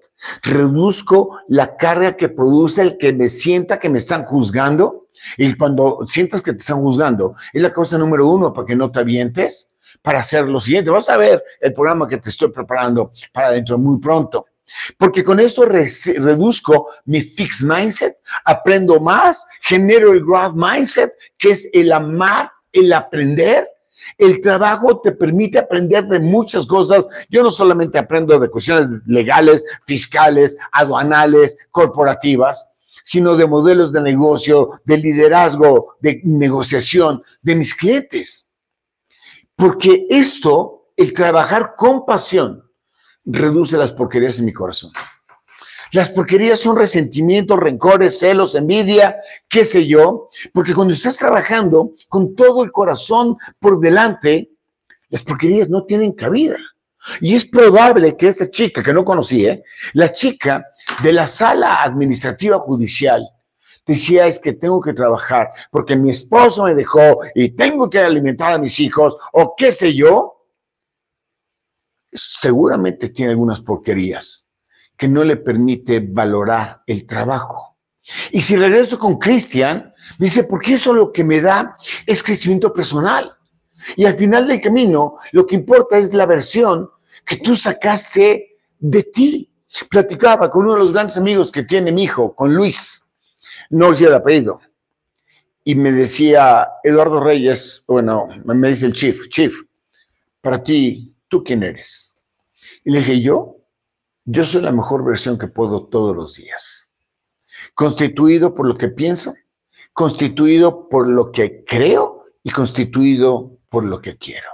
reduzco 0.43 1.39
la 1.48 1.76
carga 1.78 2.16
que 2.16 2.30
produce 2.30 2.82
el 2.82 2.98
que 2.98 3.14
me 3.14 3.30
sienta 3.30 3.80
que 3.80 3.89
me 3.89 3.98
están 3.98 4.26
juzgando. 4.26 5.05
Y 5.38 5.53
cuando 5.55 5.99
sientas 6.05 6.41
que 6.41 6.53
te 6.53 6.59
están 6.59 6.82
juzgando, 6.82 7.36
es 7.53 7.61
la 7.61 7.74
cosa 7.74 7.97
número 7.97 8.28
uno 8.28 8.53
para 8.53 8.68
que 8.68 8.76
no 8.76 8.91
te 8.91 8.99
avientes, 8.99 9.76
para 10.01 10.20
hacer 10.20 10.45
lo 10.45 10.59
siguiente. 10.59 10.89
Vas 10.89 11.09
a 11.09 11.18
ver 11.18 11.43
el 11.61 11.74
programa 11.74 12.07
que 12.07 12.18
te 12.18 12.30
estoy 12.30 12.49
preparando 12.49 13.11
para 13.34 13.51
dentro 13.51 13.78
muy 13.78 13.99
pronto. 13.99 14.45
Porque 14.97 15.24
con 15.24 15.39
esto 15.39 15.66
reduzco 15.66 16.88
mi 17.05 17.22
fixed 17.22 17.68
mindset, 17.68 18.18
aprendo 18.45 18.99
más, 18.99 19.45
genero 19.61 20.11
el 20.11 20.26
growth 20.26 20.55
mindset, 20.55 21.13
que 21.38 21.51
es 21.51 21.70
el 21.74 21.91
amar, 21.91 22.51
el 22.72 22.91
aprender, 22.91 23.68
el 24.18 24.41
trabajo 24.41 24.99
te 25.01 25.11
permite 25.11 25.59
aprender 25.59 26.05
de 26.05 26.20
muchas 26.20 26.66
cosas. 26.66 27.07
Yo 27.30 27.43
no 27.43 27.51
solamente 27.51 27.97
aprendo 27.97 28.39
de 28.39 28.49
cuestiones 28.49 29.01
legales, 29.05 29.63
fiscales, 29.86 30.57
aduanales, 30.72 31.57
corporativas, 31.72 32.68
sino 33.06 33.38
de 33.38 33.47
modelos 33.47 33.93
de 33.93 34.01
negocio, 34.01 34.72
de 34.84 34.97
liderazgo, 34.97 35.95
de 36.01 36.22
negociación 36.24 37.24
de 37.43 37.56
mis 37.56 37.74
clientes. 37.74 38.49
Porque 39.56 40.08
esto, 40.10 40.89
el 40.97 41.14
trabajar 41.14 41.76
con 41.78 42.06
pasión, 42.06 42.64
reduce 43.24 43.78
las 43.78 43.93
porquerías 43.93 44.39
en 44.39 44.45
mi 44.45 44.53
corazón. 44.53 44.91
Las 45.91 46.10
porquerías 46.10 46.60
son 46.60 46.76
resentimientos, 46.76 47.60
rencores, 47.60 48.20
celos, 48.20 48.56
envidia, 48.56 49.18
qué 49.47 49.64
sé 49.64 49.86
yo, 49.86 50.30
porque 50.51 50.74
cuando 50.74 50.93
estás 50.93 51.16
trabajando 51.16 51.91
con 52.10 52.36
todo 52.36 52.64
el 52.64 52.72
corazón 52.72 53.38
por 53.60 53.80
delante, 53.80 54.49
las 55.10 55.22
porquerías 55.22 55.70
no 55.70 55.86
tienen 55.86 56.14
cabida. 56.14 56.58
Y 57.22 57.36
es 57.36 57.45
probable 57.45 58.16
que 58.18 58.28
esta 58.28 58.49
chica, 58.49 58.82
que 58.84 58.93
no 58.93 59.06
conocí, 59.06 59.45
¿eh? 59.45 59.64
la 59.93 60.12
chica 60.12 60.66
de 61.03 61.14
la 61.14 61.28
sala 61.28 61.84
administrativa 61.84 62.58
judicial, 62.60 63.28
decía 63.86 64.28
es 64.28 64.39
que 64.39 64.53
tengo 64.53 64.82
que 64.82 64.93
trabajar 64.93 65.51
porque 65.72 65.95
mi 65.95 66.10
esposo 66.10 66.64
me 66.64 66.74
dejó 66.74 67.20
y 67.36 67.49
tengo 67.49 67.89
que 67.89 67.99
alimentar 67.99 68.53
a 68.53 68.58
mis 68.58 68.80
hijos 68.80 69.16
o 69.34 69.53
qué 69.56 69.72
sé 69.72 69.93
yo, 69.93 70.47
seguramente 72.12 73.10
tiene 73.10 73.32
algunas 73.32 73.62
porquerías 73.62 74.49
que 74.97 75.08
no 75.08 75.24
le 75.24 75.38
permite 75.38 75.99
valorar 75.99 76.82
el 76.88 77.06
trabajo. 77.06 77.78
Y 78.32 78.41
si 78.41 78.56
regreso 78.56 78.97
con 78.99 79.18
Cristian, 79.18 79.93
dice, 80.20 80.43
porque 80.43 80.76
eso 80.76 80.93
lo 80.93 81.12
que 81.12 81.24
me 81.24 81.41
da 81.41 81.76
es 82.06 82.24
crecimiento 82.24 82.72
personal. 82.72 83.36
Y 83.95 84.06
al 84.06 84.16
final 84.16 84.47
del 84.47 84.62
camino, 84.62 85.18
lo 85.32 85.45
que 85.45 85.56
importa 85.56 85.97
es 85.97 86.14
la 86.14 86.26
versión 86.26 86.89
que 87.26 87.38
tú 87.38 87.56
sacaste 87.56 88.58
de 88.80 89.04
ti. 89.04 89.52
Platicaba 89.90 90.50
con 90.50 90.64
uno 90.64 90.74
de 90.74 90.80
los 90.80 90.94
grandes 90.94 91.18
amigos 91.18 91.52
que 91.52 91.64
tiene 91.64 91.92
mi 91.92 92.04
hijo, 92.04 92.34
con 92.34 92.54
Luis, 92.56 93.12
no 93.70 93.94
sé 93.94 94.06
el 94.06 94.14
apellido, 94.14 94.62
y 95.66 95.76
me 95.76 95.92
decía, 95.92 96.70
Eduardo 96.84 97.20
Reyes, 97.20 97.84
bueno, 97.88 98.30
me 98.46 98.70
dice 98.70 98.86
el 98.86 98.94
chief, 98.94 99.28
chief, 99.30 99.54
para 100.40 100.64
ti, 100.64 101.14
¿tú 101.28 101.44
quién 101.44 101.64
eres? 101.64 102.16
Y 102.86 102.92
le 102.92 103.00
dije, 103.00 103.20
yo, 103.20 103.58
yo 104.26 104.46
soy 104.46 104.62
la 104.62 104.72
mejor 104.72 105.04
versión 105.04 105.38
que 105.38 105.48
puedo 105.48 105.88
todos 105.88 106.16
los 106.16 106.36
días. 106.36 106.90
Constituido 107.74 108.54
por 108.54 108.68
lo 108.68 108.78
que 108.78 108.90
pienso, 108.90 109.34
constituido 109.92 110.88
por 110.88 111.08
lo 111.08 111.32
que 111.32 111.66
creo 111.66 112.26
y 112.44 112.52
constituido 112.52 113.58
por 113.70 113.84
lo 113.86 114.02
que 114.02 114.18
quiero. 114.18 114.50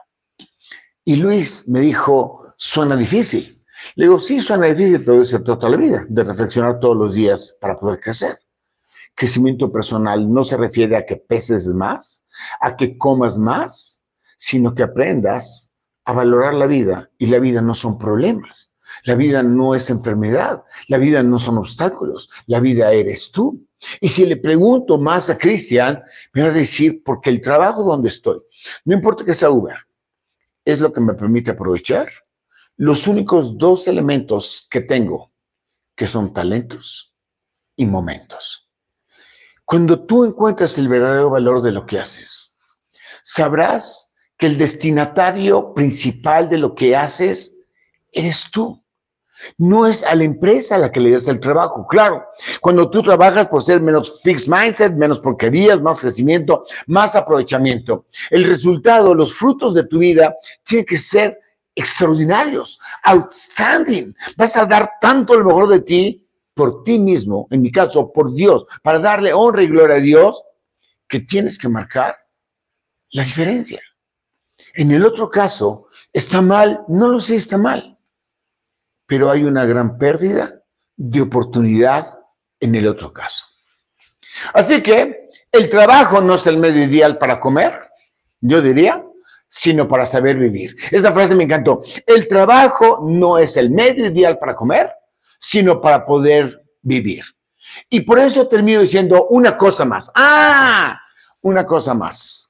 Y 1.03 1.17
Luis 1.17 1.67
me 1.67 1.81
dijo, 1.81 2.40
suena 2.61 2.95
difícil. 2.95 3.59
Le 3.95 4.05
digo, 4.05 4.19
sí, 4.19 4.39
suena 4.39 4.67
difícil, 4.67 5.03
pero 5.03 5.23
es 5.23 5.35
toda 5.43 5.67
la 5.67 5.77
vida, 5.77 6.05
de 6.07 6.23
reflexionar 6.23 6.79
todos 6.79 6.95
los 6.95 7.15
días 7.15 7.57
para 7.59 7.79
poder 7.79 7.99
crecer. 7.99 8.37
Crecimiento 9.15 9.71
personal 9.71 10.31
no 10.31 10.43
se 10.43 10.57
refiere 10.57 10.95
a 10.95 11.05
que 11.05 11.17
peses 11.17 11.65
más, 11.67 12.23
a 12.61 12.77
que 12.77 12.99
comas 12.99 13.39
más, 13.39 14.03
sino 14.37 14.75
que 14.75 14.83
aprendas 14.83 15.73
a 16.05 16.13
valorar 16.13 16.53
la 16.53 16.67
vida 16.67 17.09
y 17.17 17.25
la 17.25 17.39
vida 17.39 17.61
no 17.61 17.73
son 17.73 17.97
problemas 17.97 18.75
la 19.05 19.15
vida 19.15 19.41
no 19.41 19.73
es 19.73 19.89
enfermedad, 19.89 20.63
la 20.89 20.97
vida 20.97 21.23
no 21.23 21.39
son 21.39 21.57
obstáculos, 21.57 22.29
la 22.45 22.59
vida 22.59 22.91
eres 22.91 23.31
tú. 23.31 23.65
Y 24.01 24.09
si 24.09 24.25
le 24.25 24.35
pregunto 24.35 24.99
más 24.99 25.29
a 25.29 25.37
Cristian, 25.37 26.03
me 26.33 26.41
va 26.43 26.49
a 26.49 26.51
decir, 26.51 27.01
porque 27.03 27.29
el 27.29 27.39
trabajo 27.39 27.83
donde 27.83 28.09
estoy, 28.09 28.41
no 28.83 28.95
importa 28.95 29.23
que 29.23 29.33
sea 29.33 29.49
Uber, 29.49 29.77
es 30.65 30.81
lo 30.81 30.91
que 30.91 30.99
me 30.99 31.13
permite 31.13 31.51
aprovechar 31.51 32.09
los 32.77 33.07
únicos 33.07 33.57
dos 33.57 33.87
elementos 33.87 34.67
que 34.69 34.81
tengo, 34.81 35.31
que 35.95 36.07
son 36.07 36.33
talentos 36.33 37.13
y 37.75 37.85
momentos. 37.85 38.69
Cuando 39.65 40.05
tú 40.05 40.25
encuentras 40.25 40.77
el 40.77 40.87
verdadero 40.87 41.29
valor 41.29 41.61
de 41.61 41.71
lo 41.71 41.85
que 41.85 41.99
haces, 41.99 42.57
sabrás 43.23 44.13
que 44.37 44.47
el 44.47 44.57
destinatario 44.57 45.73
principal 45.73 46.49
de 46.49 46.57
lo 46.57 46.75
que 46.75 46.95
haces 46.95 47.59
eres 48.11 48.49
tú. 48.51 48.83
No 49.57 49.87
es 49.87 50.03
a 50.03 50.15
la 50.15 50.23
empresa 50.23 50.75
a 50.75 50.79
la 50.79 50.91
que 50.91 50.99
le 50.99 51.11
das 51.11 51.27
el 51.27 51.39
trabajo. 51.39 51.87
Claro, 51.87 52.23
cuando 52.59 52.89
tú 52.89 53.01
trabajas 53.01 53.47
por 53.47 53.63
ser 53.63 53.81
menos 53.81 54.21
fixed 54.23 54.51
mindset, 54.51 54.93
menos 54.93 55.19
porquerías, 55.19 55.81
más 55.81 56.01
crecimiento, 56.01 56.65
más 56.87 57.15
aprovechamiento. 57.15 58.05
El 58.29 58.43
resultado, 58.43 59.15
los 59.15 59.33
frutos 59.33 59.73
de 59.73 59.85
tu 59.85 59.99
vida 59.99 60.35
tienen 60.63 60.85
que 60.85 60.97
ser 60.97 61.39
extraordinarios, 61.75 62.79
outstanding. 63.03 64.15
Vas 64.37 64.55
a 64.57 64.65
dar 64.65 64.93
tanto 64.99 65.35
lo 65.35 65.45
mejor 65.45 65.67
de 65.67 65.81
ti 65.81 66.27
por 66.53 66.83
ti 66.83 66.99
mismo, 66.99 67.47
en 67.49 67.61
mi 67.61 67.71
caso, 67.71 68.11
por 68.11 68.33
Dios, 68.33 68.65
para 68.83 68.99
darle 68.99 69.33
honra 69.33 69.63
y 69.63 69.67
gloria 69.67 69.97
a 69.97 69.99
Dios, 69.99 70.43
que 71.07 71.21
tienes 71.21 71.57
que 71.57 71.69
marcar 71.69 72.17
la 73.11 73.23
diferencia. 73.23 73.81
En 74.75 74.91
el 74.91 75.05
otro 75.05 75.29
caso, 75.29 75.87
¿está 76.13 76.41
mal? 76.41 76.83
No 76.87 77.07
lo 77.07 77.19
sé, 77.19 77.35
está 77.35 77.57
mal 77.57 77.97
pero 79.11 79.29
hay 79.29 79.43
una 79.43 79.65
gran 79.65 79.97
pérdida 79.97 80.63
de 80.95 81.19
oportunidad 81.19 82.17
en 82.61 82.75
el 82.75 82.87
otro 82.87 83.11
caso. 83.11 83.43
Así 84.53 84.81
que 84.81 85.27
el 85.51 85.69
trabajo 85.69 86.21
no 86.21 86.35
es 86.35 86.47
el 86.47 86.55
medio 86.55 86.85
ideal 86.85 87.17
para 87.17 87.37
comer, 87.37 87.89
yo 88.39 88.61
diría, 88.61 89.03
sino 89.51 89.87
para 89.87 90.05
saber 90.05 90.37
vivir. 90.37 90.75
Esta 90.91 91.11
frase 91.11 91.35
me 91.35 91.43
encantó. 91.43 91.81
El 92.07 92.27
trabajo 92.27 93.03
no 93.05 93.37
es 93.37 93.57
el 93.57 93.69
medio 93.69 94.07
ideal 94.07 94.39
para 94.39 94.55
comer, 94.55 94.91
sino 95.39 95.81
para 95.81 96.05
poder 96.05 96.63
vivir. 96.81 97.23
Y 97.89 98.01
por 98.01 98.17
eso 98.17 98.47
termino 98.47 98.79
diciendo 98.79 99.27
una 99.29 99.57
cosa 99.57 99.83
más. 99.83 100.09
Ah, 100.15 100.99
una 101.41 101.65
cosa 101.65 101.93
más. 101.93 102.49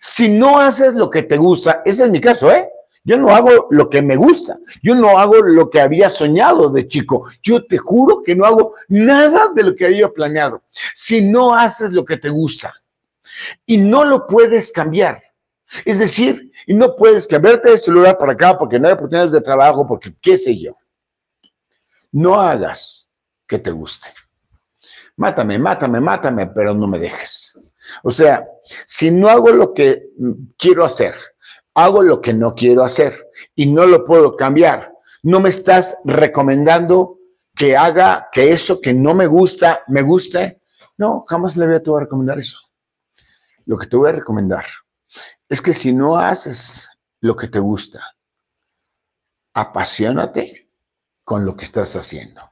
Si 0.00 0.28
no 0.28 0.58
haces 0.58 0.94
lo 0.94 1.10
que 1.10 1.22
te 1.22 1.36
gusta, 1.36 1.82
ese 1.84 2.04
es 2.04 2.10
mi 2.10 2.20
caso, 2.20 2.50
¿eh? 2.50 2.68
Yo 3.04 3.18
no 3.18 3.28
hago 3.34 3.66
lo 3.70 3.90
que 3.90 4.00
me 4.00 4.16
gusta. 4.16 4.58
Yo 4.82 4.94
no 4.94 5.18
hago 5.18 5.42
lo 5.42 5.68
que 5.68 5.80
había 5.80 6.08
soñado 6.08 6.70
de 6.70 6.88
chico. 6.88 7.28
Yo 7.42 7.66
te 7.66 7.76
juro 7.76 8.22
que 8.22 8.34
no 8.34 8.46
hago 8.46 8.74
nada 8.88 9.50
de 9.54 9.64
lo 9.64 9.76
que 9.76 9.86
había 9.86 10.08
planeado. 10.08 10.62
Si 10.94 11.20
no 11.20 11.54
haces 11.54 11.92
lo 11.92 12.04
que 12.04 12.16
te 12.16 12.30
gusta 12.30 12.72
y 13.66 13.76
no 13.76 14.04
lo 14.04 14.26
puedes 14.26 14.72
cambiar. 14.72 15.22
Es 15.84 15.98
decir, 15.98 16.52
y 16.66 16.74
no 16.74 16.96
puedes 16.96 17.26
cambiarte 17.26 17.68
de 17.68 17.74
este 17.74 17.90
lugar 17.90 18.18
para 18.18 18.32
acá 18.32 18.58
porque 18.58 18.78
no 18.78 18.88
hay 18.88 18.94
oportunidades 18.94 19.32
de 19.32 19.40
trabajo, 19.40 19.86
porque 19.86 20.14
qué 20.20 20.36
sé 20.36 20.58
yo. 20.58 20.76
No 22.10 22.40
hagas 22.40 23.12
que 23.46 23.58
te 23.58 23.70
guste. 23.70 24.08
mátame, 25.16 25.58
mátame, 25.58 26.00
mátame, 26.00 26.46
pero 26.48 26.74
no 26.74 26.86
me 26.86 26.98
dejes. 26.98 27.58
O 28.02 28.10
sea, 28.10 28.46
si 28.86 29.10
no 29.10 29.28
hago 29.28 29.50
lo 29.50 29.74
que 29.74 30.10
quiero 30.58 30.84
hacer, 30.84 31.14
hago 31.74 32.02
lo 32.02 32.20
que 32.20 32.32
no 32.32 32.54
quiero 32.54 32.82
hacer 32.82 33.28
y 33.54 33.66
no 33.66 33.86
lo 33.86 34.04
puedo 34.04 34.36
cambiar, 34.36 34.92
no 35.22 35.40
me 35.40 35.48
estás 35.48 35.96
recomendando 36.04 37.18
que 37.54 37.76
haga 37.76 38.28
que 38.32 38.50
eso 38.50 38.80
que 38.80 38.94
no 38.94 39.14
me 39.14 39.26
gusta, 39.26 39.82
me 39.88 40.02
guste. 40.02 40.60
No, 40.96 41.24
jamás 41.26 41.56
le 41.56 41.66
voy 41.66 41.74
a, 41.74 41.96
a 41.96 42.00
recomendar 42.00 42.38
eso. 42.38 42.58
Lo 43.66 43.78
que 43.78 43.86
te 43.86 43.96
voy 43.96 44.10
a 44.10 44.12
recomendar 44.12 44.64
es 45.48 45.60
que 45.60 45.74
si 45.74 45.92
no 45.92 46.16
haces 46.16 46.88
lo 47.20 47.36
que 47.36 47.48
te 47.48 47.58
gusta, 47.58 48.02
apasionate 49.54 50.68
con 51.24 51.44
lo 51.44 51.56
que 51.56 51.64
estás 51.64 51.94
haciendo. 51.96 52.42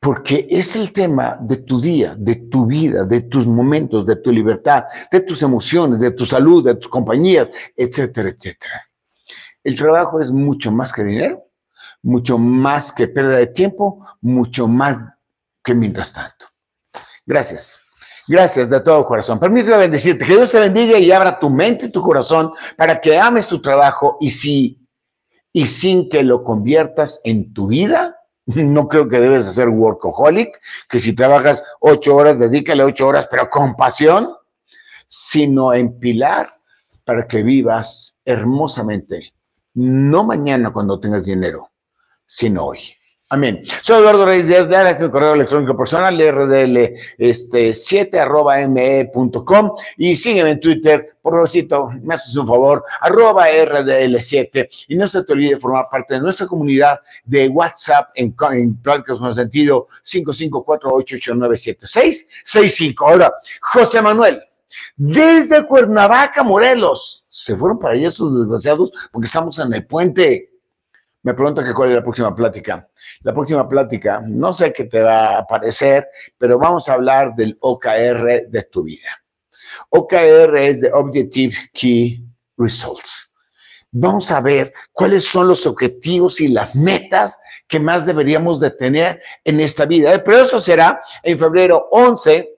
Porque 0.00 0.46
es 0.50 0.76
el 0.76 0.92
tema 0.92 1.38
de 1.40 1.56
tu 1.56 1.80
día, 1.80 2.14
de 2.16 2.36
tu 2.36 2.66
vida, 2.66 3.04
de 3.04 3.22
tus 3.22 3.46
momentos, 3.46 4.04
de 4.06 4.16
tu 4.16 4.30
libertad, 4.30 4.84
de 5.10 5.20
tus 5.20 5.42
emociones, 5.42 6.00
de 6.00 6.10
tu 6.10 6.24
salud, 6.26 6.64
de 6.64 6.74
tus 6.74 6.88
compañías, 6.88 7.50
etcétera, 7.76 8.28
etcétera. 8.30 8.82
El 9.64 9.76
trabajo 9.76 10.20
es 10.20 10.30
mucho 10.30 10.70
más 10.70 10.92
que 10.92 11.02
dinero, 11.02 11.44
mucho 12.02 12.38
más 12.38 12.92
que 12.92 13.08
pérdida 13.08 13.38
de 13.38 13.48
tiempo, 13.48 14.06
mucho 14.20 14.68
más 14.68 14.98
que 15.64 15.74
mientras 15.74 16.12
tanto. 16.12 16.46
Gracias. 17.24 17.80
Gracias 18.28 18.68
de 18.68 18.80
todo 18.80 19.04
corazón. 19.04 19.38
Permíteme 19.38 19.78
bendecirte. 19.78 20.24
Que 20.24 20.34
Dios 20.34 20.50
te 20.50 20.58
bendiga 20.58 20.98
y 20.98 21.12
abra 21.12 21.38
tu 21.38 21.48
mente 21.48 21.86
y 21.86 21.90
tu 21.90 22.00
corazón 22.00 22.52
para 22.76 23.00
que 23.00 23.18
ames 23.18 23.46
tu 23.46 23.62
trabajo 23.62 24.18
y 24.20 24.30
si 24.30 24.86
y 25.52 25.66
sin 25.66 26.10
que 26.10 26.22
lo 26.22 26.44
conviertas 26.44 27.20
en 27.24 27.52
tu 27.52 27.66
vida. 27.68 28.14
No 28.46 28.86
creo 28.86 29.08
que 29.08 29.18
debes 29.18 29.46
ser 29.46 29.68
workaholic, 29.68 30.60
que 30.88 31.00
si 31.00 31.14
trabajas 31.14 31.64
ocho 31.80 32.14
horas, 32.14 32.38
dedícale 32.38 32.84
ocho 32.84 33.08
horas, 33.08 33.26
pero 33.28 33.50
con 33.50 33.74
pasión, 33.74 34.28
sino 35.08 35.74
en 35.74 35.98
pilar 35.98 36.56
para 37.04 37.26
que 37.26 37.42
vivas 37.42 38.16
hermosamente, 38.24 39.32
no 39.74 40.24
mañana 40.24 40.72
cuando 40.72 41.00
tengas 41.00 41.24
dinero, 41.24 41.70
sino 42.26 42.66
hoy. 42.66 42.95
Amén. 43.28 43.64
Soy 43.82 43.98
Eduardo 43.98 44.24
Reyes 44.24 44.46
Díaz 44.46 44.68
de 44.68 44.88
es 44.88 45.00
mi 45.00 45.10
correo 45.10 45.34
electrónico 45.34 45.76
personal, 45.76 46.16
rdl 46.16 46.94
este, 47.18 47.74
7 47.74 48.20
arroba 48.20 48.64
me.com 48.68 49.72
y 49.96 50.14
sígueme 50.14 50.52
en 50.52 50.60
Twitter, 50.60 51.16
por 51.22 51.32
favorcito, 51.32 51.88
me 52.02 52.14
haces 52.14 52.36
un 52.36 52.46
favor, 52.46 52.84
arroba 53.00 53.48
rdl7 53.48 54.68
y 54.86 54.94
no 54.94 55.08
se 55.08 55.24
te 55.24 55.32
olvide 55.32 55.58
formar 55.58 55.86
parte 55.90 56.14
de 56.14 56.20
nuestra 56.20 56.46
comunidad 56.46 57.00
de 57.24 57.48
WhatsApp 57.48 58.10
en, 58.14 58.32
en 58.52 58.76
Pláticas 58.76 59.18
con 59.18 59.34
Sentido 59.34 59.88
5548897665. 60.04 62.94
Ahora, 63.00 63.34
José 63.60 64.02
Manuel, 64.02 64.40
desde 64.94 65.66
Cuernavaca, 65.66 66.44
Morelos, 66.44 67.24
se 67.28 67.56
fueron 67.56 67.80
para 67.80 67.94
allá 67.94 68.06
esos 68.06 68.38
desgraciados 68.38 68.92
porque 69.10 69.26
estamos 69.26 69.58
en 69.58 69.74
el 69.74 69.84
puente 69.84 70.52
me 71.26 71.34
pregunta 71.34 71.64
que 71.64 71.74
cuál 71.74 71.88
es 71.88 71.96
la 71.96 72.04
próxima 72.04 72.32
plática. 72.36 72.88
La 73.22 73.32
próxima 73.32 73.68
plática, 73.68 74.22
no 74.24 74.52
sé 74.52 74.72
qué 74.72 74.84
te 74.84 75.02
va 75.02 75.38
a 75.38 75.44
parecer, 75.44 76.06
pero 76.38 76.56
vamos 76.56 76.88
a 76.88 76.92
hablar 76.92 77.34
del 77.34 77.58
OKR 77.62 78.48
de 78.48 78.68
tu 78.70 78.84
vida. 78.84 79.08
OKR 79.90 80.56
es 80.56 80.82
de 80.82 80.92
Objective 80.92 81.52
Key 81.72 82.24
Results. 82.56 83.34
Vamos 83.90 84.30
a 84.30 84.40
ver 84.40 84.72
cuáles 84.92 85.24
son 85.24 85.48
los 85.48 85.66
objetivos 85.66 86.40
y 86.40 86.46
las 86.46 86.76
metas 86.76 87.40
que 87.66 87.80
más 87.80 88.06
deberíamos 88.06 88.60
de 88.60 88.70
tener 88.70 89.20
en 89.42 89.58
esta 89.58 89.84
vida. 89.84 90.22
Pero 90.22 90.42
eso 90.42 90.60
será 90.60 91.02
en 91.24 91.36
febrero 91.36 91.88
11 91.90 92.50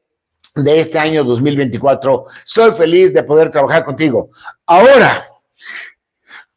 de 0.56 0.80
este 0.80 0.98
año 0.98 1.24
2024. 1.24 2.24
Soy 2.44 2.72
feliz 2.72 3.14
de 3.14 3.22
poder 3.22 3.50
trabajar 3.50 3.82
contigo. 3.86 4.28
Ahora, 4.66 5.26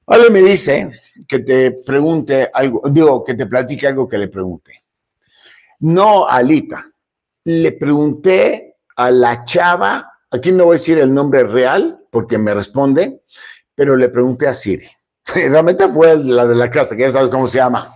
alguien 0.08 0.34
me 0.34 0.42
dice 0.42 1.01
que 1.28 1.40
te 1.40 1.72
pregunte 1.72 2.50
algo, 2.54 2.82
digo, 2.90 3.24
que 3.24 3.34
te 3.34 3.46
platique 3.46 3.88
algo 3.88 4.08
que 4.08 4.18
le 4.18 4.28
pregunte. 4.28 4.84
No 5.80 6.28
Alita, 6.28 6.92
le 7.46 7.72
pregunté 7.72 8.78
a 8.96 9.12
la 9.12 9.44
chava, 9.46 10.12
aquí 10.30 10.52
no 10.52 10.66
voy 10.66 10.76
a 10.76 10.80
decir 10.80 11.00
el 11.00 11.14
nombre 11.14 11.44
real 11.44 12.00
porque 12.12 12.38
me 12.38 12.54
responde, 12.54 13.22
pero 13.76 13.96
le 13.96 14.10
pregunté 14.10 14.48
a 14.48 14.54
Siri. 14.54 14.86
Realmente 15.26 15.88
fue 15.88 16.18
la 16.18 16.46
de 16.46 16.56
la 16.56 16.70
casa, 16.70 16.96
que 16.96 17.04
ya 17.04 17.12
sabes 17.12 17.30
cómo 17.30 17.48
se 17.48 17.58
llama. 17.58 17.92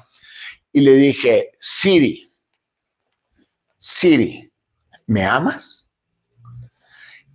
Y 0.72 0.82
le 0.82 0.94
dije, 0.96 1.52
Siri, 1.60 2.32
Siri, 3.78 4.52
¿me 5.08 5.24
amas? 5.24 5.92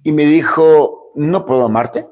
Y 0.03 0.13
me 0.13 0.27
dijo, 0.27 1.13
no 1.15 1.45
puedo 1.45 1.67
amarte, 1.67 2.07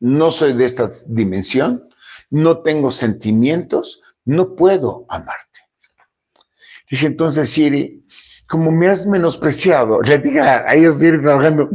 no 0.00 0.30
soy 0.30 0.54
de 0.54 0.64
esta 0.64 0.88
dimensión, 1.06 1.88
no 2.32 2.62
tengo 2.62 2.90
sentimientos, 2.90 4.02
no 4.24 4.56
puedo 4.56 5.04
amarte. 5.08 5.60
Dije 6.90 7.06
entonces, 7.06 7.50
Siri, 7.50 8.06
como 8.48 8.72
me 8.72 8.88
has 8.88 9.06
menospreciado, 9.06 10.00
le 10.00 10.18
dije 10.18 10.40
a 10.40 10.74
ellos 10.74 10.98
Siri 10.98 11.20
trabajando, 11.20 11.68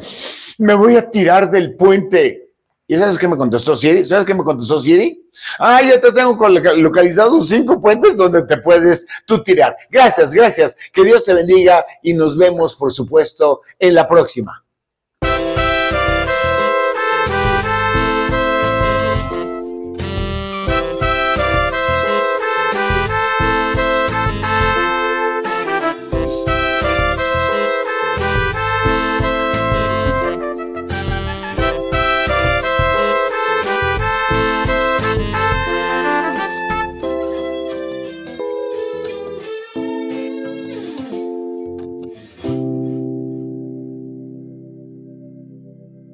me 0.58 0.74
voy 0.74 0.96
a 0.96 1.10
tirar 1.12 1.52
del 1.52 1.76
puente. 1.76 2.50
¿Y 2.88 2.98
sabes 2.98 3.20
qué 3.20 3.28
me 3.28 3.38
contestó 3.38 3.76
Siri? 3.76 4.04
¿Sabes 4.06 4.26
qué 4.26 4.34
me 4.34 4.44
contestó 4.44 4.80
Siri? 4.80 5.30
Ah, 5.60 5.82
ya 5.84 6.02
te 6.02 6.12
tengo 6.12 6.36
localizados 6.50 7.50
cinco 7.50 7.80
puentes 7.80 8.18
donde 8.18 8.42
te 8.44 8.58
puedes 8.58 9.06
tú 9.28 9.44
tirar. 9.44 9.76
Gracias, 9.92 10.34
gracias. 10.34 10.76
Que 10.92 11.04
Dios 11.04 11.24
te 11.24 11.36
bendiga 11.36 11.86
y 12.02 12.14
nos 12.14 12.36
vemos, 12.36 12.76
por 12.76 12.92
supuesto, 12.92 13.62
en 13.78 13.94
la 13.94 14.08
próxima. 14.08 14.64